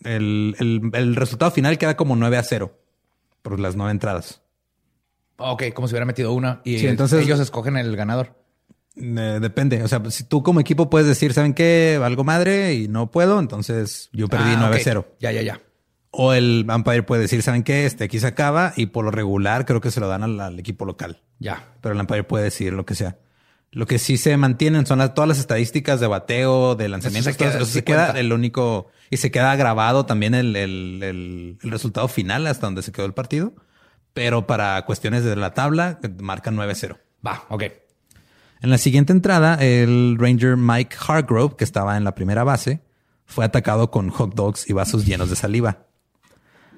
El, 0.02 1.14
resultado 1.14 1.50
final 1.50 1.76
queda 1.78 1.96
como 1.96 2.16
9 2.16 2.38
a 2.38 2.42
0 2.42 2.78
por 3.42 3.60
las 3.60 3.76
nueve 3.76 3.92
entradas. 3.92 4.42
Ok, 5.36 5.64
como 5.74 5.88
si 5.88 5.92
hubiera 5.94 6.06
metido 6.06 6.32
una 6.32 6.60
y 6.64 6.78
Sí, 6.78 6.86
entonces- 6.86 7.24
ellos 7.24 7.40
escogen 7.40 7.76
el 7.76 7.96
ganador. 7.96 8.39
Eh, 8.96 9.38
depende. 9.40 9.82
O 9.82 9.88
sea, 9.88 10.02
si 10.10 10.24
tú 10.24 10.42
como 10.42 10.60
equipo 10.60 10.90
puedes 10.90 11.06
decir, 11.08 11.32
¿saben 11.32 11.54
qué? 11.54 12.00
Algo 12.02 12.24
madre 12.24 12.74
y 12.74 12.88
no 12.88 13.10
puedo, 13.10 13.38
entonces 13.38 14.08
yo 14.12 14.28
perdí 14.28 14.50
Ah, 14.50 14.56
9 14.58 14.74
ok. 14.76 14.80
a 14.80 14.84
0. 14.84 15.16
Ya, 15.20 15.32
ya, 15.32 15.42
ya. 15.42 15.60
O 16.10 16.32
el 16.32 16.64
Vampire 16.64 17.04
puede 17.04 17.22
decir, 17.22 17.40
¿saben 17.42 17.62
qué? 17.62 17.86
Este 17.86 18.04
aquí 18.04 18.18
se 18.18 18.26
acaba 18.26 18.72
y 18.76 18.86
por 18.86 19.04
lo 19.04 19.12
regular 19.12 19.64
creo 19.64 19.80
que 19.80 19.92
se 19.92 20.00
lo 20.00 20.08
dan 20.08 20.24
al, 20.24 20.40
al 20.40 20.58
equipo 20.58 20.84
local. 20.84 21.22
Ya. 21.38 21.72
pero 21.80 21.94
el 21.94 22.00
Empire 22.00 22.24
puede 22.24 22.44
decir 22.44 22.72
lo 22.72 22.84
que 22.84 22.94
sea. 22.94 23.16
Lo 23.70 23.86
que 23.86 23.98
sí 24.00 24.16
se 24.18 24.36
mantienen 24.36 24.84
son 24.84 24.98
las- 24.98 25.14
todas 25.14 25.28
las 25.28 25.38
estadísticas 25.38 26.00
de 26.00 26.08
bateo, 26.08 26.74
de 26.74 26.88
lanzamientos, 26.88 27.28
Eso 27.28 27.32
se 27.32 27.38
todo 27.38 27.48
queda- 27.50 27.56
eso 27.58 27.66
sí 27.66 27.72
se 27.72 27.84
queda 27.84 28.10
el 28.18 28.32
único 28.32 28.88
y 29.08 29.18
se 29.18 29.30
queda 29.30 29.54
grabado 29.54 30.04
también 30.04 30.34
el, 30.34 30.56
el- 30.56 31.00
el- 31.04 31.58
el 31.62 31.70
resultado 31.70 32.08
final 32.08 32.46
hasta 32.48 32.66
donde 32.66 32.82
se 32.82 32.90
quedó 32.90 33.06
el 33.06 33.14
partido. 33.14 33.54
Pero 34.12 34.48
para 34.48 34.84
cuestiones 34.84 35.22
de 35.24 35.36
la 35.36 35.54
tabla, 35.54 36.00
marcan 36.18 36.56
9-0. 36.56 36.98
Va, 37.24 37.44
ok. 37.48 37.62
En 38.62 38.68
la 38.68 38.76
siguiente 38.76 39.12
entrada, 39.12 39.54
el 39.54 40.16
Ranger 40.18 40.56
Mike 40.56 40.96
Hargrove, 41.06 41.56
que 41.56 41.64
estaba 41.64 41.96
en 41.96 42.04
la 42.04 42.14
primera 42.14 42.44
base, 42.44 42.82
fue 43.24 43.44
atacado 43.44 43.90
con 43.90 44.10
hot 44.10 44.34
dogs 44.34 44.68
y 44.68 44.74
vasos 44.74 45.06
llenos 45.06 45.30
de 45.30 45.36
saliva. 45.36 45.86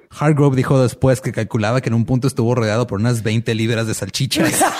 Hargrove 0.09 0.55
dijo 0.55 0.81
después 0.81 1.19
que 1.19 1.33
calculaba 1.33 1.81
que 1.81 1.89
en 1.89 1.95
un 1.95 2.05
punto 2.05 2.27
estuvo 2.27 2.55
rodeado 2.55 2.87
por 2.87 2.99
unas 2.99 3.23
20 3.23 3.53
libras 3.55 3.87
de 3.87 3.95
salchichas 3.95 4.63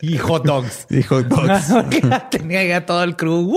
Y 0.00 0.18
hot 0.18 0.44
dogs. 0.44 0.86
y 0.90 1.02
hot 1.02 1.26
dogs. 1.26 1.72
Tenía 2.30 2.64
ya 2.64 2.86
todo 2.86 3.02
el 3.02 3.16
crew. 3.16 3.52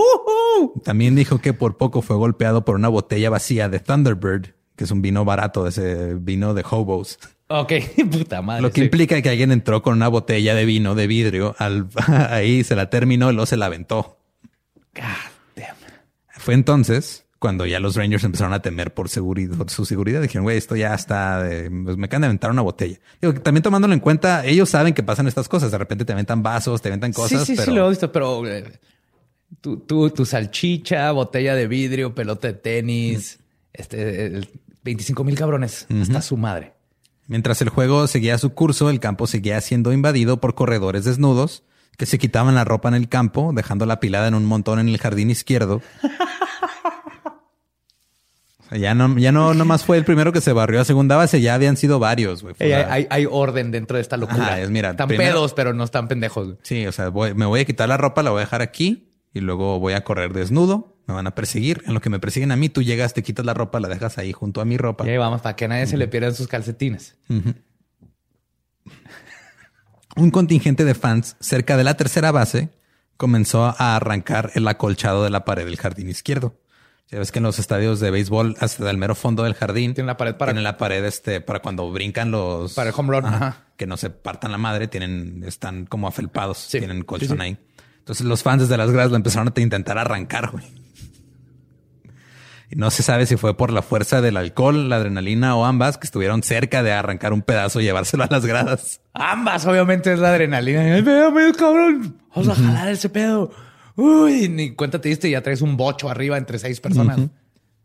También 0.83 1.15
dijo 1.15 1.39
que 1.39 1.53
por 1.53 1.77
poco 1.77 2.01
fue 2.01 2.15
golpeado 2.15 2.65
por 2.65 2.75
una 2.75 2.89
botella 2.89 3.29
vacía 3.29 3.69
de 3.69 3.79
Thunderbird, 3.79 4.53
que 4.75 4.83
es 4.83 4.91
un 4.91 5.01
vino 5.01 5.25
barato, 5.25 5.67
ese 5.67 6.15
vino 6.15 6.53
de 6.53 6.63
hobos. 6.69 7.19
Ok, 7.47 7.73
puta 8.11 8.41
madre. 8.41 8.61
Lo 8.61 8.71
que 8.71 8.81
sí. 8.81 8.85
implica 8.85 9.21
que 9.21 9.29
alguien 9.29 9.51
entró 9.51 9.81
con 9.83 9.93
una 9.93 10.07
botella 10.07 10.55
de 10.55 10.65
vino 10.65 10.95
de 10.95 11.07
vidrio, 11.07 11.55
al, 11.59 11.87
ahí 12.29 12.63
se 12.63 12.75
la 12.75 12.89
terminó 12.89 13.29
y 13.29 13.33
luego 13.33 13.45
se 13.45 13.57
la 13.57 13.67
aventó. 13.67 14.17
God 14.95 15.01
damn. 15.55 15.75
Fue 16.37 16.53
entonces 16.53 17.25
cuando 17.39 17.65
ya 17.65 17.81
los 17.81 17.97
Rangers 17.97 18.23
empezaron 18.23 18.53
a 18.53 18.61
temer 18.61 18.93
por, 18.93 19.09
seguridad, 19.09 19.57
por 19.57 19.69
su 19.69 19.83
seguridad. 19.85 20.21
Dijeron, 20.21 20.43
güey, 20.45 20.57
esto 20.57 20.77
ya 20.77 20.93
está, 20.93 21.43
de- 21.43 21.69
pues 21.69 21.97
me 21.97 22.05
acaban 22.05 22.21
de 22.21 22.27
aventar 22.27 22.49
una 22.51 22.61
botella. 22.61 22.97
Digo, 23.21 23.33
también 23.33 23.61
tomándolo 23.61 23.93
en 23.93 23.99
cuenta, 23.99 24.45
ellos 24.45 24.69
saben 24.69 24.93
que 24.93 25.03
pasan 25.03 25.27
estas 25.27 25.49
cosas. 25.49 25.69
De 25.69 25.77
repente 25.77 26.05
te 26.05 26.13
aventan 26.13 26.41
vasos, 26.41 26.81
te 26.81 26.87
aventan 26.87 27.11
cosas, 27.11 27.41
sí, 27.41 27.47
sí, 27.47 27.53
pero 27.57 27.71
sí, 27.71 27.77
lo 27.77 27.85
he 27.85 27.89
visto, 27.89 28.09
pero 28.13 28.47
eh, 28.47 28.63
tu, 29.59 29.77
tu, 29.81 30.09
tu 30.11 30.25
salchicha, 30.25 31.11
botella 31.11 31.53
de 31.53 31.67
vidrio, 31.67 32.15
pelota 32.15 32.47
de 32.47 32.53
tenis, 32.53 33.39
este, 33.73 34.27
el 34.27 34.47
25 34.83 35.23
mil 35.25 35.35
cabrones. 35.35 35.85
Está 35.89 36.21
su 36.21 36.37
madre. 36.37 36.71
Mientras 37.27 37.61
el 37.61 37.69
juego 37.69 38.07
seguía 38.07 38.37
su 38.37 38.53
curso, 38.53 38.89
el 38.89 38.99
campo 38.99 39.27
seguía 39.27 39.59
siendo 39.61 39.93
invadido 39.93 40.41
por 40.41 40.55
corredores 40.55 41.05
desnudos 41.05 41.63
que 41.97 42.05
se 42.05 42.17
quitaban 42.17 42.55
la 42.55 42.63
ropa 42.65 42.89
en 42.89 42.95
el 42.95 43.07
campo, 43.07 43.51
dejando 43.53 43.85
la 43.85 43.99
pilada 43.99 44.27
en 44.27 44.33
un 44.35 44.45
montón 44.45 44.79
en 44.79 44.89
el 44.89 44.97
jardín 44.97 45.29
izquierdo. 45.29 45.81
O 48.59 48.65
sea, 48.69 48.77
ya 48.77 48.95
no, 48.95 49.17
ya 49.19 49.31
no 49.31 49.53
nomás 49.53 49.83
fue 49.83 49.97
el 49.97 50.05
primero 50.05 50.31
que 50.31 50.39
se 50.41 50.53
barrió 50.53 50.79
a 50.81 50.85
segunda 50.85 51.15
base, 51.17 51.41
ya 51.41 51.53
habían 51.53 51.75
sido 51.77 51.99
varios, 51.99 52.41
güey. 52.43 52.55
Hay, 52.59 52.69
la- 52.69 52.93
hay- 52.93 53.07
hay 53.09 53.27
orden 53.29 53.71
dentro 53.71 53.97
de 53.97 54.01
esta 54.01 54.15
locura. 54.17 54.41
Ajá, 54.45 54.61
es, 54.61 54.69
mira, 54.69 54.91
están 54.91 55.07
primero- 55.09 55.33
pedos, 55.33 55.53
pero 55.53 55.73
no 55.73 55.83
están 55.83 56.07
pendejos. 56.07 56.45
güey. 56.47 56.57
Sí, 56.63 56.87
o 56.87 56.91
sea, 56.91 57.09
voy- 57.09 57.33
me 57.33 57.45
voy 57.45 57.59
a 57.59 57.65
quitar 57.65 57.89
la 57.89 57.97
ropa, 57.97 58.23
la 58.23 58.31
voy 58.31 58.39
a 58.39 58.45
dejar 58.45 58.61
aquí 58.61 59.12
y 59.33 59.39
luego 59.41 59.79
voy 59.79 59.93
a 59.93 60.03
correr 60.03 60.33
desnudo. 60.33 60.95
Me 61.07 61.13
van 61.13 61.27
a 61.27 61.35
perseguir. 61.35 61.83
En 61.85 61.93
lo 61.93 61.99
que 62.01 62.09
me 62.09 62.19
persiguen 62.19 62.51
a 62.51 62.55
mí, 62.55 62.69
tú 62.69 62.81
llegas, 62.81 63.13
te 63.13 63.23
quitas 63.23 63.45
la 63.45 63.53
ropa, 63.53 63.79
la 63.79 63.89
dejas 63.89 64.17
ahí 64.17 64.31
junto 64.31 64.61
a 64.61 64.65
mi 64.65 64.77
ropa. 64.77 65.05
Y 65.05 65.09
ahí 65.09 65.17
vamos, 65.17 65.41
para 65.41 65.55
que 65.55 65.65
a 65.65 65.67
nadie 65.67 65.85
se 65.87 65.97
le 65.97 66.07
pierdan 66.07 66.33
sus 66.33 66.47
calcetines. 66.47 67.17
Un 70.15 70.29
contingente 70.31 70.85
de 70.85 70.93
fans 70.93 71.35
cerca 71.39 71.75
de 71.75 71.83
la 71.83 71.95
tercera 71.97 72.31
base 72.31 72.69
comenzó 73.17 73.65
a 73.65 73.95
arrancar 73.95 74.51
el 74.55 74.67
acolchado 74.67 75.23
de 75.23 75.29
la 75.29 75.43
pared 75.45 75.65
del 75.65 75.77
jardín 75.77 76.09
izquierdo. 76.09 76.59
Ya 77.09 77.19
ves 77.19 77.31
que 77.31 77.39
en 77.39 77.43
los 77.43 77.59
estadios 77.59 77.99
de 77.99 78.09
béisbol, 78.11 78.55
hasta 78.59 78.89
el 78.89 78.97
mero 78.97 79.13
fondo 79.15 79.43
del 79.43 79.53
jardín, 79.55 79.93
Tienen 79.93 80.07
la 80.07 80.17
pared 80.17 80.35
para- 80.35 80.51
tienen 80.51 80.63
la 80.63 80.77
pared 80.77 81.03
este 81.05 81.41
para 81.41 81.59
cuando 81.61 81.91
brincan 81.91 82.31
los 82.31 82.73
Para 82.73 82.89
el 82.89 82.95
home 82.97 83.09
run, 83.19 83.25
ajá. 83.25 83.57
que 83.77 83.85
no 83.87 83.97
se 83.97 84.09
partan 84.09 84.51
la 84.51 84.57
madre, 84.57 84.87
tienen 84.87 85.43
están 85.45 85.85
como 85.85 86.07
afelpados, 86.07 86.57
Sí. 86.59 86.79
tienen 86.79 87.03
colchón 87.03 87.29
Sí, 87.29 87.35
sí. 87.35 87.41
ahí. 87.41 87.57
Entonces 88.03 88.25
los 88.25 88.43
fans 88.43 88.63
desde 88.63 88.75
las 88.75 88.91
gradas 88.91 89.11
lo 89.11 89.15
empezaron 89.15 89.53
a 89.55 89.61
intentar 89.61 89.97
arrancar, 89.97 90.51
güey. 90.51 90.65
Y 92.69 92.75
no 92.75 92.91
se 92.91 93.01
sabe 93.01 93.25
si 93.25 93.37
fue 93.37 93.55
por 93.55 93.71
la 93.71 93.81
fuerza 93.81 94.19
del 94.19 94.35
alcohol, 94.35 94.89
la 94.89 94.97
adrenalina 94.97 95.55
o 95.55 95.63
ambas 95.63 95.97
que 95.97 96.05
estuvieron 96.05 96.43
cerca 96.43 96.83
de 96.83 96.91
arrancar 96.91 97.31
un 97.31 97.43
pedazo 97.43 97.79
y 97.79 97.85
llevárselo 97.85 98.23
a 98.23 98.27
las 98.29 98.45
gradas. 98.45 98.99
Ambas, 99.13 99.65
obviamente, 99.65 100.11
es 100.11 100.19
la 100.19 100.31
adrenalina. 100.31 100.81
Ay, 100.81 101.03
cabrón. 101.57 102.17
Vamos 102.35 102.49
a 102.49 102.55
jalar 102.55 102.89
ese 102.89 103.07
pedo. 103.07 103.51
Uy, 103.95 104.49
ni 104.49 104.75
cuenta 104.75 104.99
te 104.99 105.07
diste 105.07 105.29
y 105.29 105.31
ya 105.31 105.41
traes 105.41 105.61
un 105.61 105.77
bocho 105.77 106.09
arriba 106.09 106.37
entre 106.37 106.59
seis 106.59 106.81
personas. 106.81 107.19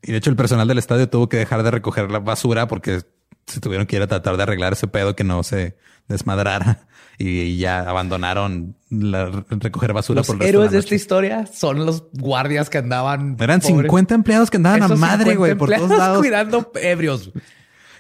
Y 0.02 0.10
de 0.10 0.18
hecho 0.18 0.30
el 0.30 0.36
personal 0.36 0.66
del 0.66 0.78
estadio 0.78 1.08
tuvo 1.08 1.28
que 1.28 1.36
dejar 1.36 1.62
de 1.62 1.70
recoger 1.70 2.10
la 2.10 2.18
basura 2.18 2.66
porque 2.66 3.02
se 3.46 3.60
tuvieron 3.60 3.86
que 3.86 3.96
ir 3.96 4.02
a 4.02 4.08
tratar 4.08 4.36
de 4.36 4.42
arreglar 4.42 4.72
ese 4.72 4.88
pedo 4.88 5.14
que 5.14 5.22
no 5.22 5.44
se 5.44 5.76
desmadrara 6.08 6.88
y 7.18 7.58
ya 7.58 7.80
abandonaron 7.80 8.76
la, 8.90 9.44
recoger 9.50 9.92
basura 9.92 10.20
Los 10.20 10.26
por 10.28 10.36
el 10.36 10.40
resto 10.40 10.50
héroes 10.50 10.70
de 10.70 10.76
de 10.76 10.78
la 10.78 10.84
esta 10.84 10.94
historia 10.94 11.46
son 11.46 11.84
los 11.84 12.04
guardias 12.12 12.70
que 12.70 12.78
andaban. 12.78 13.36
Eran 13.40 13.60
pobres. 13.60 13.82
50 13.82 14.14
empleados 14.14 14.50
que 14.50 14.56
andaban 14.58 14.82
a 14.82 14.88
madre, 14.88 15.32
50 15.32 15.36
güey, 15.36 15.54
por 15.56 15.70
todos 15.70 15.90
lados. 15.98 16.18
cuidando 16.18 16.70
ebrios. 16.80 17.32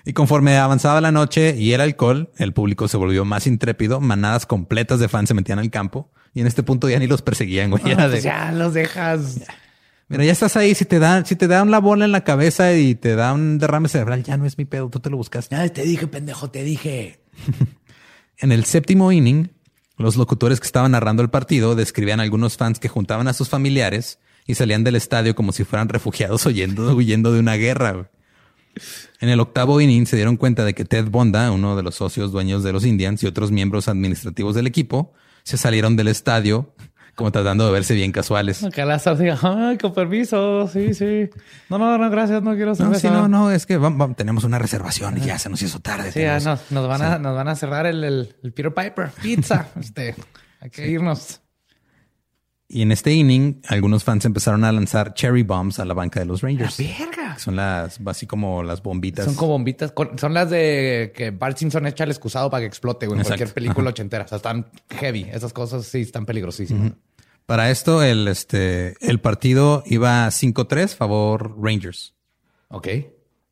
Y 0.04 0.12
conforme 0.12 0.56
avanzaba 0.56 1.00
la 1.00 1.10
noche 1.10 1.56
y 1.58 1.72
el 1.72 1.80
alcohol, 1.80 2.30
el 2.38 2.52
público 2.52 2.86
se 2.86 2.96
volvió 2.96 3.24
más 3.24 3.46
intrépido. 3.46 4.00
Manadas 4.00 4.46
completas 4.46 5.00
de 5.00 5.08
fans 5.08 5.28
se 5.28 5.34
metían 5.34 5.58
al 5.58 5.70
campo 5.70 6.10
y 6.32 6.40
en 6.40 6.46
este 6.46 6.62
punto 6.62 6.88
ya 6.88 6.98
ni 7.00 7.08
los 7.08 7.20
perseguían, 7.20 7.70
güey. 7.70 7.82
Ah, 7.86 8.06
de, 8.06 8.12
pues 8.12 8.22
ya 8.22 8.52
los 8.52 8.72
dejas. 8.72 9.40
Mira, 10.06 10.24
ya 10.24 10.32
estás 10.32 10.56
ahí. 10.56 10.74
Si 10.74 10.84
te 10.84 11.00
da, 11.00 11.24
si 11.24 11.34
te 11.34 11.48
da 11.48 11.62
una 11.62 11.80
bola 11.80 12.04
en 12.04 12.12
la 12.12 12.22
cabeza 12.22 12.72
y 12.72 12.94
te 12.94 13.16
da 13.16 13.32
un 13.32 13.58
derrame 13.58 13.88
cerebral, 13.88 14.22
ya 14.22 14.36
no 14.36 14.46
es 14.46 14.56
mi 14.56 14.64
pedo. 14.64 14.88
Tú 14.88 15.00
te 15.00 15.10
lo 15.10 15.16
buscaste. 15.16 15.54
Ya 15.54 15.68
te 15.68 15.82
dije, 15.82 16.06
pendejo, 16.06 16.50
te 16.50 16.62
dije. 16.62 17.20
En 18.40 18.52
el 18.52 18.64
séptimo 18.64 19.10
inning, 19.10 19.50
los 19.96 20.16
locutores 20.16 20.60
que 20.60 20.66
estaban 20.66 20.92
narrando 20.92 21.22
el 21.22 21.28
partido 21.30 21.74
describían 21.74 22.20
a 22.20 22.22
algunos 22.22 22.56
fans 22.56 22.78
que 22.78 22.88
juntaban 22.88 23.26
a 23.26 23.32
sus 23.32 23.48
familiares 23.48 24.20
y 24.46 24.54
salían 24.54 24.84
del 24.84 24.94
estadio 24.94 25.34
como 25.34 25.50
si 25.50 25.64
fueran 25.64 25.88
refugiados 25.88 26.46
huyendo, 26.46 26.94
huyendo 26.94 27.32
de 27.32 27.40
una 27.40 27.54
guerra. 27.54 28.10
En 29.20 29.28
el 29.28 29.40
octavo 29.40 29.80
inning 29.80 30.06
se 30.06 30.14
dieron 30.14 30.36
cuenta 30.36 30.64
de 30.64 30.72
que 30.72 30.84
Ted 30.84 31.08
Bonda, 31.08 31.50
uno 31.50 31.76
de 31.76 31.82
los 31.82 31.96
socios 31.96 32.30
dueños 32.30 32.62
de 32.62 32.72
los 32.72 32.86
Indians 32.86 33.24
y 33.24 33.26
otros 33.26 33.50
miembros 33.50 33.88
administrativos 33.88 34.54
del 34.54 34.68
equipo, 34.68 35.12
se 35.42 35.56
salieron 35.56 35.96
del 35.96 36.06
estadio 36.06 36.72
como 37.18 37.32
tratando 37.32 37.66
de 37.66 37.72
verse 37.72 37.94
bien 37.94 38.12
casuales. 38.12 38.62
La 38.76 38.94
Star 38.94 39.18
diga, 39.18 39.36
ay, 39.42 39.76
con 39.76 39.92
permiso, 39.92 40.68
sí, 40.68 40.94
sí. 40.94 41.28
No, 41.68 41.76
no, 41.76 41.98
no, 41.98 42.08
gracias, 42.10 42.44
no 42.44 42.54
quiero 42.54 42.70
No, 42.70 42.74
cerveza. 42.76 43.00
sí, 43.00 43.08
no, 43.08 43.26
no, 43.26 43.50
es 43.50 43.66
que 43.66 43.76
vam- 43.76 43.96
vam- 43.96 44.14
tenemos 44.14 44.44
una 44.44 44.60
reservación 44.60 45.18
y 45.18 45.22
ya 45.22 45.36
se 45.36 45.48
nos 45.50 45.60
hizo 45.60 45.80
tarde. 45.80 46.12
Sí, 46.12 46.20
ya 46.20 46.38
nos, 46.38 46.70
nos 46.70 46.86
van 46.86 47.02
a, 47.02 47.18
nos 47.18 47.34
van 47.34 47.48
a 47.48 47.56
cerrar 47.56 47.86
el, 47.86 48.04
el, 48.04 48.36
el 48.44 48.52
Peter 48.52 48.72
Piper 48.72 49.10
Pizza. 49.20 49.66
este, 49.80 50.14
hay 50.60 50.70
que 50.70 50.88
irnos. 50.88 51.40
Y 52.70 52.82
en 52.82 52.92
este 52.92 53.12
inning, 53.12 53.62
algunos 53.66 54.04
fans 54.04 54.26
empezaron 54.26 54.62
a 54.62 54.70
lanzar 54.72 55.14
cherry 55.14 55.42
bombs 55.42 55.78
a 55.78 55.86
la 55.86 55.94
banca 55.94 56.20
de 56.20 56.26
los 56.26 56.42
Rangers. 56.42 56.76
Verga. 56.76 57.34
que 57.34 57.40
Son 57.40 57.56
las, 57.56 57.98
así 58.04 58.26
como 58.26 58.62
las 58.62 58.82
bombitas. 58.82 59.24
Son 59.24 59.34
como 59.36 59.52
bombitas. 59.52 59.94
son 60.16 60.34
las 60.34 60.50
de 60.50 61.12
que 61.16 61.30
Bart 61.30 61.56
Simpson 61.56 61.86
echa 61.86 62.04
el 62.04 62.10
excusado 62.10 62.50
para 62.50 62.60
que 62.60 62.66
explote, 62.66 63.06
güey, 63.06 63.16
en 63.16 63.20
Exacto. 63.22 63.38
cualquier 63.38 63.54
película 63.54 63.90
ochentera. 63.90 64.24
O 64.24 64.28
sea, 64.28 64.36
están 64.36 64.66
heavy. 64.90 65.26
Esas 65.32 65.54
cosas 65.54 65.86
sí 65.86 66.02
están 66.02 66.26
peligrosísimas. 66.26 66.92
Para 67.46 67.70
esto, 67.70 68.02
el, 68.02 68.28
este, 68.28 68.96
el 69.00 69.20
partido 69.20 69.82
iba 69.86 70.26
5-3 70.26 70.94
favor 70.94 71.56
Rangers. 71.58 72.14
Ok. 72.68 72.88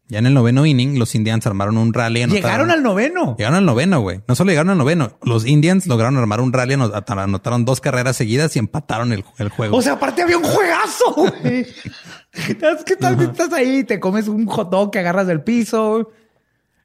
Ya 0.09 0.21
en 0.21 0.27
el 0.27 0.35
noveno 0.35 0.65
inning, 0.67 0.99
los 1.01 1.15
Indians 1.17 1.45
armaron 1.47 1.77
un 1.79 1.93
rally. 1.93 2.23
anotaron- 2.23 2.33
Llegaron 2.35 2.71
al 2.71 2.83
noveno. 2.83 3.35
Llegaron 3.37 3.59
al 3.59 3.65
noveno, 3.67 4.01
güey. 4.01 4.21
No 4.29 4.37
solo 4.37 4.51
llegaron 4.51 4.71
al 4.71 4.79
noveno. 4.79 5.19
Los 5.23 5.45
Indians 5.47 5.87
lograron 5.89 6.17
armar 6.17 6.41
un 6.41 6.53
rally, 6.53 6.75
ano- 6.75 6.93
anotaron 6.95 7.65
dos 7.65 7.81
carreras 7.81 8.17
seguidas 8.17 8.55
y 8.55 8.61
empataron 8.61 9.13
el, 9.13 9.25
el 9.39 9.49
juego. 9.49 9.77
O 9.77 9.83
sea, 9.83 9.95
aparte 9.95 10.23
había 10.23 10.39
un 10.39 10.45
juegazo, 10.45 11.13
güey. 11.15 11.67
Es 12.37 12.85
que 12.85 12.97
tal 12.97 13.17
vez 13.17 13.31
estás 13.31 13.53
ahí, 13.53 13.83
te 13.85 13.99
comes 13.99 14.29
un 14.29 14.47
hot 14.47 14.71
dog 14.71 14.91
que 14.93 14.99
agarras 14.99 15.27
del 15.27 15.41
piso, 15.43 16.11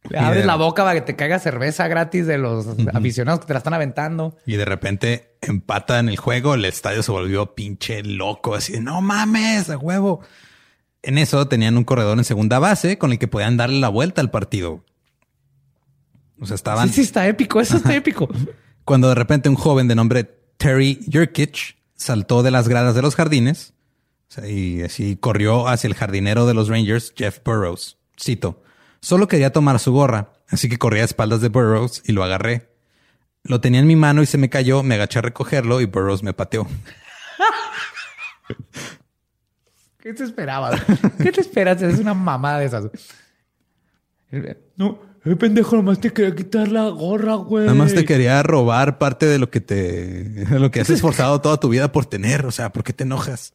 le 0.10 0.18
abres 0.18 0.42
de- 0.42 0.48
la 0.48 0.56
boca 0.56 0.84
para 0.84 0.96
que 0.96 1.02
te 1.02 1.16
caiga 1.16 1.38
cerveza 1.40 1.88
gratis 1.90 2.26
de 2.26 2.38
los 2.38 2.66
aficionados 2.94 3.42
que 3.42 3.48
te 3.48 3.54
la 3.54 3.58
están 3.60 3.74
aventando. 3.74 4.38
Y 4.48 4.56
de 4.56 4.66
repente 4.66 5.36
empatan 5.42 6.08
el 6.10 6.18
juego, 6.18 6.54
el 6.56 6.64
estadio 6.66 7.04
se 7.04 7.12
volvió 7.12 7.54
pinche 7.54 8.02
loco, 8.02 8.56
así 8.56 8.72
de 8.74 8.80
no 8.82 9.02
mames, 9.02 9.70
a 9.70 9.78
huevo. 9.78 10.22
En 11.04 11.18
eso 11.18 11.48
tenían 11.48 11.78
un 11.78 11.84
corredor 11.84 12.18
en 12.18 12.24
segunda 12.24 12.60
base 12.60 12.98
con 12.98 13.12
el 13.12 13.20
que 13.20 13.28
podían 13.28 13.58
darle 13.58 13.80
la 13.80 13.90
vuelta 13.90 14.22
al 14.22 14.30
partido. 14.32 14.84
O 16.40 16.46
sea, 16.46 16.56
estaban 16.56 16.88
Sí, 16.90 16.96
sí, 16.96 17.02
está 17.02 17.28
épico. 17.28 17.60
Eso 17.62 17.78
está 17.78 17.96
épico. 17.96 18.30
cuando 18.86 19.10
de 19.10 19.16
repente 19.16 19.50
un 19.50 19.56
joven 19.56 19.88
de 19.88 19.96
nombre 19.96 20.24
Terry 20.58 21.00
Jurkic 21.12 21.78
saltó 21.96 22.44
de 22.44 22.52
las 22.52 22.68
gradas 22.68 22.96
de 22.96 23.02
los 23.02 23.16
jardines 23.16 23.74
y 24.48 24.82
así 24.84 25.18
corrió 25.18 25.68
hacia 25.68 25.88
el 25.88 25.94
jardinero 25.96 26.46
de 26.46 26.54
los 26.54 26.70
Rangers, 26.70 27.14
Jeff 27.18 27.40
Burrows. 27.44 27.98
Cito, 28.20 28.64
solo 29.02 29.28
quería 29.28 29.52
tomar 29.52 29.80
su 29.80 29.92
gorra, 29.92 30.34
así 30.48 30.70
que 30.70 30.78
corrí 30.78 31.00
a 31.00 31.04
espaldas 31.04 31.42
de 31.42 31.50
Burrows 31.50 32.02
y 32.06 32.12
lo 32.14 32.24
agarré. 32.24 32.70
Lo 33.44 33.60
tenía 33.60 33.80
en 33.80 33.88
mi 33.88 33.96
mano 33.96 34.22
y 34.22 34.28
se 34.28 34.38
me 34.38 34.50
cayó, 34.50 34.84
me 34.84 34.96
agaché 34.96 35.20
a 35.20 35.24
recogerlo 35.24 35.82
y 35.82 35.86
Burrows 35.86 36.24
me 36.24 36.34
pateó. 36.34 36.68
¿Qué 40.02 40.14
te 40.14 40.24
esperabas? 40.24 40.82
¿Qué 41.22 41.32
te 41.32 41.42
esperas? 41.42 41.82
Es 41.82 42.00
una 42.00 42.14
mamada 42.14 42.60
de 42.60 42.66
esas. 42.66 42.86
No, 44.76 45.00
el 45.24 45.38
pendejo 45.38 45.76
nomás 45.76 46.00
te 46.00 46.12
quería 46.12 46.36
quitar 46.36 46.70
la 46.70 46.90
gorra, 46.90 47.36
güey. 47.36 47.66
Nada 47.66 47.78
más 47.78 47.94
te 47.94 48.06
quería 48.06 48.42
robar 48.42 48.98
parte 48.98 49.28
de 49.28 49.38
lo 49.38 49.52
que 49.52 49.62
te, 49.62 50.24
de 50.24 50.60
lo 50.60 50.72
que 50.72 50.82
has 50.82 50.90
esforzado 50.90 51.42
toda 51.42 51.60
tu 51.60 51.70
vida 51.70 51.92
por 51.92 52.06
tener. 52.06 52.46
O 52.46 52.52
sea, 52.52 52.72
¿por 52.72 52.84
qué 52.84 52.94
te 52.94 53.04
enojas? 53.04 53.54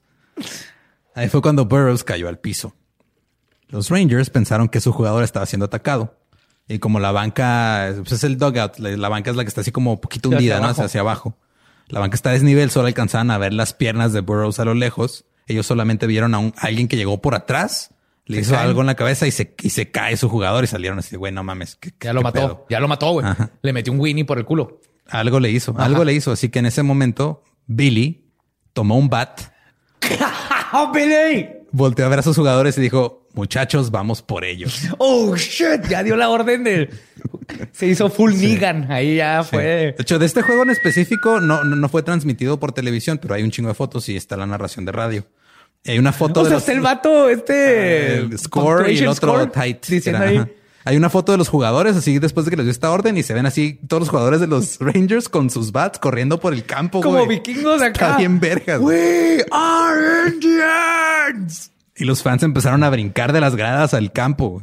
Ahí 1.15 1.29
fue 1.29 1.43
cuando 1.43 1.65
Burroughs 1.65 2.05
cayó 2.05 2.29
al 2.29 2.39
piso. 2.39 2.75
Los 3.69 3.91
Rangers 3.91 4.31
pensaron 4.31 4.69
que 4.69 4.81
su 4.81 4.93
jugador 4.93 5.25
estaba 5.25 5.47
siendo 5.47 5.67
atacado. 5.67 6.17
Y 6.69 6.79
como 6.79 7.01
la 7.01 7.11
banca, 7.11 7.93
pues 7.99 8.13
es 8.13 8.25
el 8.25 8.39
dugout, 8.39 8.79
la, 8.79 9.09
banca 9.09 9.31
es 9.31 9.37
la 9.37 9.45
que 9.45 9.49
está 9.49 9.61
así 9.63 9.73
como 9.73 9.93
un 9.93 10.01
poquito 10.01 10.29
Hacia 10.29 10.39
hundida, 10.39 10.59
¿no? 10.59 10.65
abajo. 10.67 10.83
Hacia 10.83 11.01
abajo. 11.01 11.39
La 11.89 12.01
banca 12.01 12.17
está 12.17 12.31
a 12.31 12.33
desnivel, 12.33 12.71
solo 12.71 12.89
alcanzaban 12.89 13.31
a 13.31 13.39
ver 13.39 13.53
las 13.53 13.73
piernas 13.73 14.13
de 14.13 14.21
Burroughs 14.21 14.59
a 14.59 14.65
lo 14.65 14.75
lejos. 14.75 15.25
Ellos 15.47 15.67
solamente 15.67 16.07
vieron 16.07 16.35
a, 16.35 16.39
un, 16.39 16.53
a 16.57 16.67
alguien 16.67 16.89
que 16.89 16.97
llegó 16.97 17.21
por 17.23 17.35
atrás, 17.35 17.95
le 18.25 18.37
Se 18.37 18.43
hizo 18.43 18.53
caen. 18.55 18.67
algo 18.69 18.81
en 18.81 18.87
la 18.89 18.95
cabeza 18.97 19.27
y 19.27 19.31
se, 19.31 19.55
y 19.63 19.71
se 19.71 19.91
cae 19.91 20.17
su 20.17 20.29
jugador 20.29 20.65
y 20.65 20.67
salieron 20.67 20.99
así, 20.99 21.15
güey, 21.17 21.33
no 21.33 21.43
mames. 21.45 21.77
¿qué- 21.77 21.93
Ya 22.01 22.13
lo 22.13 22.23
mató. 22.23 22.67
Ya 22.69 22.81
lo 22.81 22.89
mató, 22.89 23.13
güey. 23.13 23.27
Le 23.63 23.73
metió 23.73 23.93
un 23.93 24.01
Winnie 24.01 24.25
por 24.25 24.39
el 24.39 24.45
culo. 24.45 24.81
Algo 25.09 25.39
le 25.39 25.51
hizo, 25.51 25.75
algo 25.79 26.03
le 26.05 26.13
hizo. 26.15 26.33
Así 26.33 26.49
que 26.49 26.59
en 26.59 26.67
ese 26.67 26.83
momento, 26.83 27.45
Billy 27.67 28.29
tomó 28.73 28.97
un 28.99 29.09
bat, 29.09 29.41
¡Oh, 30.73 30.91
Billy! 30.93 31.49
volteó 31.73 32.07
a 32.07 32.09
ver 32.09 32.19
a 32.21 32.23
sus 32.23 32.37
jugadores 32.37 32.77
y 32.79 32.81
dijo, 32.81 33.26
muchachos, 33.37 33.91
vamos 33.93 34.23
por 34.23 34.45
ellos. 34.45 34.83
¡Oh, 34.99 35.37
shit! 35.37 35.87
Ya 35.89 36.03
dio 36.03 36.17
la 36.17 36.29
orden 36.29 36.65
de... 36.65 36.91
Se 37.73 37.87
hizo 37.87 38.11
full 38.11 38.35
Negan. 38.35 38.91
Ahí 38.91 39.17
ya 39.17 39.39
De 39.39 39.45
fue... 39.45 39.95
hecho, 39.99 40.19
de 40.19 40.27
este 40.27 40.43
juego 40.43 40.63
en 40.65 40.71
específico 40.71 41.41
no, 41.41 41.63
no, 41.63 41.77
no 41.77 41.89
fue 41.89 42.03
transmitido 42.03 42.59
por 42.59 42.73
televisión, 42.73 43.19
pero 43.23 43.35
hay 43.35 43.43
un 43.45 43.51
chingo 43.53 43.69
de 43.69 43.75
fotos 43.75 44.09
y 44.09 44.17
está 44.17 44.37
la 44.37 44.47
narración 44.47 44.85
de 44.85 44.93
radio. 44.93 45.27
Y 45.85 45.93
hay 45.93 45.99
una 46.01 46.13
foto 46.13 46.41
O 46.41 46.43
de 46.43 46.49
sea, 46.51 46.55
los- 46.57 46.63
está 46.63 46.73
el 46.73 46.81
vato 46.81 47.29
este... 47.29 48.17
el 48.17 48.39
score 48.39 48.91
y 48.91 48.99
el 48.99 49.07
otro 49.09 49.49
tight. 49.51 49.87
Diciendo 49.87 50.21
Era, 50.23 50.31
ahí... 50.31 50.37
ajá. 50.39 50.49
Hay 50.89 50.97
una 50.97 51.11
foto 51.11 51.33
de 51.33 51.39
los 51.39 51.49
jugadores 51.49 51.97
así 51.97 52.21
después 52.21 52.47
de 52.47 52.51
que 52.51 52.57
les 52.59 52.67
dio 52.67 52.71
esta 52.71 52.93
orden 52.93 53.17
y 53.19 53.25
se 53.25 53.35
ven 53.35 53.45
así 53.45 53.81
todos 53.89 54.01
los 54.03 54.09
jugadores 54.09 54.39
de 54.41 54.47
los 54.47 54.79
Rangers 54.79 55.29
con 55.29 55.51
sus 55.51 55.73
bats 55.73 55.99
corriendo 55.99 56.39
por 56.39 56.55
el 56.55 56.65
campo. 56.65 57.01
Como 57.01 57.25
güey. 57.25 57.39
vikingos 57.41 57.81
de 57.81 57.87
acá. 57.87 58.07
Está 58.07 58.19
bien 58.19 58.39
vergas. 58.39 58.81
We 58.81 59.45
are 59.51 60.29
Indians. 60.33 61.73
Y 61.97 62.05
los 62.05 62.23
fans 62.23 62.43
empezaron 62.43 62.83
a 62.83 62.91
brincar 62.91 63.33
de 63.33 63.41
las 63.41 63.57
gradas 63.57 63.95
al 63.95 64.13
campo. 64.13 64.63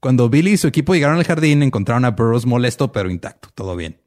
Cuando 0.00 0.30
Billy 0.30 0.52
y 0.52 0.56
su 0.56 0.66
equipo 0.66 0.94
llegaron 0.94 1.18
al 1.18 1.24
jardín, 1.24 1.62
encontraron 1.62 2.04
a 2.06 2.12
Burroughs 2.12 2.46
molesto 2.46 2.90
pero 2.90 3.10
intacto. 3.10 3.50
Todo 3.54 3.76
bien. 3.76 4.00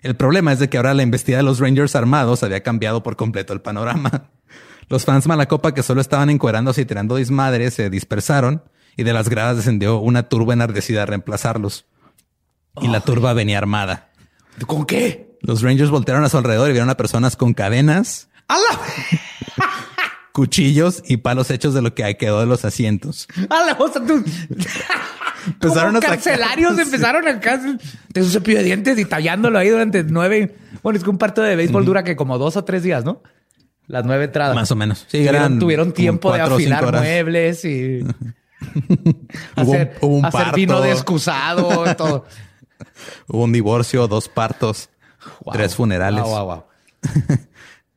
El 0.00 0.14
problema 0.14 0.52
es 0.52 0.58
de 0.58 0.68
que 0.68 0.76
ahora 0.76 0.94
la 0.94 1.02
embestida 1.02 1.38
de 1.38 1.42
los 1.42 1.58
Rangers 1.58 1.96
armados 1.96 2.42
había 2.42 2.62
cambiado 2.62 3.02
por 3.02 3.16
completo 3.16 3.52
el 3.52 3.60
panorama. 3.60 4.30
Los 4.88 5.04
fans 5.04 5.26
malacopa 5.26 5.74
que 5.74 5.82
solo 5.82 6.00
estaban 6.00 6.30
encuerándose 6.30 6.80
y 6.80 6.84
tirando 6.86 7.16
desmadre 7.16 7.70
se 7.70 7.90
dispersaron 7.90 8.62
y 8.96 9.02
de 9.02 9.12
las 9.12 9.28
gradas 9.28 9.56
descendió 9.56 9.98
una 9.98 10.30
turba 10.30 10.54
enardecida 10.54 11.02
a 11.02 11.06
reemplazarlos. 11.06 11.84
Y 12.80 12.88
la 12.88 13.00
turba 13.00 13.34
venía 13.34 13.58
armada. 13.58 14.10
¿Con 14.66 14.86
qué? 14.86 15.36
Los 15.42 15.62
Rangers 15.62 15.90
voltearon 15.90 16.24
a 16.24 16.28
su 16.28 16.38
alrededor 16.38 16.70
y 16.70 16.72
vieron 16.72 16.90
a 16.90 16.96
personas 16.96 17.36
con 17.36 17.54
cadenas, 17.54 18.28
¡A 18.48 18.56
la, 18.56 18.80
cuchillos 20.38 21.02
y 21.04 21.16
palos 21.16 21.50
hechos 21.50 21.74
de 21.74 21.82
lo 21.82 21.94
que 21.94 22.16
quedó 22.16 22.38
de 22.38 22.46
los 22.46 22.64
asientos. 22.64 23.26
a 23.50 23.64
la 23.66 23.72
o 23.72 23.88
sea, 23.92 24.04
tú... 24.04 24.22
Empezaron 25.46 25.94
Como 25.94 25.98
a 25.98 26.00
sacar- 26.00 26.10
carcelarios 26.10 26.76
Sí. 26.76 26.82
empezaron 26.82 27.26
acá 27.26 27.60
de 28.10 28.22
su 28.22 28.30
cepillo 28.30 28.58
de 28.58 28.64
dientes 28.64 28.98
y 28.98 29.04
tallándolo 29.04 29.58
ahí 29.58 29.68
durante 29.68 30.04
nueve. 30.04 30.56
Bueno, 30.82 30.96
es 30.96 31.02
que 31.04 31.10
un 31.10 31.18
partido 31.18 31.44
de 31.44 31.56
béisbol 31.56 31.84
dura 31.84 32.04
que 32.04 32.14
como 32.14 32.38
dos 32.38 32.56
o 32.56 32.64
tres 32.64 32.84
días, 32.84 33.04
¿no? 33.04 33.22
Las 33.88 34.04
nueve 34.04 34.24
entradas. 34.26 34.54
Más 34.54 34.70
o 34.70 34.76
menos. 34.76 35.00
Sí, 35.08 35.18
tuvieron, 35.18 35.34
eran 35.36 35.58
tuvieron 35.58 35.92
tiempo 35.92 36.32
de 36.32 36.40
afilar 36.42 36.92
muebles 36.92 37.64
y 37.64 38.00
Hubo 38.02 38.12
un- 38.92 39.26
hacer, 39.56 39.96
hubo 40.02 40.16
un 40.18 40.24
hacer 40.24 40.54
vino 40.54 40.80
de 40.80 40.92
excusado, 40.92 41.94
todo. 41.96 42.26
Hubo 43.26 43.42
un 43.44 43.52
divorcio, 43.52 44.06
dos 44.06 44.28
partos, 44.28 44.88
Wow. 45.44 45.52
tres 45.54 45.74
funerales. 45.74 46.22
Wow, 46.22 46.30
wow, 46.32 46.44
wow. 46.46 46.64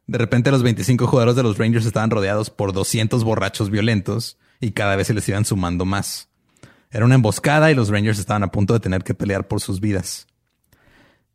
De 0.08 0.18
repente 0.18 0.52
los 0.52 0.64
25 0.64 1.08
jugadores 1.08 1.36
de 1.36 1.44
los 1.44 1.58
Rangers 1.58 1.86
estaban 1.86 2.10
rodeados 2.10 2.50
por 2.50 2.74
200 2.74 3.24
borrachos 3.24 3.70
violentos 3.70 4.38
y 4.60 4.72
cada 4.72 4.96
vez 4.96 5.08
se 5.08 5.14
les 5.14 5.28
iban 5.30 5.46
sumando 5.46 5.86
más. 5.86 6.30
Era 6.90 7.06
una 7.06 7.16
emboscada 7.16 7.72
y 7.72 7.76
los 7.76 7.90
Rangers 7.90 8.20
estaban 8.20 8.44
a 8.44 8.52
punto 8.52 8.74
de 8.74 8.80
tener 8.80 9.04
que 9.04 9.14
pelear 9.14 9.48
por 9.48 9.62
sus 9.62 9.80
vidas. 9.80 10.28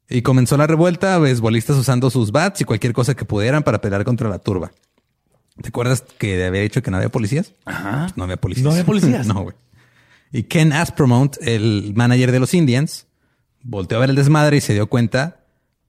Y 0.08 0.22
comenzó 0.22 0.56
la 0.56 0.66
revuelta, 0.66 1.18
beisbolistas 1.18 1.76
usando 1.76 2.10
sus 2.10 2.30
bats 2.30 2.60
y 2.60 2.64
cualquier 2.64 2.92
cosa 2.92 3.14
que 3.14 3.24
pudieran 3.24 3.62
para 3.62 3.80
pelear 3.80 4.04
contra 4.04 4.28
la 4.28 4.38
turba. 4.38 4.70
¿Te 5.60 5.68
acuerdas 5.68 6.04
que 6.18 6.44
había 6.44 6.60
dicho 6.60 6.82
que 6.82 6.90
no 6.90 6.98
había 6.98 7.08
policías? 7.08 7.54
Ajá. 7.64 8.08
No 8.14 8.24
había 8.24 8.36
policías. 8.36 8.64
¿No 8.64 8.70
había 8.72 8.84
policías? 8.84 9.26
no, 9.26 9.42
güey. 9.42 9.56
Y 10.32 10.44
Ken 10.44 10.72
Aspromont, 10.72 11.36
el 11.40 11.92
manager 11.96 12.30
de 12.30 12.40
los 12.40 12.52
Indians, 12.52 13.06
volteó 13.62 13.98
a 13.98 14.00
ver 14.02 14.10
el 14.10 14.16
desmadre 14.16 14.58
y 14.58 14.60
se 14.60 14.74
dio 14.74 14.88
cuenta. 14.88 15.44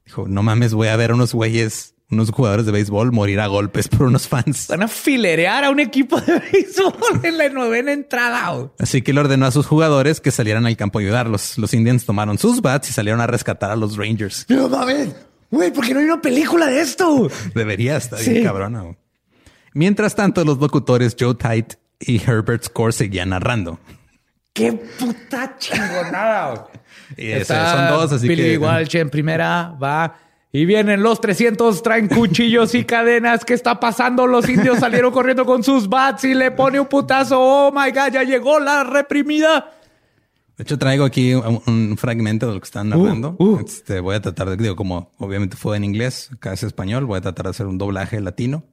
Dijo, 0.06 0.28
no 0.28 0.42
mames, 0.42 0.74
voy 0.74 0.88
a 0.88 0.96
ver 0.96 1.12
unos 1.12 1.34
güeyes, 1.34 1.96
unos 2.10 2.32
jugadores 2.32 2.66
de 2.66 2.72
béisbol 2.72 3.12
morir 3.12 3.40
a 3.40 3.48
golpes 3.48 3.88
por 3.90 4.04
unos 4.08 4.28
fans. 4.28 4.68
Van 4.70 4.82
a 4.84 4.88
filerear 4.88 5.64
a 5.66 5.70
un 5.70 5.80
equipo 5.80 6.20
de 6.22 6.40
béisbol 6.40 6.94
en 7.24 7.38
la 7.38 7.50
novena 7.50 7.92
entrada. 7.92 8.70
Así 8.80 9.02
que 9.02 9.12
le 9.14 9.20
ordenó 9.20 9.46
a 9.46 9.52
sus 9.52 9.66
jugadores 9.66 10.22
que 10.22 10.32
salieran 10.32 10.66
al 10.66 10.78
campo 10.78 11.00
a 11.00 11.02
ayudarlos. 11.02 11.58
Los 11.58 11.74
Indians 11.74 12.06
tomaron 12.06 12.38
sus 12.38 12.62
bats 12.62 12.90
y 12.90 12.94
salieron 12.94 13.20
a 13.22 13.28
rescatar 13.28 13.72
a 13.72 13.76
los 13.76 13.98
Rangers. 13.98 14.46
No 14.50 14.70
mames. 14.70 15.10
Güey, 15.52 15.72
¿por 15.72 15.86
qué 15.86 15.94
no 15.94 16.00
hay 16.00 16.06
una 16.06 16.22
película 16.22 16.66
de 16.68 16.82
esto? 16.82 17.30
Debería 17.54 17.98
estar 17.98 18.20
Sí. 18.20 18.32
bien 18.32 18.44
cabrona. 18.44 18.84
Mientras 19.74 20.16
tanto, 20.16 20.44
los 20.44 20.58
locutores 20.60 21.16
Joe 21.20 21.36
Tight 21.36 21.74
y 22.00 22.22
Herbert 22.22 22.64
Score 22.66 22.94
seguían 22.94 23.30
narrando. 23.30 23.80
Qué 24.54 24.72
puta 24.74 25.56
chingonada. 25.58 26.68
ese- 27.18 27.46
son 27.56 27.88
dos, 27.90 28.12
así 28.12 28.28
Billy 28.28 28.44
que... 28.52 28.58
Walsh 28.58 28.96
en 28.98 29.10
primera 29.10 29.76
va 29.82 30.16
y 30.52 30.66
vienen 30.66 31.04
los 31.04 31.20
300, 31.22 31.84
traen 31.84 32.08
cuchillos 32.08 32.74
y 32.76 32.86
cadenas. 32.86 33.44
¿Qué 33.46 33.54
está 33.54 33.80
pasando? 33.80 34.28
Los 34.28 34.48
indios 34.50 34.80
salieron 34.80 35.12
corriendo 35.12 35.46
con 35.46 35.64
sus 35.64 35.88
bats 35.90 36.24
y 36.24 36.34
le 36.34 36.52
pone 36.52 36.80
un 36.80 36.88
putazo. 36.88 37.38
Oh 37.40 37.72
my 37.72 37.92
God, 37.92 38.14
ya 38.14 38.24
llegó 38.24 38.60
la 38.60 38.84
reprimida. 38.84 39.74
De 40.58 40.64
hecho, 40.64 40.80
traigo 40.80 41.06
aquí 41.06 41.34
un, 41.36 41.62
un 41.68 41.98
fragmento 41.98 42.48
de 42.48 42.56
lo 42.56 42.60
que 42.60 42.66
están 42.66 42.92
Uh, 42.92 43.04
narrando. 43.04 43.36
uh. 43.38 43.60
Este, 43.64 44.00
voy 44.00 44.16
a 44.16 44.22
tratar 44.22 44.50
de, 44.50 44.58
digo, 44.58 44.76
como 44.76 45.14
obviamente 45.20 45.56
fue 45.56 45.78
en 45.78 45.84
inglés, 45.84 46.30
acá 46.34 46.54
es 46.54 46.64
español, 46.64 47.06
voy 47.06 47.20
a 47.20 47.22
tratar 47.22 47.46
de 47.46 47.50
hacer 47.52 47.68
un 47.68 47.78
doblaje 47.78 48.20
latino. 48.22 48.64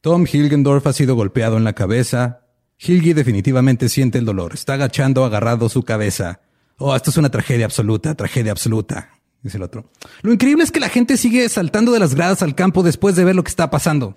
Tom 0.00 0.24
Hilgendorf 0.30 0.84
ha 0.88 0.92
sido 0.92 1.14
golpeado 1.14 1.56
en 1.56 1.62
la 1.64 1.74
cabeza. 1.74 2.40
Hilgi 2.78 3.12
definitivamente 3.12 3.88
siente 3.88 4.18
el 4.18 4.24
dolor. 4.24 4.54
Está 4.54 4.74
agachando, 4.74 5.24
agarrado 5.24 5.68
su 5.68 5.84
cabeza. 5.84 6.40
Oh, 6.78 6.96
esto 6.96 7.10
es 7.10 7.16
una 7.16 7.30
tragedia 7.30 7.64
absoluta, 7.66 8.16
tragedia 8.16 8.50
absoluta, 8.50 9.10
dice 9.42 9.56
el 9.56 9.62
otro. 9.62 9.90
Lo 10.22 10.32
increíble 10.32 10.62
es 10.62 10.70
que 10.70 10.80
la 10.80 10.88
gente 10.88 11.16
sigue 11.16 11.48
saltando 11.48 11.92
de 11.92 11.98
las 11.98 12.14
gradas 12.14 12.42
al 12.42 12.54
campo 12.54 12.82
después 12.82 13.16
de 13.16 13.24
ver 13.24 13.34
lo 13.34 13.42
que 13.42 13.50
está 13.50 13.70
pasando. 13.70 14.14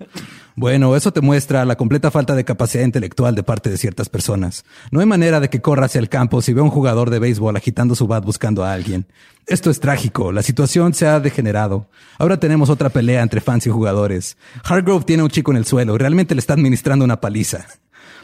Bueno, 0.54 0.96
eso 0.96 1.12
te 1.12 1.20
muestra 1.20 1.64
la 1.64 1.76
completa 1.76 2.10
falta 2.10 2.34
de 2.34 2.44
capacidad 2.44 2.84
intelectual 2.84 3.34
de 3.34 3.42
parte 3.42 3.68
de 3.68 3.76
ciertas 3.76 4.08
personas. 4.08 4.64
No 4.90 5.00
hay 5.00 5.06
manera 5.06 5.40
de 5.40 5.50
que 5.50 5.60
corra 5.60 5.86
hacia 5.86 5.98
el 5.98 6.08
campo 6.08 6.40
si 6.42 6.52
ve 6.52 6.60
a 6.60 6.64
un 6.64 6.70
jugador 6.70 7.10
de 7.10 7.18
béisbol 7.18 7.56
agitando 7.56 7.94
su 7.94 8.06
bat 8.06 8.24
buscando 8.24 8.64
a 8.64 8.72
alguien. 8.72 9.06
Esto 9.46 9.70
es 9.70 9.80
trágico. 9.80 10.32
La 10.32 10.42
situación 10.42 10.94
se 10.94 11.06
ha 11.06 11.20
degenerado. 11.20 11.88
Ahora 12.18 12.38
tenemos 12.38 12.70
otra 12.70 12.88
pelea 12.88 13.22
entre 13.22 13.40
fans 13.40 13.66
y 13.66 13.70
jugadores. 13.70 14.36
Hargrove 14.64 15.04
tiene 15.04 15.24
un 15.24 15.30
chico 15.30 15.50
en 15.50 15.58
el 15.58 15.66
suelo 15.66 15.94
y 15.94 15.98
realmente 15.98 16.34
le 16.34 16.40
está 16.40 16.54
administrando 16.54 17.04
una 17.04 17.20
paliza. 17.20 17.66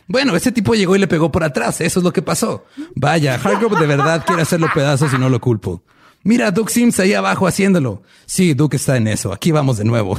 Bueno, 0.09 0.35
ese 0.35 0.53
tipo 0.53 0.75
llegó 0.75 0.97
y 0.97 0.99
le 0.99 1.07
pegó 1.09 1.31
por 1.31 1.45
atrás. 1.45 1.81
Eso 1.81 2.01
es 2.01 2.05
lo 2.05 2.13
que 2.13 2.23
pasó. 2.23 2.65
Vaya, 2.95 3.35
Hargrove 3.35 3.79
de 3.79 3.87
verdad 3.87 4.25
quiere 4.27 4.43
hacerlo 4.43 4.69
pedazos 4.73 5.13
y 5.13 5.19
no 5.19 5.29
lo 5.29 5.41
culpo. 5.41 5.83
Mira, 6.25 6.51
Duke 6.51 6.73
Sims 6.73 7.01
ahí 7.01 7.15
abajo 7.15 7.47
haciéndolo. 7.47 8.03
Sí, 8.27 8.55
Duke 8.55 8.77
está 8.77 8.97
en 8.97 9.09
eso. 9.09 9.33
Aquí 9.33 9.51
vamos 9.53 9.79
de 9.79 9.85
nuevo. 9.85 10.19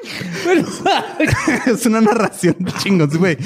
es 1.66 1.86
una 1.86 2.00
narración 2.00 2.56
chingos, 2.78 3.16
güey. 3.16 3.36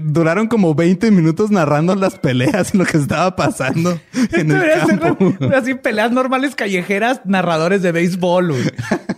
Duraron 0.00 0.48
como 0.48 0.74
20 0.74 1.10
minutos 1.10 1.50
narrando 1.50 1.94
las 1.94 2.18
peleas 2.18 2.74
y 2.74 2.78
lo 2.78 2.84
que 2.84 2.98
estaba 2.98 3.34
pasando 3.36 3.98
en 4.32 4.50
el 4.50 4.98
campo. 4.98 5.34
así 5.54 5.74
peleas 5.74 6.12
normales 6.12 6.54
callejeras, 6.54 7.22
narradores 7.24 7.82
de 7.82 7.92
béisbol. 7.92 8.54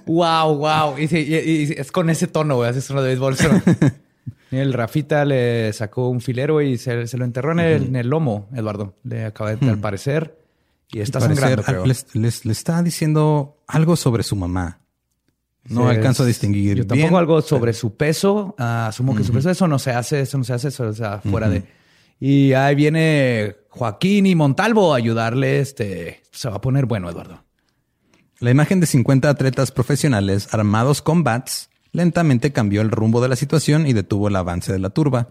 wow, 0.06 0.56
wow. 0.56 0.98
Y, 0.98 1.74
es 1.76 1.90
con 1.90 2.10
ese 2.10 2.26
tono, 2.26 2.56
güey. 2.56 2.70
Es 2.70 2.90
uno 2.90 3.02
de 3.02 3.08
béisbol. 3.08 3.36
El 4.50 4.72
Rafita 4.72 5.24
le 5.24 5.72
sacó 5.72 6.08
un 6.08 6.20
filero 6.20 6.62
y 6.62 6.78
se, 6.78 7.06
lo 7.16 7.24
enterró 7.24 7.52
en 7.58 7.96
el, 7.96 8.08
lomo, 8.08 8.48
Eduardo. 8.54 8.94
Le 9.02 9.24
acaba 9.24 9.56
de, 9.56 9.68
al 9.68 9.78
parecer. 9.78 10.43
Y 10.94 11.00
está 11.00 11.20
sangrando, 11.20 11.62
creo. 11.62 11.84
le 11.84 12.28
está 12.28 12.82
diciendo 12.82 13.58
algo 13.66 13.96
sobre 13.96 14.22
su 14.22 14.36
mamá. 14.36 14.80
No 15.68 15.88
alcanzo 15.88 16.24
a 16.24 16.26
distinguir. 16.26 16.76
Yo 16.76 16.86
tampoco 16.86 17.18
algo 17.18 17.40
sobre 17.42 17.72
su 17.72 17.96
peso. 17.96 18.54
Ah, 18.58 18.88
asumo 18.88 19.14
que 19.16 19.24
su 19.24 19.32
peso, 19.32 19.50
eso 19.50 19.66
no 19.66 19.78
se 19.78 19.92
hace, 19.92 20.20
eso 20.20 20.36
no 20.36 20.44
se 20.44 20.52
hace, 20.52 20.68
eso 20.68 20.92
sea, 20.92 21.20
fuera 21.20 21.48
de. 21.48 21.64
Y 22.20 22.52
ahí 22.52 22.74
viene 22.74 23.56
Joaquín 23.70 24.26
y 24.26 24.34
Montalvo 24.34 24.92
a 24.92 24.98
ayudarle. 24.98 25.60
Este 25.60 26.22
se 26.30 26.48
va 26.48 26.56
a 26.56 26.60
poner 26.60 26.86
bueno, 26.86 27.08
Eduardo. 27.08 27.42
La 28.40 28.50
imagen 28.50 28.80
de 28.80 28.86
50 28.86 29.28
atletas 29.28 29.72
profesionales 29.72 30.48
armados 30.52 31.00
con 31.00 31.24
bats 31.24 31.70
lentamente 31.92 32.52
cambió 32.52 32.82
el 32.82 32.90
rumbo 32.90 33.22
de 33.22 33.28
la 33.28 33.36
situación 33.36 33.86
y 33.86 33.94
detuvo 33.94 34.28
el 34.28 34.36
avance 34.36 34.72
de 34.72 34.78
la 34.78 34.90
turba. 34.90 35.30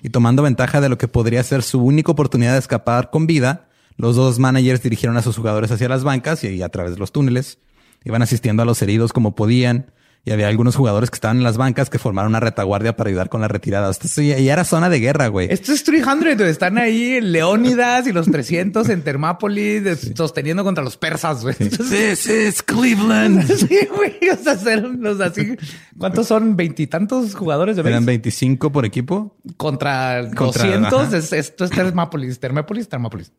Y 0.00 0.10
tomando 0.10 0.42
ventaja 0.42 0.80
de 0.80 0.88
lo 0.88 0.98
que 0.98 1.08
podría 1.08 1.42
ser 1.42 1.62
su 1.62 1.82
única 1.82 2.12
oportunidad 2.12 2.52
de 2.52 2.58
escapar 2.58 3.10
con 3.10 3.26
vida, 3.26 3.68
los 3.96 4.16
dos 4.16 4.38
managers 4.38 4.82
dirigieron 4.82 5.16
a 5.16 5.22
sus 5.22 5.36
jugadores 5.36 5.70
hacia 5.70 5.88
las 5.88 6.04
bancas 6.04 6.44
y 6.44 6.62
a 6.62 6.68
través 6.68 6.92
de 6.94 6.98
los 6.98 7.12
túneles. 7.12 7.58
Iban 8.04 8.22
asistiendo 8.22 8.62
a 8.62 8.66
los 8.66 8.82
heridos 8.82 9.12
como 9.12 9.34
podían. 9.34 9.92
Y 10.24 10.30
había 10.30 10.46
algunos 10.46 10.76
jugadores 10.76 11.10
que 11.10 11.16
estaban 11.16 11.38
en 11.38 11.42
las 11.42 11.56
bancas 11.56 11.90
que 11.90 11.98
formaron 11.98 12.30
una 12.30 12.38
retaguardia 12.38 12.96
para 12.96 13.08
ayudar 13.08 13.28
con 13.28 13.40
la 13.40 13.48
retirada. 13.48 13.90
Esto 13.90 14.22
ya 14.22 14.36
era 14.36 14.62
zona 14.62 14.88
de 14.88 15.00
guerra, 15.00 15.26
güey. 15.26 15.48
Esto 15.50 15.72
es 15.72 15.82
300. 15.82 16.46
Están 16.46 16.78
ahí 16.78 17.20
Leónidas 17.20 18.06
y 18.06 18.12
los 18.12 18.30
300 18.30 18.88
en 18.88 19.02
Termápolis 19.02 20.12
sosteniendo 20.14 20.62
contra 20.62 20.84
los 20.84 20.96
persas, 20.96 21.42
güey. 21.42 21.56
This 21.56 22.26
is 22.26 22.62
Cleveland. 22.62 23.44
sí, 23.56 23.80
güey. 23.96 24.16
O 24.30 24.36
sea, 24.36 24.76
los 24.76 25.20
así. 25.20 25.56
¿Cuántos 25.98 26.28
son? 26.28 26.56
¿Veintitantos 26.56 27.34
jugadores 27.34 27.74
de 27.74 27.82
¿Eran 27.82 28.06
25 28.06 28.70
por 28.70 28.84
equipo? 28.84 29.36
Contra, 29.56 30.22
200. 30.22 31.32
esto 31.32 31.64
es 31.64 31.70
Termápolis. 31.72 32.38
Termápolis, 32.38 32.88
Termápolis. 32.88 33.32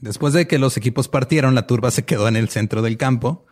Después 0.00 0.32
de 0.32 0.46
que 0.46 0.58
los 0.58 0.76
equipos 0.76 1.08
partieron, 1.08 1.54
la 1.54 1.66
turba 1.66 1.90
se 1.90 2.04
quedó 2.04 2.26
en 2.28 2.36
el 2.36 2.48
centro 2.48 2.82
del 2.82 2.96
campo. 2.96 3.46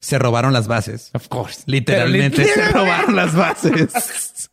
Se 0.00 0.18
robaron 0.18 0.52
las 0.52 0.68
bases. 0.68 1.10
Of 1.14 1.28
course. 1.28 1.62
Literalmente 1.66 2.44
se 2.44 2.68
robaron 2.68 3.16
las 3.16 3.34
bases. 3.34 4.50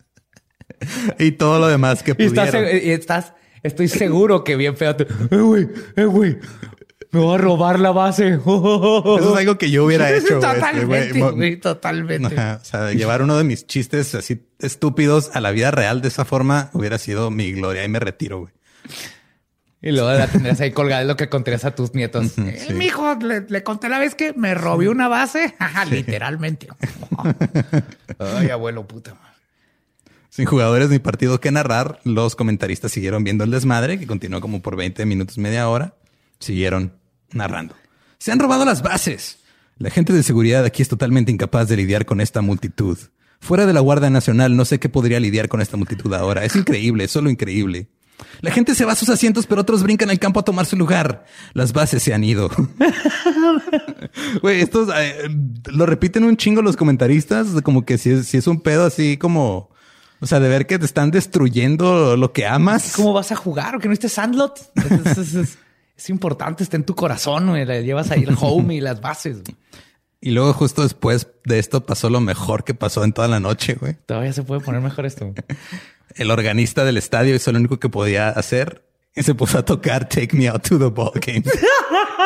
y 1.19 1.31
todo 1.33 1.59
lo 1.59 1.67
demás 1.67 2.03
que 2.03 2.15
pudieron. 2.15 2.65
Y 2.65 2.91
estás, 2.91 3.33
estoy 3.63 3.89
seguro 3.89 4.43
que 4.45 4.55
bien 4.55 4.77
feo. 4.77 4.95
eh, 4.97 5.37
güey, 5.37 5.67
eh, 5.97 6.05
güey. 6.05 6.37
Me 7.11 7.19
voy 7.19 7.35
a 7.35 7.37
robar 7.37 7.79
la 7.81 7.91
base. 7.91 8.29
Eso 8.45 9.33
es 9.33 9.37
algo 9.37 9.57
que 9.57 9.69
yo 9.69 9.83
hubiera 9.83 10.15
hecho. 10.15 10.39
totalmente, 10.39 11.57
totalmente. 11.57 12.33
o 12.33 12.63
sea, 12.63 12.93
llevar 12.93 13.21
uno 13.21 13.37
de 13.37 13.43
mis 13.43 13.67
chistes 13.67 14.15
así 14.15 14.47
estúpidos 14.59 15.31
a 15.33 15.41
la 15.41 15.51
vida 15.51 15.71
real 15.71 16.01
de 16.01 16.07
esa 16.07 16.23
forma 16.23 16.69
hubiera 16.71 16.97
sido 16.97 17.29
mi 17.29 17.51
gloria 17.51 17.83
y 17.83 17.89
me 17.89 17.99
retiro, 17.99 18.39
güey. 18.39 18.53
Y 19.84 19.91
luego 19.91 20.11
la 20.11 20.27
tendrías 20.27 20.61
ahí 20.61 20.71
colgada, 20.71 21.01
es 21.01 21.07
lo 21.07 21.15
que 21.15 21.27
contarías 21.27 21.65
a 21.65 21.73
tus 21.73 21.95
nietos. 21.95 22.38
Eh, 22.38 22.73
mi 22.73 22.86
hijo, 22.86 23.15
le, 23.15 23.63
conté 23.63 23.89
la 23.89 23.97
vez 23.97 24.13
que 24.13 24.34
me 24.34 24.53
robé 24.53 24.89
una 24.89 25.07
base. 25.07 25.55
Literalmente. 25.89 26.67
Ay, 28.19 28.49
abuelo, 28.49 28.88
puta. 28.88 29.15
Sin 30.29 30.45
jugadores 30.45 30.89
ni 30.89 30.99
partido 30.99 31.39
que 31.41 31.51
narrar, 31.51 31.99
los 32.03 32.36
comentaristas 32.36 32.91
siguieron 32.91 33.23
viendo 33.23 33.43
el 33.43 33.51
desmadre, 33.51 33.99
que 33.99 34.05
continuó 34.05 34.39
como 34.39 34.61
por 34.61 34.75
20 34.75 35.05
minutos, 35.05 35.38
media 35.39 35.67
hora. 35.67 35.95
Siguieron 36.39 36.93
narrando. 37.32 37.75
Se 38.19 38.32
han 38.32 38.39
robado 38.39 38.65
las 38.65 38.84
bases. 38.84 39.39
La 39.77 39.89
gente 39.89 40.13
de 40.13 40.21
seguridad 40.21 40.63
aquí 40.63 40.84
es 40.84 40.89
totalmente 40.89 41.32
incapaz 41.32 41.67
de 41.67 41.77
lidiar 41.77 42.05
con 42.05 42.21
esta 42.21 42.41
multitud. 42.41 42.99
Fuera 43.39 43.65
de 43.65 43.73
la 43.73 43.79
Guardia 43.79 44.11
Nacional, 44.11 44.55
no 44.55 44.63
sé 44.63 44.79
qué 44.79 44.89
podría 44.89 45.19
lidiar 45.19 45.49
con 45.49 45.59
esta 45.59 45.75
multitud 45.75 46.13
ahora. 46.13 46.45
Es 46.45 46.55
increíble, 46.55 47.05
es 47.05 47.11
solo 47.11 47.32
increíble. 47.32 47.88
La 48.41 48.51
gente 48.51 48.76
se 48.76 48.86
va 48.86 48.93
a 48.93 48.95
sus 48.95 49.09
asientos, 49.09 49.45
pero 49.45 49.61
otros 49.61 49.84
brincan 49.84 50.09
al 50.09 50.19
campo 50.19 50.39
a 50.39 50.43
tomar 50.43 50.65
su 50.65 50.76
lugar. 50.76 51.26
Las 51.53 51.74
bases 51.74 52.03
se 52.03 52.13
han 52.13 52.24
ido. 52.24 52.49
Güey, 54.41 54.61
estos 54.61 54.89
eh, 54.95 55.30
lo 55.72 55.86
repiten 55.86 56.24
un 56.24 56.38
chingo 56.38 56.61
los 56.61 56.76
comentaristas, 56.76 57.47
como 57.63 57.86
que 57.86 57.97
si 57.97 58.11
es, 58.11 58.28
si 58.28 58.38
es 58.38 58.47
un 58.47 58.61
pedo 58.61 58.86
así 58.86 59.17
como, 59.17 59.69
o 60.19 60.28
sea, 60.28 60.39
de 60.39 60.49
ver 60.49 60.67
que 60.67 60.80
te 60.80 60.86
están 60.86 61.11
destruyendo 61.11 62.17
lo 62.17 62.34
que 62.34 62.45
amas. 62.47 62.93
¿Cómo 62.95 63.13
vas 63.13 63.32
a 63.32 63.36
jugar? 63.36 63.76
¿O 63.76 63.80
que 63.80 63.88
no 63.88 63.93
estés 63.93 64.13
Sandlot? 64.13 64.72
Es, 65.95 66.09
importante, 66.09 66.63
está 66.63 66.78
en 66.78 66.84
tu 66.84 66.95
corazón, 66.95 67.49
güey. 67.49 67.65
Le 67.65 67.84
llevas 67.84 68.11
ahí 68.11 68.24
el 68.24 68.36
home 68.39 68.76
y 68.76 68.82
las 68.82 69.01
bases. 69.01 69.43
Y 70.19 70.32
luego 70.32 70.53
justo 70.53 70.84
después 70.84 71.28
de 71.45 71.57
esto 71.57 71.84
pasó 71.84 72.09
lo 72.09 72.22
mejor 72.22 72.63
que 72.63 72.76
pasó 72.76 73.03
en 73.03 73.13
toda 73.13 73.28
la 73.28 73.39
noche, 73.39 73.74
güey. 73.74 73.97
Todavía 74.05 74.34
se 74.34 74.43
puede 74.43 74.61
poner 74.61 74.82
mejor 74.82 75.05
esto 75.05 75.34
el 76.16 76.32
organista 76.32 76.86
del 76.86 76.97
estadio 76.97 77.36
hizo 77.36 77.51
lo 77.51 77.59
único 77.59 77.80
que 77.80 77.89
podía 77.89 78.30
hacer 78.30 78.84
y 79.14 79.24
se 79.24 79.36
puso 79.36 79.57
a 79.57 79.66
tocar 79.66 80.07
Take 80.07 80.36
Me 80.38 80.47
Out 80.47 80.70
to 80.70 80.80
the 80.80 80.86
Ball 80.86 81.12
Game. 81.16 81.43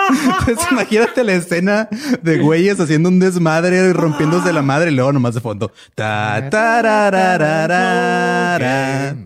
Entonces 0.10 0.68
imagínate 0.72 1.24
la 1.24 1.34
escena 1.34 1.90
de 2.22 2.38
güeyes 2.38 2.80
haciendo 2.80 3.10
un 3.10 3.20
desmadre, 3.20 3.92
rompiéndose 3.94 4.54
la 4.54 4.62
madre 4.62 4.92
y 4.92 4.96
luego 4.96 5.12
nomás 5.12 5.34
de 5.34 5.42
fondo. 5.42 5.72
Ta, 5.96 6.48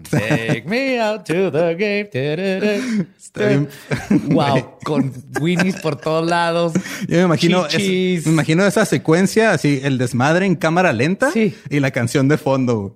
Take 0.09 0.63
me 0.65 1.01
out 1.01 1.25
to 1.25 1.51
the 1.51 1.75
game. 1.75 2.09
wow, 4.29 4.79
con 4.83 5.11
Winnies 5.41 5.75
por 5.81 5.97
todos 5.97 6.27
lados. 6.29 6.73
Yo 7.07 7.17
me 7.17 7.23
imagino, 7.23 7.67
me 7.73 8.21
imagino 8.25 8.65
esa 8.65 8.85
secuencia, 8.85 9.51
así 9.51 9.81
el 9.83 9.97
desmadre 9.97 10.45
en 10.45 10.55
cámara 10.55 10.93
lenta 10.93 11.31
y 11.35 11.79
la 11.79 11.91
canción 11.91 12.27
de 12.27 12.37
fondo. 12.37 12.95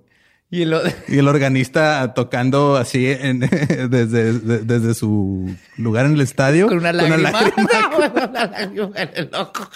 Y 0.53 0.61
el, 0.61 1.27
organista 1.27 2.13
tocando 2.13 2.77
así 2.77 3.05
desde, 3.89 4.33
desde 4.59 4.93
su 4.93 5.51
lugar 5.77 6.05
en 6.05 6.13
el 6.13 6.21
estadio. 6.21 6.67
Con 6.67 6.77
una 6.77 6.93
lágrima. 6.93 7.31
Con 7.95 8.11
una 8.11 8.47
lágrima, 8.47 8.91
en 8.95 9.09
el 9.15 9.29
ojo. 9.33 9.67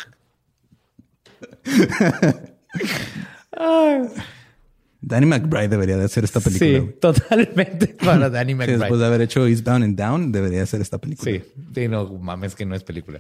Danny 5.02 5.26
McBride 5.26 5.68
debería 5.68 5.98
de 5.98 6.06
hacer 6.06 6.24
esta 6.24 6.42
película. 6.42 6.70
Sí, 6.70 6.96
totalmente 7.02 7.88
para 7.88 8.30
Danny 8.30 8.54
McBride. 8.54 8.78
después 8.78 9.00
de 9.00 9.06
haber 9.08 9.22
hecho 9.22 9.48
Eastbound 9.48 9.84
and 9.84 9.98
Down, 9.98 10.32
debería 10.32 10.62
hacer 10.62 10.80
esta 10.82 11.00
película. 11.00 11.32
Sí, 11.32 11.42
sí, 11.74 11.88
no 11.88 12.08
mames 12.20 12.54
que 12.54 12.68
no 12.68 12.76
es 12.76 12.84
película. 12.84 13.20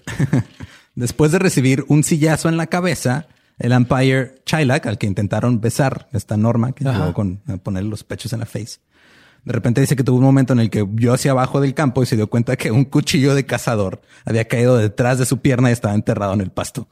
después 0.93 1.31
de 1.31 1.39
recibir 1.39 1.85
un 1.87 2.03
sillazo 2.03 2.49
en 2.49 2.57
la 2.57 2.67
cabeza, 2.67 3.27
el 3.57 3.71
Empire 3.71 4.35
Chilak, 4.45 4.85
al 4.85 4.97
que 4.97 5.07
intentaron 5.07 5.59
besar 5.59 6.07
esta 6.13 6.37
norma 6.37 6.73
que 6.73 6.83
llegó 6.83 7.13
con 7.13 7.37
poner 7.63 7.83
los 7.83 8.03
pechos 8.03 8.33
en 8.33 8.39
la 8.39 8.45
face. 8.45 8.79
De 9.43 9.53
repente 9.53 9.81
dice 9.81 9.95
que 9.95 10.03
tuvo 10.03 10.17
un 10.17 10.23
momento 10.23 10.53
en 10.53 10.59
el 10.59 10.69
que 10.69 10.83
vio 10.83 11.13
hacia 11.13 11.31
abajo 11.31 11.61
del 11.61 11.73
campo 11.73 12.03
y 12.03 12.05
se 12.05 12.15
dio 12.15 12.29
cuenta 12.29 12.57
que 12.57 12.69
un 12.69 12.85
cuchillo 12.85 13.33
de 13.33 13.45
cazador 13.45 14.01
había 14.25 14.45
caído 14.45 14.77
detrás 14.77 15.19
de 15.19 15.25
su 15.25 15.39
pierna 15.39 15.69
y 15.69 15.73
estaba 15.73 15.93
enterrado 15.93 16.33
en 16.33 16.41
el 16.41 16.51
pasto. 16.51 16.87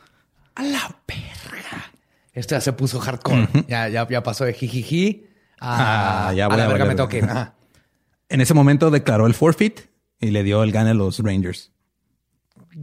A 0.55 0.63
la 0.63 0.97
perra. 1.05 1.91
Esto 2.33 2.55
ya 2.55 2.61
se 2.61 2.73
puso 2.73 2.99
hardcore. 2.99 3.47
ya, 3.67 3.89
ya, 3.89 4.07
ya 4.07 4.23
pasó 4.23 4.45
de 4.45 4.53
jijiji 4.53 5.27
a, 5.59 6.29
ah, 6.29 6.33
ya 6.33 6.45
a 6.45 6.57
la 6.57 6.67
verga 6.67 6.85
me 6.85 6.95
toque. 6.95 7.25
En 8.29 8.41
ese 8.41 8.53
momento 8.53 8.89
declaró 8.89 9.27
el 9.27 9.33
forfeit 9.33 9.81
y 10.19 10.31
le 10.31 10.43
dio 10.43 10.63
el 10.63 10.71
gane 10.71 10.91
a 10.91 10.93
los 10.93 11.19
Rangers. 11.19 11.71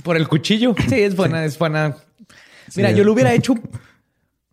Por 0.02 0.16
el 0.16 0.28
cuchillo. 0.28 0.74
Sí, 0.88 1.00
es 1.00 1.16
buena, 1.16 1.44
es 1.44 1.58
buena 1.58 1.96
Mira, 2.76 2.90
yo 2.90 3.04
lo 3.04 3.12
hubiera 3.12 3.32
hecho 3.34 3.54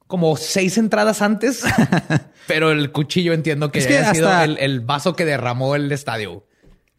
como 0.09 0.35
seis 0.37 0.79
entradas 0.79 1.21
antes, 1.21 1.63
pero 2.47 2.71
el 2.71 2.91
cuchillo 2.91 3.31
entiendo 3.31 3.71
que, 3.71 3.79
ha 3.79 4.13
sido 4.13 4.31
el, 4.41 4.79
vaso 4.79 5.15
que 5.15 5.23
derramó 5.23 5.75
el 5.75 5.91
estadio. 5.91 6.47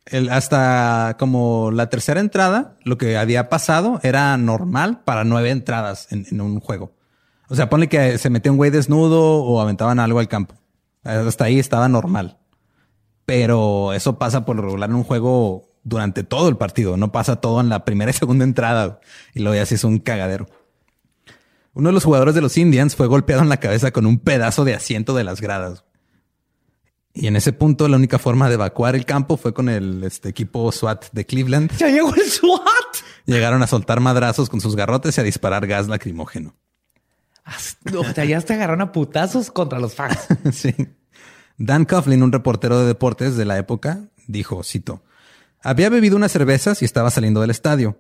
El, 0.07 0.31
hasta 0.31 1.17
como 1.19 1.73
la 1.73 1.89
tercera 1.89 2.21
entrada, 2.21 2.77
lo 2.85 2.99
que 2.99 3.17
había 3.17 3.49
pasado 3.49 3.99
era 4.05 4.37
normal 4.37 5.03
para 5.05 5.25
nueve 5.25 5.51
entradas 5.51 6.07
en, 6.13 6.41
un 6.41 6.61
juego. 6.61 6.95
O 7.49 7.57
sea, 7.57 7.69
ponle 7.69 7.89
que 7.89 8.17
se 8.19 8.31
metió 8.31 8.53
un 8.53 8.59
güey 8.59 8.71
desnudo 8.71 9.43
o 9.43 9.61
aventaban 9.61 9.99
algo 9.99 10.21
al 10.21 10.29
campo. 10.29 10.55
Hasta 11.03 11.47
ahí 11.47 11.59
estaba 11.59 11.89
normal. 11.89 12.39
Pero 13.27 13.93
eso 13.93 14.21
pasa 14.21 14.45
por 14.45 14.55
lo 14.55 14.63
regular 14.63 14.89
en 14.89 14.95
un 14.95 15.05
juego 15.05 15.69
durante 15.83 16.23
todo 16.23 16.49
el 16.49 16.57
partido. 16.57 16.97
No 16.97 17.11
pasa 17.11 17.41
todo 17.41 17.61
en 17.61 17.69
la 17.69 17.85
primera 17.85 18.13
y 18.13 18.15
segunda 18.15 18.45
entrada. 18.45 19.01
Y 19.35 19.41
luego 19.41 19.57
ya 19.57 19.67
se 19.67 19.75
es 19.75 19.83
un 19.83 19.99
cagadero. 19.99 20.47
Uno 21.73 21.89
de 21.89 21.93
los 21.93 22.05
jugadores 22.05 22.35
de 22.35 22.41
los 22.41 22.57
Indians 22.57 22.97
fue 22.97 23.07
golpeado 23.07 23.43
en 23.43 23.49
la 23.49 23.59
cabeza 23.59 23.93
con 23.93 24.07
un 24.07 24.19
pedazo 24.19 24.65
de 24.65 24.75
asiento 24.75 25.15
de 25.15 25.25
las 25.25 25.41
gradas. 25.41 25.85
Y 27.13 27.27
en 27.27 27.37
ese 27.37 27.53
punto, 27.53 27.89
la 27.89 27.97
única 27.97 28.19
forma 28.19 28.49
de 28.49 28.55
evacuar 28.55 28.95
el 28.95 29.05
campo 29.05 29.37
fue 29.37 29.53
con 29.53 29.69
el 29.69 30.05
este, 30.05 30.29
equipo 30.29 30.71
SWAT 30.71 31.07
de 31.13 31.27
Cleveland. 31.27 31.77
¡Ya 31.77 31.89
llegó 31.89 32.15
el 32.15 32.23
SWAT! 32.23 32.61
Llegaron 33.27 33.63
a 33.63 33.67
soltar 33.67 34.01
madrazos 34.01 34.49
con 34.49 34.61
sus 34.61 34.77
garrotes 34.77 35.17
y 35.19 35.21
a 35.21 35.25
disparar 35.25 35.67
gas 35.67 35.89
lacrimógeno. 35.89 36.55
O 37.97 38.05
sea, 38.15 38.25
ya 38.25 38.41
te 38.41 38.55
agarraron 38.55 38.81
a 38.83 38.93
putazos 38.93 39.51
contra 39.51 39.81
los 39.81 39.95
fans. 39.95 40.19
sí. 40.53 40.75
Dan 41.59 41.85
Coughlin, 41.85 42.23
un 42.23 42.33
reportero 42.33 42.79
de 42.79 42.87
deportes 42.87 43.37
de 43.37 43.45
la 43.45 43.59
época, 43.59 44.09
dijo, 44.27 44.63
cito, 44.63 45.03
había 45.63 45.91
bebido 45.91 46.17
unas 46.17 46.33
cervezas 46.33 46.81
y 46.81 46.85
estaba 46.85 47.11
saliendo 47.11 47.41
del 47.41 47.51
estadio. 47.51 47.99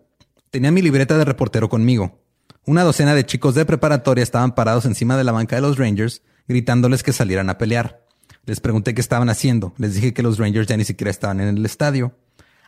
Tenía 0.50 0.70
mi 0.70 0.82
libreta 0.82 1.18
de 1.18 1.24
reportero 1.24 1.68
conmigo. 1.68 2.20
Una 2.66 2.82
docena 2.82 3.14
de 3.14 3.24
chicos 3.24 3.54
de 3.54 3.64
preparatoria 3.64 4.22
estaban 4.22 4.54
parados 4.54 4.84
encima 4.84 5.16
de 5.16 5.24
la 5.24 5.32
banca 5.32 5.56
de 5.56 5.62
los 5.62 5.78
Rangers, 5.78 6.22
gritándoles 6.46 7.02
que 7.02 7.12
salieran 7.12 7.48
a 7.50 7.58
pelear. 7.58 8.06
Les 8.44 8.61
pregunté 8.61 8.94
qué 8.94 9.00
estaban 9.00 9.28
haciendo. 9.28 9.74
Les 9.78 9.94
dije 9.94 10.12
que 10.12 10.22
los 10.22 10.38
Rangers 10.38 10.66
ya 10.66 10.76
ni 10.76 10.84
siquiera 10.84 11.11
estaban 11.11 11.40
en 11.40 11.56
el 11.56 11.64
estadio. 11.64 12.16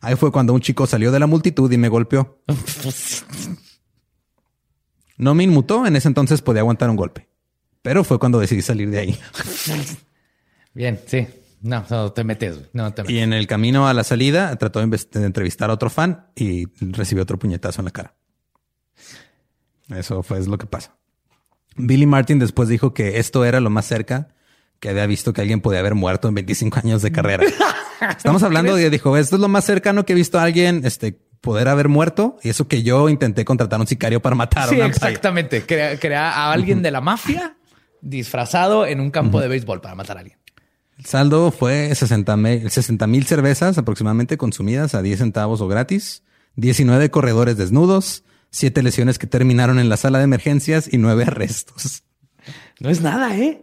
Ahí 0.01 0.17
fue 0.17 0.33
cuando 0.33 0.53
un 0.53 0.61
chico 0.61 0.87
salió 0.87 1.13
de 1.13 1.21
la 1.21 1.27
multitud 1.27 1.71
y 1.71 1.77
me 1.77 1.89
golpeó. 1.89 2.43
No 5.17 5.35
me 5.35 5.45
inmutó, 5.45 5.87
en 5.87 5.95
ese 5.95 6.09
entonces 6.09 6.43
podía 6.43 6.61
aguantar 6.63 6.91
un 6.91 6.97
golpe. 6.97 7.29
Pero 7.83 8.03
fue 8.03 8.19
cuando 8.19 8.41
decidí 8.41 8.63
salir 8.63 8.91
de 8.91 8.99
ahí. 8.99 9.21
Bien, 10.75 11.01
sí. 11.07 11.27
No, 11.61 11.85
no 11.89 12.13
te 12.13 12.25
metes. 12.25 12.59
No 12.73 12.93
te 12.93 13.03
metes. 13.03 13.15
Y 13.15 13.21
en 13.21 13.33
el 13.33 13.47
camino 13.47 13.87
a 13.87 13.95
la 13.95 14.03
salida 14.03 14.57
trató 14.57 14.85
de, 14.85 14.87
de 14.87 15.27
entrevistar 15.27 15.71
a 15.71 15.75
otro 15.75 15.91
fan 15.91 16.27
y 16.35 16.67
recibió 16.81 17.23
otro 17.23 17.39
puñetazo 17.39 17.81
en 17.81 17.85
la 17.85 17.91
cara. 17.93 18.15
Eso 19.97 20.23
fue 20.23 20.45
lo 20.47 20.59
que 20.59 20.67
pasa. 20.67 20.97
Billy 21.77 22.07
Martin 22.07 22.39
después 22.39 22.69
dijo 22.69 22.93
que 22.95 23.19
esto 23.19 23.45
era 23.45 23.61
lo 23.61 23.71
más 23.71 23.87
cerca 23.87 24.29
que 24.81 24.89
había 24.89 25.07
visto 25.07 25.33
que 25.33 25.41
alguien 25.41 25.61
podía 25.61 25.79
haber 25.79 25.95
muerto 25.95 26.29
en 26.29 26.35
25 26.35 26.81
años 26.81 27.03
de 27.03 27.13
carrera. 27.13 27.45
Estamos 28.17 28.43
hablando 28.43 28.75
de, 28.75 28.91
dijo, 28.91 29.17
esto 29.17 29.37
es 29.37 29.41
lo 29.41 29.49
más 29.49 29.65
cercano 29.65 30.05
que 30.05 30.13
he 30.13 30.17
visto 30.17 30.41
a 30.41 30.43
alguien 30.43 30.83
este, 30.85 31.17
poder 31.41 31.69
haber 31.69 31.89
muerto 31.89 32.37
y 32.43 32.49
eso 32.49 32.67
que 32.67 32.83
yo 32.83 33.09
intenté 33.09 33.45
contratar 33.45 33.79
a 33.79 33.83
un 33.83 33.87
sicario 33.87 34.21
para 34.21 34.35
matar 34.35 34.69
sí, 34.69 34.75
a 34.75 34.79
una 34.79 34.87
exactamente. 34.87 35.65
Crea, 35.65 35.99
crea, 36.01 36.33
a 36.33 36.53
alguien 36.53 36.83
de 36.83 36.91
la 36.91 37.01
mafia 37.01 37.57
disfrazado 38.01 38.87
en 38.87 39.01
un 39.01 39.11
campo 39.11 39.41
de 39.41 39.49
béisbol 39.49 39.81
para 39.81 39.95
matar 39.95 40.17
a 40.17 40.21
alguien. 40.21 40.39
El 40.99 41.05
saldo 41.07 41.51
fue 41.53 41.95
60 41.95 42.37
mil 43.07 43.25
cervezas 43.25 43.79
aproximadamente 43.79 44.37
consumidas 44.37 44.95
a 44.95 45.03
10 45.03 45.19
centavos 45.19 45.61
o 45.61 45.69
gratis, 45.69 46.23
19 46.57 47.11
corredores 47.11 47.57
desnudos, 47.57 48.25
7 48.53 48.83
lesiones 48.83 49.19
que 49.19 49.27
terminaron 49.27 49.79
en 49.81 49.89
la 49.89 49.97
sala 49.97 50.19
de 50.19 50.25
emergencias 50.25 50.89
y 50.93 50.99
9 50.99 51.25
arrestos. 51.25 52.05
No 52.81 52.89
es 52.91 53.01
nada, 53.01 53.37
¿eh? 53.37 53.61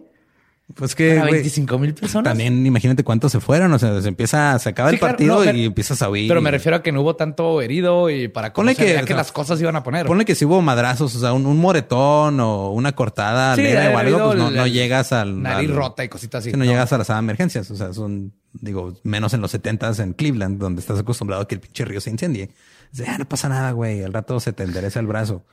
Pues 0.75 0.93
que 0.93 1.15
Para 1.15 1.31
25 1.31 1.79
mil 1.79 1.95
personas. 1.95 2.29
También 2.29 2.63
imagínate 2.63 3.03
cuántos 3.03 3.31
se 3.31 3.39
fueron. 3.39 3.73
O 3.73 3.79
sea, 3.79 3.99
se 4.03 4.07
empieza, 4.07 4.57
se 4.59 4.69
acaba 4.69 4.89
Sí, 4.89 4.95
el 4.95 4.99
claro, 4.99 5.13
partido 5.17 5.43
y 5.51 5.65
empiezas 5.65 6.01
a 6.03 6.09
huir. 6.11 6.27
Pero 6.27 6.41
me 6.41 6.51
refiero 6.51 6.77
a 6.77 6.83
que 6.83 6.91
no 6.91 7.01
hubo 7.01 7.15
tanto 7.15 7.59
herido 7.63 8.07
y 8.11 8.27
para 8.27 8.53
Ponle 8.53 8.75
que- 8.75 8.97
o 8.97 9.01
que 9.01 9.07
sea, 9.07 9.15
las 9.17 9.31
cosas 9.31 9.59
iban 9.61 9.75
a 9.75 9.81
poner. 9.81 10.05
Ponle 10.05 10.25
que 10.25 10.35
si 10.35 10.45
hubo 10.45 10.61
madrazos, 10.61 11.15
o 11.15 11.19
sea, 11.19 11.33
un, 11.33 11.47
un 11.47 11.57
moretón 11.57 12.39
o 12.39 12.69
una 12.71 12.91
cortada 12.91 13.55
Sí, 13.55 13.63
leve 13.63 13.87
o 13.95 13.97
algo, 13.97 14.25
pues 14.27 14.37
no, 14.37 14.49
el- 14.49 14.55
no 14.57 14.67
llegas 14.67 15.11
al. 15.11 15.41
nariz 15.41 15.69
al- 15.71 15.75
rota 15.75 16.03
y 16.03 16.07
cositas 16.07 16.41
así. 16.43 16.51
Sí, 16.51 16.57
no, 16.57 16.63
llegas 16.65 16.93
a 16.93 16.99
la 16.99 17.03
sala 17.03 17.17
de 17.19 17.23
emergencias. 17.25 17.71
O 17.71 17.75
sea, 17.75 17.91
son, 17.91 18.33
digo, 18.53 18.93
menos 19.03 19.33
en 19.33 19.41
los 19.41 19.51
70s 19.51 19.99
en 20.03 20.13
Cleveland, 20.13 20.59
donde 20.59 20.81
estás 20.81 20.99
acostumbrado 20.99 21.41
a 21.41 21.47
que 21.47 21.55
el 21.55 21.61
pinche 21.61 21.83
río 21.83 21.99
se 21.99 22.11
incendie. 22.11 22.51
Dices, 22.91 23.07
ah, 23.09 23.17
no 23.17 23.25
pasa 23.25 23.49
nada, 23.49 23.71
güey. 23.71 24.03
Al 24.03 24.13
rato 24.13 24.39
se 24.39 24.53
te 24.53 24.63
endereza 24.63 24.99
el 24.99 25.07
brazo. 25.07 25.45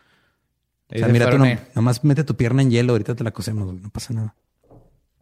O 0.89 0.99
sea, 0.99 1.07
se 1.07 1.12
mira, 1.12 1.30
tú 1.30 1.39
no, 1.39 1.47
nomás 1.74 2.05
mete 2.05 2.24
tu 2.24 2.37
pierna 2.37 2.62
en 2.62 2.70
hielo, 2.70 2.93
ahorita 2.93 3.14
te 3.14 3.24
la 3.24 3.32
cosemos, 3.32 3.66
güey. 3.66 3.80
No 3.80 3.91
pasa 3.91 4.14
nada. 4.14 4.34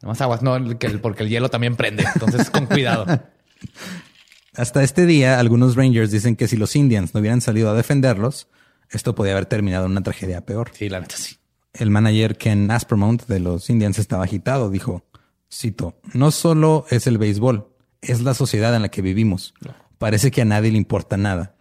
Nomás 0.02 0.20
aguas, 0.20 0.42
no, 0.42 0.58
porque 1.00 1.22
el 1.22 1.28
hielo 1.28 1.48
también 1.48 1.76
prende. 1.76 2.04
Entonces, 2.14 2.50
con 2.50 2.66
cuidado. 2.66 3.06
Hasta 4.56 4.82
este 4.82 5.06
día, 5.06 5.40
algunos 5.40 5.74
Rangers 5.74 6.10
dicen 6.10 6.36
que 6.36 6.46
si 6.46 6.56
los 6.56 6.76
Indians 6.76 7.14
no 7.14 7.20
hubieran 7.20 7.40
salido 7.40 7.70
a 7.70 7.74
defenderlos, 7.74 8.46
esto 8.90 9.14
podía 9.14 9.32
haber 9.32 9.46
terminado 9.46 9.86
en 9.86 9.92
una 9.92 10.02
tragedia 10.02 10.44
peor. 10.44 10.70
Sí, 10.74 10.88
la 10.88 11.00
neta 11.00 11.16
sí. 11.16 11.36
El 11.72 11.90
manager 11.90 12.36
Ken 12.36 12.70
Aspermont 12.70 13.26
de 13.26 13.40
los 13.40 13.68
Indians 13.68 13.98
estaba 13.98 14.24
agitado. 14.24 14.70
Dijo, 14.70 15.04
cito, 15.50 15.98
no 16.12 16.30
solo 16.30 16.86
es 16.90 17.08
el 17.08 17.18
béisbol, 17.18 17.66
es 18.00 18.20
la 18.20 18.34
sociedad 18.34 18.76
en 18.76 18.82
la 18.82 18.90
que 18.90 19.02
vivimos. 19.02 19.54
Parece 19.98 20.30
que 20.30 20.42
a 20.42 20.44
nadie 20.44 20.70
le 20.70 20.78
importa 20.78 21.16
nada. 21.16 21.53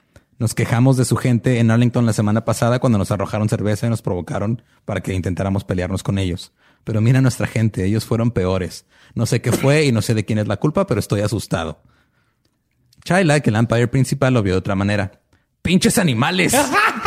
Nos 0.44 0.56
quejamos 0.56 0.98
de 0.98 1.06
su 1.06 1.16
gente 1.16 1.60
en 1.60 1.72
Arlington 1.72 2.06
la 2.06 2.12
semana 2.12 2.44
pasada 2.44 2.80
cuando 2.80 2.98
nos 2.98 3.12
arrojaron 3.12 3.48
cerveza 3.48 3.88
y 3.88 3.89
nos 3.89 4.02
provocaron 4.02 4.62
para 4.84 5.00
que 5.00 5.14
intentáramos 5.14 5.64
pelearnos 5.64 6.04
con 6.04 6.18
ellos. 6.18 6.52
Pero 6.84 7.00
mira 7.00 7.22
nuestra 7.22 7.48
gente, 7.48 7.86
ellos 7.86 8.04
fueron 8.04 8.30
peores. 8.32 8.86
No 9.16 9.26
sé 9.26 9.41
qué 9.41 9.54
fue 9.54 9.86
y 9.86 9.94
no 9.94 10.02
sé 10.02 10.14
de 10.14 10.26
quién 10.26 10.39
es 10.39 10.50
la 10.50 10.58
culpa, 10.58 10.86
pero 10.86 11.00
estoy 11.00 11.22
asustado. 11.22 11.82
Chayla, 13.06 13.39
que 13.39 13.52
el 13.52 13.56
umpire 13.56 13.88
principal, 13.88 14.34
lo 14.34 14.44
vio 14.44 14.56
de 14.56 14.60
otra 14.60 14.76
manera. 14.76 15.22
¡Pinches 15.62 15.98
animales! 15.98 16.54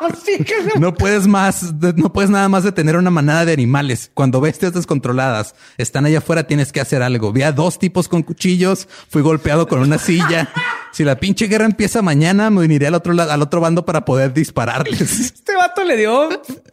No 0.78 0.94
puedes 0.94 1.26
más, 1.26 1.72
no 1.96 2.12
puedes 2.12 2.30
nada 2.30 2.48
más 2.48 2.64
detener 2.64 2.96
una 2.96 3.10
manada 3.10 3.44
de 3.44 3.52
animales. 3.52 4.10
Cuando 4.14 4.40
bestias 4.40 4.72
descontroladas 4.72 5.54
están 5.78 6.06
allá 6.06 6.18
afuera, 6.18 6.44
tienes 6.46 6.72
que 6.72 6.80
hacer 6.80 7.02
algo. 7.02 7.32
Vi 7.32 7.42
a 7.42 7.52
dos 7.52 7.78
tipos 7.78 8.08
con 8.08 8.22
cuchillos, 8.22 8.88
fui 9.08 9.22
golpeado 9.22 9.68
con 9.68 9.80
una 9.80 9.98
silla. 9.98 10.48
Si 10.92 11.04
la 11.04 11.14
pinche 11.14 11.46
guerra 11.46 11.66
empieza 11.66 12.02
mañana, 12.02 12.50
me 12.50 12.64
uniré 12.64 12.88
al 12.88 12.94
otro 12.96 13.12
lado, 13.12 13.30
al 13.30 13.40
otro 13.42 13.60
bando 13.60 13.84
para 13.84 14.04
poder 14.04 14.32
dispararles. 14.34 15.00
Este 15.20 15.54
vato 15.54 15.84
le 15.84 15.96
dio 15.96 16.28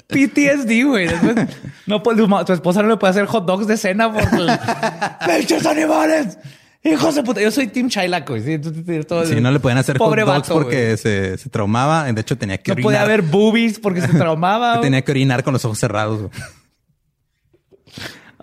PTSD, 0.07 0.85
güey. 0.87 1.07
Después, 1.85 2.17
no 2.17 2.27
ma- 2.27 2.43
tu 2.43 2.51
esposa 2.51 2.81
no 2.81 2.89
le 2.89 2.97
puede 2.97 3.11
hacer 3.11 3.27
hot 3.27 3.45
dogs 3.45 3.67
de 3.67 3.77
cena 3.77 4.11
por 4.11 4.23
¡Pinches 5.27 5.63
animales! 5.67 6.39
¡Hijos 6.93 7.15
de 7.15 7.23
puta! 7.23 7.41
Yo 7.41 7.51
soy 7.51 7.67
Team 7.67 7.89
Chaylac, 7.89 8.27
güey. 8.29 8.41
Sí, 8.43 8.59
Si 9.25 9.41
no 9.41 9.51
le 9.51 9.59
pueden 9.59 9.77
hacer 9.77 9.97
Pobre 9.97 10.23
hot 10.23 10.33
dogs 10.33 10.47
vato, 10.49 10.53
porque 10.61 10.85
güey. 10.85 10.97
se, 10.97 11.37
se 11.37 11.49
traumaba. 11.49 12.11
De 12.11 12.21
hecho, 12.21 12.37
tenía 12.37 12.57
que 12.57 12.71
No 12.71 12.73
orinar. 12.73 12.83
podía 12.87 13.01
haber 13.01 13.21
boobies 13.21 13.79
porque 13.79 14.01
se 14.01 14.07
traumaba. 14.17 14.71
güey. 14.73 14.81
Tenía 14.83 15.01
que 15.03 15.11
orinar 15.11 15.43
con 15.43 15.53
los 15.53 15.63
ojos 15.65 15.77
cerrados. 15.79 16.19
güey. 16.21 16.31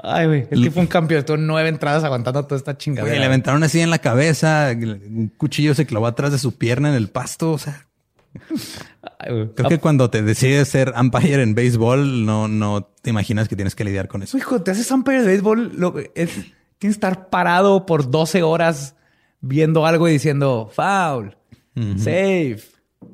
Ay, 0.02 0.26
güey. 0.26 0.46
El 0.50 0.60
tipo 0.60 0.74
fue 0.74 0.82
un 0.82 0.88
campeón. 0.88 1.20
Estuvo 1.20 1.36
nueve 1.36 1.68
entradas 1.68 2.04
aguantando 2.04 2.44
toda 2.44 2.56
esta 2.58 2.72
Güey, 2.72 2.78
chingadera. 2.78 3.18
le 3.18 3.24
aventaron 3.26 3.62
así 3.62 3.80
en 3.80 3.90
la 3.90 3.98
cabeza. 3.98 4.70
Un 4.74 5.32
cuchillo 5.36 5.74
se 5.74 5.86
clavó 5.86 6.06
atrás 6.06 6.32
de 6.32 6.38
su 6.38 6.56
pierna 6.58 6.88
en 6.90 6.94
el 6.96 7.08
pasto. 7.08 7.52
O 7.52 7.58
sea, 7.58 7.86
Ay, 9.20 9.32
güey. 9.32 9.48
Creo 9.54 9.68
que 9.68 9.78
cuando 9.78 10.10
te 10.10 10.22
decides 10.22 10.68
ser 10.68 10.92
umpire 11.00 11.42
en 11.42 11.54
béisbol, 11.54 12.26
no, 12.26 12.48
no 12.48 12.82
te 13.00 13.10
imaginas 13.10 13.48
que 13.48 13.54
tienes 13.56 13.74
que 13.74 13.84
lidiar 13.84 14.08
con 14.08 14.22
eso. 14.22 14.36
Hijo, 14.36 14.60
te 14.62 14.72
haces 14.72 14.90
umpire 14.90 15.20
de 15.22 15.26
béisbol, 15.28 15.72
lo- 15.76 15.94
es- 16.14 16.30
tienes 16.78 16.96
que 16.96 17.06
estar 17.06 17.28
parado 17.30 17.86
por 17.86 18.10
12 18.10 18.42
horas 18.42 18.94
viendo 19.40 19.86
algo 19.86 20.08
y 20.08 20.12
diciendo 20.12 20.70
foul, 20.74 21.36
safe. 21.96 22.60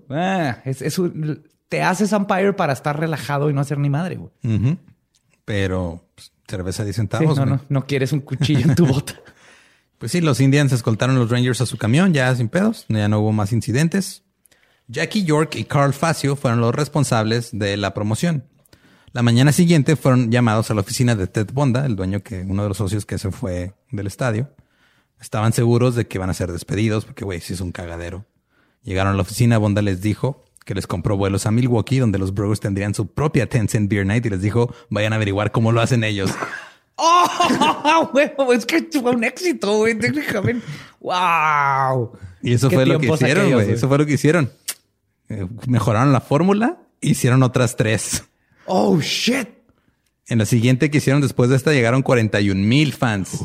Ah, 0.08 0.58
es, 0.64 0.82
es 0.82 0.98
un- 0.98 1.42
te 1.68 1.82
haces 1.82 2.12
umpire 2.12 2.52
para 2.52 2.72
estar 2.72 2.98
relajado 2.98 3.48
y 3.50 3.52
no 3.52 3.60
hacer 3.60 3.78
ni 3.78 3.90
madre. 3.90 4.16
güey. 4.16 4.30
Pero 5.44 6.04
pues, 6.14 6.32
cerveza 6.48 6.84
10 6.84 6.94
Sí, 6.96 7.00
centavos. 7.00 7.36
no, 7.38 7.46
no, 7.46 7.60
no 7.68 7.86
quieres 7.86 8.12
un 8.12 8.20
cuchillo 8.20 8.60
en 8.68 8.74
tu 8.74 8.86
bota. 8.92 9.14
Pues 9.98 10.12
sí, 10.12 10.20
los 10.20 10.40
Indians 10.40 10.72
escoltaron 10.72 11.16
a 11.16 11.18
los 11.18 11.30
Rangers 11.30 11.60
a 11.60 11.66
su 11.66 11.76
camión, 11.76 12.12
ya 12.14 12.34
sin 12.34 12.48
pedos, 12.48 12.86
ya 12.88 13.08
no 13.08 13.20
hubo 13.20 13.32
más 13.32 13.52
incidentes. 13.52 14.22
Jackie 14.88 15.24
York 15.24 15.54
y 15.56 15.64
Carl 15.64 15.92
Facio 15.92 16.34
fueron 16.36 16.60
los 16.60 16.74
responsables 16.74 17.50
de 17.52 17.76
la 17.76 17.92
promoción. 17.94 18.44
La 19.12 19.22
mañana 19.22 19.50
siguiente 19.50 19.96
fueron 19.96 20.30
llamados 20.30 20.70
a 20.70 20.74
la 20.74 20.82
oficina 20.82 21.16
de 21.16 21.26
Ted 21.26 21.48
Bonda, 21.52 21.84
el 21.84 21.96
dueño 21.96 22.22
que, 22.22 22.42
uno 22.42 22.62
de 22.62 22.68
los 22.68 22.78
socios 22.78 23.04
que 23.04 23.18
se 23.18 23.32
fue 23.32 23.74
del 23.90 24.06
estadio. 24.06 24.50
Estaban 25.20 25.52
seguros 25.52 25.96
de 25.96 26.06
que 26.06 26.18
iban 26.18 26.30
a 26.30 26.34
ser 26.34 26.52
despedidos 26.52 27.06
porque, 27.06 27.24
güey, 27.24 27.40
sí 27.40 27.54
es 27.54 27.60
un 27.60 27.72
cagadero. 27.72 28.24
Llegaron 28.82 29.12
a 29.12 29.16
la 29.16 29.22
oficina, 29.22 29.58
Bonda 29.58 29.82
les 29.82 30.00
dijo 30.00 30.44
que 30.64 30.74
les 30.74 30.86
compró 30.86 31.16
vuelos 31.16 31.46
a 31.46 31.50
Milwaukee, 31.50 31.98
donde 31.98 32.18
los 32.18 32.32
Brewers 32.32 32.60
tendrían 32.60 32.94
su 32.94 33.08
propia 33.08 33.48
Tencent 33.48 33.90
Beer 33.90 34.06
Night 34.06 34.24
y 34.26 34.30
les 34.30 34.42
dijo, 34.42 34.72
vayan 34.88 35.12
a 35.12 35.16
averiguar 35.16 35.50
cómo 35.50 35.72
lo 35.72 35.80
hacen 35.80 36.04
ellos. 36.04 36.30
¡Oh! 36.94 38.10
güey, 38.12 38.30
es 38.56 38.64
que 38.64 38.88
fue 38.92 39.10
un 39.10 39.24
éxito, 39.24 39.78
güey. 39.78 39.98
Técnicamente. 39.98 40.64
¡Wow! 41.00 42.12
Y 42.42 42.52
eso 42.52 42.70
fue 42.70 42.86
lo 42.86 43.00
que 43.00 43.08
hicieron, 43.08 43.50
güey. 43.50 43.72
Eso 43.72 43.88
fue 43.88 43.98
lo 43.98 44.06
que 44.06 44.12
hicieron. 44.12 44.52
Eh, 45.28 45.46
mejoraron 45.66 46.12
la 46.12 46.20
fórmula, 46.20 46.78
hicieron 47.00 47.42
otras 47.42 47.76
tres. 47.76 48.24
¡Oh, 48.72 49.00
shit! 49.00 49.48
En 50.28 50.38
la 50.38 50.46
siguiente 50.46 50.90
que 50.90 50.98
hicieron 50.98 51.20
después 51.20 51.50
de 51.50 51.56
esta 51.56 51.72
llegaron 51.72 52.02
41 52.02 52.60
mil 52.60 52.92
fans. 52.92 53.44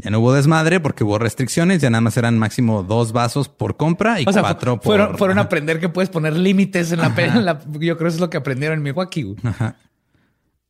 Ya 0.00 0.10
no 0.10 0.20
hubo 0.20 0.32
desmadre 0.32 0.78
porque 0.78 1.02
hubo 1.02 1.18
restricciones, 1.18 1.82
ya 1.82 1.90
nada 1.90 2.00
más 2.00 2.16
eran 2.16 2.38
máximo 2.38 2.84
dos 2.84 3.10
vasos 3.10 3.48
por 3.48 3.76
compra 3.76 4.20
y 4.20 4.24
O 4.28 4.32
sea, 4.32 4.42
cuatro 4.42 4.78
fueron, 4.80 5.08
por... 5.08 5.18
fueron 5.18 5.38
a 5.38 5.42
aprender 5.42 5.80
que 5.80 5.88
puedes 5.88 6.08
poner 6.08 6.36
límites 6.36 6.92
en 6.92 7.00
la, 7.00 7.12
en 7.16 7.44
la- 7.44 7.60
Yo 7.64 7.96
creo 7.96 7.98
que 7.98 8.06
es 8.06 8.20
lo 8.20 8.30
que 8.30 8.36
aprendieron 8.36 8.78
en 8.78 8.84
Milwaukee. 8.84 9.34
Ajá. 9.42 9.74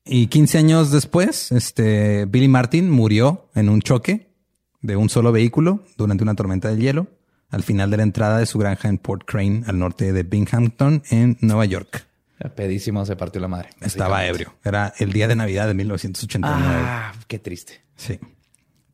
Y 0.06 0.28
15 0.28 0.56
años 0.56 0.90
después, 0.90 1.52
este 1.52 2.24
Billy 2.24 2.48
Martin 2.48 2.88
murió 2.88 3.50
en 3.54 3.68
un 3.68 3.82
choque 3.82 4.32
de 4.80 4.96
un 4.96 5.10
solo 5.10 5.30
vehículo 5.30 5.84
durante 5.98 6.24
una 6.24 6.34
tormenta 6.34 6.70
de 6.70 6.78
hielo 6.80 7.08
al 7.50 7.62
final 7.62 7.90
de 7.90 7.98
la 7.98 8.04
entrada 8.04 8.38
de 8.38 8.46
su 8.46 8.58
granja 8.58 8.88
en 8.88 8.96
Port 8.96 9.24
Crane, 9.26 9.62
al 9.66 9.78
norte 9.78 10.14
de 10.14 10.22
Binghamton, 10.22 11.02
en 11.10 11.36
Nueva 11.42 11.66
York. 11.66 12.07
Pedísimo 12.54 13.04
se 13.04 13.16
partió 13.16 13.40
la 13.40 13.48
madre. 13.48 13.70
Estaba 13.80 14.24
ebrio. 14.26 14.54
Era 14.64 14.92
el 14.98 15.12
día 15.12 15.26
de 15.28 15.34
Navidad 15.36 15.66
de 15.66 15.74
1989. 15.74 16.64
Ah, 16.72 17.12
qué 17.26 17.38
triste. 17.38 17.82
Sí. 17.96 18.18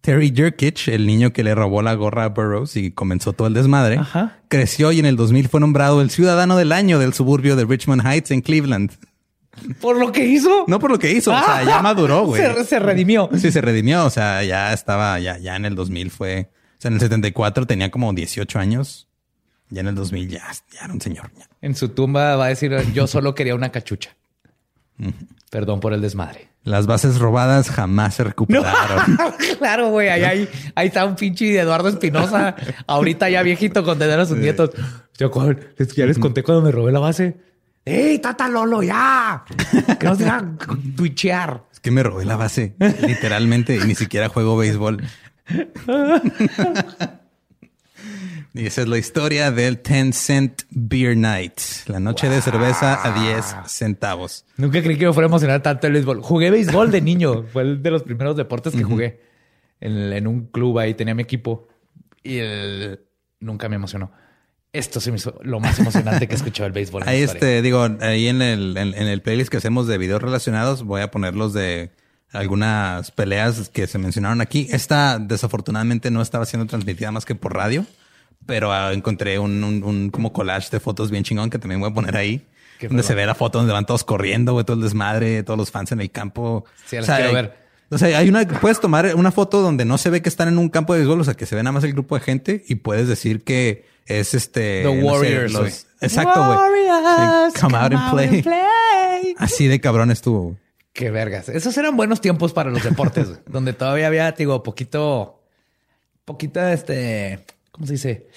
Terry 0.01 0.32
Jerkich, 0.34 0.88
el 0.88 1.07
niño 1.07 1.32
que 1.32 1.42
le 1.42 1.55
robó 1.55 1.80
la 1.82 1.95
gorra 1.95 2.24
a 2.24 2.28
Burroughs 2.28 2.76
y 2.76 2.90
comenzó 2.90 3.32
todo 3.32 3.49
el 3.49 3.55
desmadre, 3.55 3.97
Ajá. 3.99 4.38
creció 4.49 4.92
y 4.92 4.99
en 4.99 5.07
el 5.07 5.16
2000 5.16 5.49
fue 5.49 5.61
nombrado 5.61 6.03
el 6.03 6.11
ciudadano 6.11 6.57
del 6.57 6.72
año 6.72 6.99
del 6.99 7.14
suburbio 7.14 7.57
de 7.57 7.64
Richmond 7.64 8.03
Heights 8.07 8.30
en 8.30 8.42
Cleveland. 8.42 8.92
¿Por 9.80 9.99
lo 9.99 10.12
que 10.12 10.26
hizo? 10.26 10.64
No 10.68 10.78
por 10.78 10.90
lo 10.90 10.99
que 10.99 11.12
hizo, 11.12 11.32
o 11.32 11.38
sea, 11.38 11.62
ya 11.64 11.80
maduró, 11.80 12.24
güey. 12.26 12.42
Se, 12.42 12.64
se 12.64 12.78
redimió. 12.80 13.30
Sí, 13.38 13.51
se 13.51 13.61
redimió, 13.61 14.05
o 14.05 14.11
sea, 14.11 14.42
ya 14.42 14.72
estaba, 14.72 15.18
ya, 15.20 15.38
ya 15.38 15.57
en 15.57 15.64
el 15.64 15.74
2000 15.74 16.11
fue, 16.11 16.51
o 16.53 16.80
sea, 16.80 16.88
en 16.88 16.95
el 16.95 17.01
74 17.01 17.66
tenía 17.66 17.90
como 17.90 18.12
18 18.12 18.59
años, 18.59 19.09
ya 19.70 19.80
en 19.80 19.88
el 19.88 19.94
2000 19.94 20.28
ya, 20.28 20.42
ya 20.72 20.84
era 20.84 20.92
un 20.92 21.00
señor. 21.00 21.30
ya. 21.38 21.48
En 21.60 21.74
su 21.74 21.88
tumba 21.90 22.36
va 22.36 22.46
a 22.46 22.48
decir, 22.48 22.74
yo 22.92 23.06
solo 23.06 23.34
quería 23.34 23.54
una 23.54 23.70
cachucha. 23.70 24.16
Perdón 25.50 25.80
por 25.80 25.92
el 25.92 26.00
desmadre. 26.00 26.48
Las 26.64 26.86
bases 26.86 27.18
robadas 27.18 27.68
jamás 27.68 28.14
se 28.14 28.24
recuperaron. 28.24 29.18
claro, 29.58 29.90
güey. 29.90 30.08
Ahí, 30.08 30.22
ahí, 30.22 30.48
ahí 30.74 30.86
está 30.86 31.04
un 31.04 31.14
pinche 31.14 31.58
Eduardo 31.58 31.88
Espinosa. 31.88 32.56
Ahorita 32.86 33.28
ya 33.28 33.42
viejito 33.42 33.84
condenar 33.84 34.20
a 34.20 34.26
sus 34.26 34.38
nietos. 34.38 34.70
Yo, 35.18 35.30
ya 35.94 36.06
les 36.06 36.18
conté 36.18 36.42
cuando 36.42 36.62
me 36.62 36.72
robé 36.72 36.90
la 36.90 37.00
base. 37.00 37.36
¡Ey, 37.84 38.18
Tata 38.18 38.48
Lolo, 38.48 38.82
ya! 38.82 39.44
Que 39.98 40.06
no 40.06 40.14
se 40.16 40.24
hagan 40.26 40.56
tuichear. 40.96 41.64
Es 41.70 41.80
que 41.80 41.90
me 41.90 42.02
robé 42.02 42.24
la 42.24 42.36
base, 42.36 42.74
literalmente, 43.06 43.76
y 43.76 43.80
ni 43.80 43.94
siquiera 43.94 44.30
juego 44.30 44.56
béisbol. 44.56 45.04
y 48.55 48.66
esa 48.66 48.82
es 48.82 48.88
la 48.88 48.98
historia 48.98 49.50
del 49.50 49.82
10 49.82 50.16
Cent 50.16 50.62
Beer 50.70 51.16
Night, 51.16 51.59
la 51.86 51.98
noche 52.00 52.28
de 52.28 52.40
cerveza 52.40 53.00
a 53.05 53.20
10 53.22 53.44
centavos. 53.66 54.44
Nunca 54.57 54.80
creí 54.82 54.96
que 54.96 55.07
me 55.07 55.12
fuera 55.12 55.26
a 55.26 55.30
emocionar 55.30 55.61
tanto 55.62 55.86
el 55.88 55.92
béisbol. 55.94 56.22
Jugué 56.22 56.50
béisbol 56.50 56.90
de 56.90 57.00
niño. 57.00 57.42
Fue 57.52 57.62
el 57.62 57.82
de 57.82 57.90
los 57.90 58.02
primeros 58.05 58.36
deportes 58.36 58.74
que 58.74 58.82
jugué. 58.84 59.20
En, 59.80 60.12
en 60.12 60.26
un 60.26 60.46
club 60.46 60.78
ahí 60.78 60.94
tenía 60.94 61.14
mi 61.14 61.22
equipo. 61.22 61.68
Y 62.22 62.38
el- 62.38 63.00
nunca 63.40 63.68
me 63.68 63.76
emocionó. 63.76 64.12
Esto 64.72 65.00
se 65.00 65.11
me 65.11 65.18
hizo 65.18 65.38
lo 65.42 65.61
más 65.61 65.78
emocionante 65.78 66.26
que 66.26 66.34
he 66.34 66.36
escuchado 66.36 66.66
el 66.66 66.72
béisbol. 66.72 67.02
en 67.02 67.09
Ahí 67.09 67.22
este, 67.22 67.61
digo, 67.62 67.86
ahí 68.00 68.28
en 68.28 68.40
el, 68.42 68.76
en, 68.76 68.94
en 68.94 69.07
el 69.09 69.20
playlist 69.22 69.50
que 69.50 69.57
hacemos 69.59 69.86
de 69.86 69.98
videos 69.98 70.22
relacionados, 70.22 70.82
voy 70.84 71.00
a 71.02 71.11
poner 71.11 71.34
los 71.36 71.52
de 71.52 71.90
algunas 72.32 73.11
peleas 73.12 73.68
que 73.68 73.86
se 73.86 73.98
mencionaron 73.98 74.40
aquí. 74.40 74.66
Esta 74.70 75.18
desafortunadamente 75.20 76.11
no 76.11 76.22
estaba 76.22 76.44
siendo 76.46 76.66
transmitida 76.66 77.12
más 77.12 77.24
que 77.24 77.34
por 77.36 77.55
radio, 77.55 77.86
pero 78.47 78.72
ah, 78.72 78.92
encontré 78.92 79.38
un, 79.38 79.62
un, 79.64 79.82
un 79.82 80.11
como 80.11 80.32
collage 80.32 80.68
de 80.70 80.80
fotos 80.80 81.11
bien 81.11 81.24
chingón 81.24 81.51
que 81.51 81.59
también 81.59 81.80
voy 81.80 81.90
a 81.90 81.95
poner 81.95 82.16
ahí. 82.16 82.47
Qué 82.78 82.88
donde 82.88 83.03
se 83.05 83.14
ve 83.14 83.24
la 83.24 83.34
foto 83.34 83.59
donde 83.59 83.72
van 83.72 83.86
todos 83.86 84.03
corriendo, 84.05 84.53
güey, 84.53 84.64
todo 84.64 84.76
el 84.76 84.82
desmadre, 84.82 85.42
todos 85.45 85.57
los 85.59 85.70
fans 85.70 85.92
en 85.92 86.01
el 86.01 86.11
campo. 86.11 86.64
Sí, 86.86 86.97
las 86.97 87.07
quiero 87.07 87.28
hay- 87.28 87.34
ver. 87.34 87.64
O 87.90 87.99
sea, 87.99 88.18
hay 88.18 88.28
una, 88.28 88.45
puedes 88.49 88.80
tomar 88.80 89.14
una 89.14 89.30
foto 89.30 89.61
donde 89.61 89.84
no 89.84 89.99
se 89.99 90.11
ve 90.11 90.22
que 90.22 90.28
están 90.28 90.49
en 90.49 90.59
un 90.59 90.68
campo 90.70 90.95
de 90.95 91.01
béisbol, 91.01 91.20
o 91.20 91.24
sea, 91.24 91.34
que 91.34 91.47
se 91.47 91.55
ve 91.55 91.62
nada 91.62 91.72
más 91.72 91.84
el 91.84 91.92
grupo 91.92 92.16
de 92.16 92.22
gente 92.22 92.64
y 92.66 92.76
puedes 92.76 93.07
decir 93.07 93.45
que 93.45 93.84
es 94.07 94.34
este. 94.34 94.82
The 94.82 94.95
no 94.97 95.01
sé, 95.01 95.03
Warriors, 95.07 95.53
los- 95.53 95.86
exacto, 96.01 96.45
güey. 96.45 96.59
Warriors, 96.59 97.55
Sí, 97.55 97.61
come 97.61 97.76
out 97.78 97.92
and 97.92 98.11
play. 98.11 98.42
play. 98.42 99.34
Así 99.38 99.68
de 99.68 99.80
cabrón 99.80 100.11
estuvo. 100.11 100.40
güey. 100.42 100.57
Qué 100.92 101.11
vergas. 101.11 101.49
Esos 101.49 101.76
eran 101.76 101.97
buenos 101.97 102.20
tiempos 102.20 102.53
para 102.53 102.70
los 102.70 102.82
deportes, 102.82 103.28
donde 103.47 103.72
todavía 103.74 104.07
había, 104.09 104.32
digo, 104.32 104.62
poquito, 104.62 105.40
poquita, 106.24 106.72
este, 106.72 107.45
¿cómo 107.74 107.86
se 107.88 107.94
dice? 107.94 108.28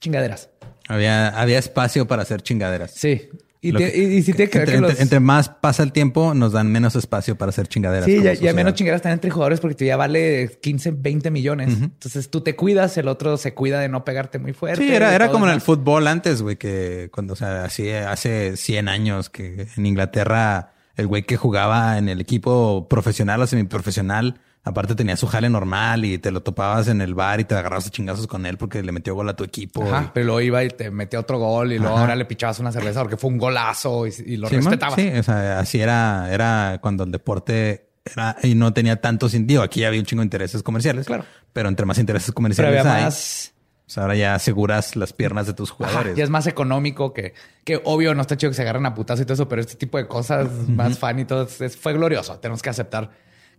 Chingaderas. 0.00 0.48
Había, 0.88 1.28
había 1.28 1.58
espacio 1.58 2.06
para 2.08 2.22
hacer 2.22 2.40
chingaderas. 2.40 2.92
Sí. 2.94 3.28
Y, 3.60 3.72
te- 3.72 3.90
que- 3.92 3.98
y, 3.98 4.02
y 4.18 4.22
sí 4.22 4.32
te 4.32 4.44
entre, 4.44 4.64
que 4.64 4.78
los... 4.80 4.90
entre- 4.90 5.02
entre 5.02 5.20
más 5.20 5.48
pasa 5.48 5.82
el 5.82 5.90
tiempo, 5.92 6.32
nos 6.34 6.52
dan 6.52 6.70
menos 6.70 6.94
espacio 6.96 7.36
para 7.36 7.50
hacer 7.50 7.66
chingaderas. 7.66 8.04
Sí, 8.06 8.22
ya, 8.22 8.32
ya 8.34 8.52
menos 8.52 8.74
chingaderas 8.74 9.00
están 9.00 9.12
entre 9.12 9.30
jugadores 9.30 9.60
porque 9.60 9.74
tú 9.74 9.84
ya 9.84 9.96
vale 9.96 10.58
15, 10.62 10.92
20 10.92 11.30
millones. 11.30 11.68
Entonces 11.80 12.30
tú 12.30 12.40
te 12.42 12.54
cuidas, 12.56 12.96
el 12.96 13.08
otro 13.08 13.36
se 13.36 13.54
cuida 13.54 13.80
de 13.80 13.88
no 13.88 14.04
pegarte 14.04 14.38
muy 14.38 14.52
fuerte. 14.52 14.82
Sí, 14.82 14.92
era, 14.94 15.14
era 15.14 15.28
como 15.30 15.46
en 15.46 15.52
el 15.52 15.60
fútbol 15.60 16.06
antes, 16.06 16.40
güey, 16.42 16.56
que 16.56 17.10
cuando, 17.12 17.32
o 17.34 17.36
sea, 17.36 17.64
así 17.64 17.90
hace 17.90 18.56
100 18.56 18.88
años 18.88 19.28
que 19.30 19.66
en 19.76 19.86
Inglaterra 19.86 20.72
el 20.94 21.06
güey 21.08 21.24
que 21.24 21.36
jugaba 21.36 21.98
en 21.98 22.08
el 22.08 22.20
equipo 22.20 22.86
profesional 22.88 23.42
o 23.42 23.46
semiprofesional, 23.46 24.40
aparte 24.66 24.94
tenía 24.94 25.16
su 25.16 25.26
jale 25.26 25.48
normal 25.48 26.04
y 26.04 26.18
te 26.18 26.30
lo 26.30 26.42
topabas 26.42 26.88
en 26.88 27.00
el 27.00 27.14
bar 27.14 27.40
y 27.40 27.44
te 27.44 27.54
agarrabas 27.54 27.86
a 27.86 27.90
chingazos 27.90 28.26
con 28.26 28.44
él 28.44 28.58
porque 28.58 28.82
le 28.82 28.92
metió 28.92 29.14
gol 29.14 29.28
a 29.30 29.34
tu 29.36 29.44
equipo. 29.44 29.82
Ajá, 29.84 30.06
y- 30.08 30.10
pero 30.12 30.26
luego 30.26 30.40
iba 30.42 30.62
y 30.64 30.68
te 30.68 30.90
metía 30.90 31.20
otro 31.20 31.38
gol 31.38 31.72
y 31.72 31.78
luego 31.78 31.94
Ajá. 31.94 32.02
ahora 32.02 32.16
le 32.16 32.24
pichabas 32.26 32.58
una 32.58 32.72
cerveza 32.72 33.00
porque 33.00 33.16
fue 33.16 33.30
un 33.30 33.38
golazo 33.38 34.06
y, 34.06 34.10
y 34.26 34.36
lo 34.36 34.48
Sí, 34.48 34.56
man, 34.56 34.64
respetabas. 34.64 34.94
Sí, 34.96 35.08
o 35.08 35.22
sea, 35.22 35.58
así 35.60 35.80
era, 35.80 36.28
era 36.32 36.78
cuando 36.82 37.04
el 37.04 37.12
deporte 37.12 37.88
era 38.04 38.36
y 38.42 38.54
no 38.54 38.72
tenía 38.74 39.00
tanto 39.00 39.28
sentido. 39.28 39.62
Aquí 39.62 39.84
había 39.84 40.00
un 40.00 40.06
chingo 40.06 40.20
de 40.20 40.26
intereses 40.26 40.62
comerciales. 40.62 41.06
Claro. 41.06 41.24
Pero 41.52 41.68
entre 41.68 41.86
más 41.86 41.98
intereses 41.98 42.26
Pero 42.28 42.34
comerciales 42.34 42.80
había 42.80 42.94
hay, 42.96 43.04
más... 43.04 43.54
pues 43.84 43.98
ahora 43.98 44.14
ya 44.16 44.34
aseguras 44.34 44.94
las 44.96 45.12
piernas 45.12 45.46
de 45.46 45.54
tus 45.54 45.70
Ajá, 45.70 45.76
jugadores. 45.76 46.16
ya 46.16 46.24
es 46.24 46.30
más 46.30 46.46
económico 46.48 47.12
que, 47.14 47.34
que 47.64 47.80
obvio 47.84 48.14
no 48.14 48.20
está 48.22 48.36
chido 48.36 48.50
que 48.50 48.56
se 48.56 48.62
agarren 48.62 48.84
a 48.84 48.94
putas 48.94 49.18
y 49.20 49.24
todo 49.24 49.34
eso, 49.34 49.48
pero 49.48 49.60
este 49.60 49.76
tipo 49.76 49.96
de 49.96 50.06
cosas 50.08 50.48
más 50.68 50.98
fan 50.98 51.18
y 51.20 51.24
todo 51.24 51.48
es- 51.60 51.76
fue 51.76 51.92
glorioso. 51.94 52.38
Tenemos 52.40 52.62
que 52.62 52.70
aceptar 52.70 53.10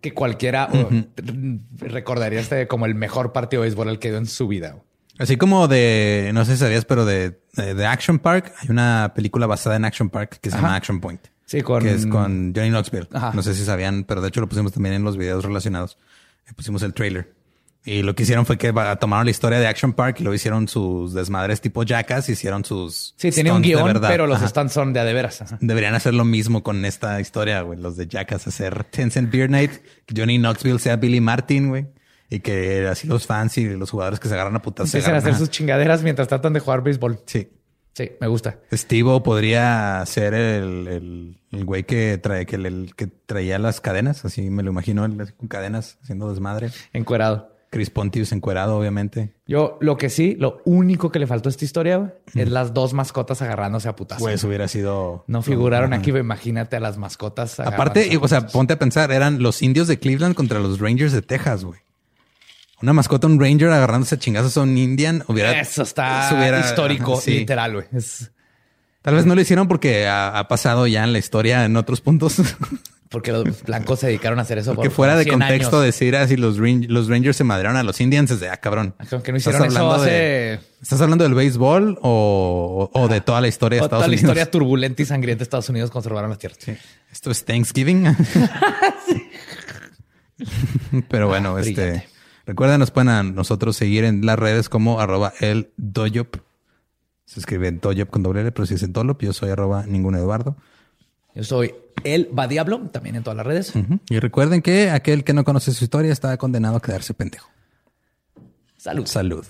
que 0.01 0.13
cualquiera 0.13 0.69
o, 0.71 0.89
r- 0.89 1.07
recordaría 1.77 2.39
este 2.39 2.67
como 2.67 2.85
el 2.85 2.95
mejor 2.95 3.33
partido 3.33 3.61
de 3.61 3.67
béisbol 3.69 3.89
al 3.89 3.99
que 3.99 4.09
dio 4.09 4.17
en 4.17 4.25
su 4.27 4.47
vida. 4.47 4.77
Así 5.19 5.35
como 5.37 5.67
de, 5.67 6.29
no 6.33 6.45
sé 6.45 6.53
si 6.53 6.57
sabías, 6.59 6.85
pero 6.85 7.03
de, 7.05 7.39
de, 7.55 7.73
de 7.73 7.85
Action 7.87 8.19
Park, 8.19 8.53
hay 8.61 8.69
una 8.69 9.13
película 9.15 9.47
basada 9.47 9.75
en 9.75 9.85
Action 9.85 10.09
Park 10.09 10.37
que 10.41 10.51
se 10.51 10.57
llama. 10.57 10.75
Action 10.75 10.99
Point. 11.01 11.21
Sí, 11.45 11.61
con- 11.61 11.81
Que 11.81 11.93
es 11.93 12.05
con 12.05 12.53
Johnny 12.55 12.69
Knoxville. 12.69 13.07
Ajá. 13.13 13.31
No 13.33 13.41
sé 13.41 13.55
si 13.55 13.63
sabían, 13.65 14.03
pero 14.03 14.21
de 14.21 14.27
hecho 14.27 14.41
lo 14.41 14.47
pusimos 14.49 14.73
también 14.73 14.93
en 14.95 15.03
los 15.03 15.17
videos 15.17 15.43
relacionados. 15.43 15.97
Le 16.45 16.53
pusimos 16.53 16.83
el 16.83 16.93
trailer. 16.93 17.33
Y 17.87 18.03
lo 18.03 18.15
que 18.15 18.23
hicieron 18.23 18.45
fue 18.45 18.57
que 18.57 18.73
tomaron 18.99 19.23
la 19.23 19.31
historia 19.31 19.59
de 19.59 19.67
Action 19.67 19.93
Park 19.93 20.17
y 20.19 20.23
lo 20.25 20.33
hicieron 20.33 20.67
sus 20.67 21.13
desmadres 21.13 21.61
tipo 21.61 21.83
Jackass, 21.83 22.27
hicieron 22.27 22.65
sus. 22.65 23.13
Sí, 23.15 23.31
tiene 23.31 23.49
un 23.49 23.61
de 23.61 23.69
guion, 23.69 23.85
verdad. 23.85 24.09
pero 24.09 24.27
los 24.27 24.39
Ajá. 24.39 24.49
stands 24.49 24.73
son 24.73 24.91
de 24.91 24.99
a 24.99 25.05
de 25.05 25.13
veras. 25.13 25.41
Ajá. 25.41 25.57
Deberían 25.61 25.95
hacer 25.95 26.13
lo 26.13 26.25
mismo 26.25 26.63
con 26.63 26.83
esta 26.83 27.21
historia, 27.21 27.61
güey. 27.61 27.79
Los 27.79 27.95
de 27.95 28.05
Jackass, 28.07 28.45
hacer 28.45 28.83
Tencent 28.83 29.31
Beer 29.31 29.49
Night, 29.49 29.71
que 30.05 30.13
Johnny 30.19 30.37
Knoxville 30.37 30.79
sea 30.79 30.97
Billy 30.97 31.21
Martin, 31.21 31.69
güey. 31.69 31.87
Y 32.29 32.41
que 32.41 32.85
así 32.87 33.07
los 33.07 33.25
fans 33.25 33.57
y 33.57 33.63
los 33.69 33.89
jugadores 33.89 34.19
que 34.19 34.27
se 34.27 34.33
agarran 34.33 34.57
a 34.57 34.61
putas 34.61 34.87
Empiezan 34.93 35.15
a 35.15 35.19
hacer 35.19 35.35
sus 35.35 35.49
chingaderas 35.49 36.03
mientras 36.03 36.27
tratan 36.27 36.51
de 36.51 36.59
jugar 36.59 36.83
béisbol. 36.83 37.21
Sí. 37.25 37.47
Sí, 37.93 38.11
me 38.19 38.27
gusta. 38.27 38.59
Steve 38.73 39.21
podría 39.21 40.03
ser 40.05 40.33
el, 40.33 40.87
el, 40.89 41.37
el 41.53 41.65
güey 41.65 41.85
que 41.85 42.17
trae, 42.17 42.45
que, 42.45 42.57
el, 42.57 42.91
que 42.97 43.07
traía 43.07 43.57
las 43.59 43.79
cadenas, 43.79 44.25
así 44.25 44.49
me 44.49 44.61
lo 44.61 44.71
imagino, 44.71 45.05
él 45.05 45.33
con 45.37 45.47
cadenas 45.47 45.97
haciendo 46.03 46.29
desmadre. 46.29 46.69
Encuerado. 46.91 47.56
Chris 47.69 47.89
Pontius 47.89 48.31
encuerado, 48.31 48.77
obviamente. 48.77 49.33
Yo 49.45 49.77
lo 49.81 49.97
que 49.97 50.09
sí, 50.09 50.35
lo 50.39 50.61
único 50.65 51.11
que 51.11 51.19
le 51.19 51.27
faltó 51.27 51.49
a 51.49 51.51
esta 51.51 51.65
historia 51.65 51.97
güey, 51.97 52.11
es 52.35 52.49
las 52.49 52.73
dos 52.73 52.93
mascotas 52.93 53.41
agarrándose 53.41 53.89
a 53.89 53.95
putazos. 53.95 54.21
Pues 54.23 54.43
hubiera 54.43 54.67
sido. 54.67 55.23
no 55.27 55.41
figuraron 55.41 55.93
aquí, 55.93 56.11
imagínate 56.11 56.75
a 56.77 56.79
las 56.79 56.97
mascotas. 56.97 57.59
Aparte, 57.59 58.09
a 58.13 58.19
o 58.19 58.27
sea, 58.27 58.47
ponte 58.47 58.73
a 58.73 58.79
pensar, 58.79 59.11
eran 59.11 59.41
los 59.41 59.61
indios 59.61 59.87
de 59.87 59.99
Cleveland 59.99 60.35
contra 60.35 60.59
los 60.59 60.79
Rangers 60.79 61.11
de 61.11 61.21
Texas, 61.21 61.63
güey. 61.65 61.79
Una 62.81 62.93
mascota, 62.93 63.27
un 63.27 63.39
Ranger 63.39 63.69
agarrándose 63.69 64.15
a 64.15 64.19
chingazos 64.19 64.55
a 64.57 64.61
un 64.61 64.77
Indian, 64.77 65.23
hubiera. 65.27 65.59
Eso 65.59 65.81
está 65.83 66.29
hubiera- 66.37 66.59
histórico, 66.59 67.13
ajá, 67.13 67.21
sí. 67.21 67.39
literal, 67.39 67.73
güey. 67.73 67.85
Es 67.91 68.31
Tal 69.01 69.15
vez 69.15 69.25
no 69.25 69.35
lo 69.35 69.41
hicieron 69.41 69.67
porque 69.69 70.05
ha, 70.05 70.37
ha 70.37 70.47
pasado 70.49 70.85
ya 70.85 71.03
en 71.03 71.13
la 71.13 71.19
historia 71.19 71.63
en 71.65 71.75
otros 71.77 72.01
puntos. 72.01 72.35
porque 73.09 73.31
los 73.31 73.63
blancos 73.63 73.99
se 73.99 74.07
dedicaron 74.07 74.37
a 74.39 74.41
hacer 74.41 74.57
eso. 74.57 74.73
Porque 74.75 74.89
por 74.89 74.95
fuera 74.95 75.15
de 75.15 75.23
100 75.23 75.39
contexto 75.39 75.77
años. 75.77 75.85
decir 75.85 76.15
así 76.15 76.35
los, 76.37 76.57
Ran- 76.59 76.85
los 76.89 77.07
Rangers 77.07 77.37
se 77.37 77.43
madrearon 77.43 77.77
a 77.77 77.83
los 77.83 78.01
Indians 78.01 78.31
es 78.31 78.39
de 78.39 78.49
ah, 78.49 78.57
cabrón. 78.57 78.95
Aunque 79.11 79.31
no 79.31 79.37
¿Estás 79.37 79.53
hicieron 79.55 79.67
eso 79.67 79.77
hablando 79.79 80.03
hace... 80.03 80.09
de- 80.11 80.59
¿Estás 80.81 81.01
hablando 81.01 81.23
del 81.23 81.33
béisbol 81.33 81.97
o, 82.01 82.89
o- 82.93 83.07
de 83.07 83.21
toda 83.21 83.41
la 83.41 83.47
historia 83.47 83.79
de 83.79 83.85
Estados 83.85 84.01
toda 84.03 84.07
la 84.07 84.13
Unidos? 84.13 84.23
historia 84.23 84.51
turbulenta 84.51 85.01
y 85.01 85.05
sangrienta 85.05 85.39
de 85.39 85.43
Estados 85.43 85.69
Unidos 85.69 85.89
conservaron 85.89 86.29
las 86.29 86.39
tierras. 86.39 86.59
Esto 87.11 87.31
es 87.31 87.43
Thanksgiving. 87.45 88.05
Pero 91.09 91.27
bueno, 91.27 91.57
este 91.57 91.71
Brillante. 91.73 92.07
recuerden, 92.45 92.79
nos 92.79 92.91
pueden 92.91 93.09
a 93.09 93.23
nosotros 93.23 93.75
seguir 93.75 94.03
en 94.03 94.25
las 94.25 94.37
redes 94.37 94.69
como 94.69 94.99
arroba 94.99 95.33
el 95.39 95.71
doyop. 95.77 96.35
Se 97.25 97.39
escribe 97.39 97.71
doyop 97.71 98.09
con 98.09 98.23
doble 98.23 98.41
L, 98.41 98.51
pero 98.51 98.65
si 98.65 98.75
es 98.75 98.83
en 98.83 98.93
Dolop, 98.93 99.21
yo 99.21 99.33
soy 99.33 99.49
arroba 99.49 99.85
ningún 99.85 100.15
Eduardo. 100.15 100.55
Yo 101.35 101.43
soy 101.43 101.73
el 102.03 102.29
Va 102.37 102.47
Diablo, 102.47 102.79
también 102.91 103.15
en 103.15 103.23
todas 103.23 103.37
las 103.37 103.45
redes. 103.45 103.73
Y 104.09 104.19
recuerden 104.19 104.61
que 104.61 104.89
aquel 104.89 105.23
que 105.23 105.33
no 105.33 105.43
conoce 105.43 105.71
su 105.73 105.83
historia 105.83 106.11
está 106.11 106.37
condenado 106.37 106.77
a 106.77 106.81
quedarse 106.81 107.13
pendejo. 107.13 107.49
Salud. 108.77 109.05
Salud. 109.05 109.45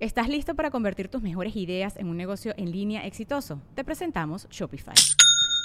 ¿Estás 0.00 0.28
listo 0.28 0.54
para 0.54 0.70
convertir 0.70 1.08
tus 1.08 1.20
mejores 1.20 1.54
ideas 1.56 1.96
en 1.98 2.08
un 2.08 2.16
negocio 2.16 2.54
en 2.56 2.72
línea 2.72 3.06
exitoso? 3.06 3.60
Te 3.74 3.84
presentamos 3.84 4.48
Shopify. 4.50 4.94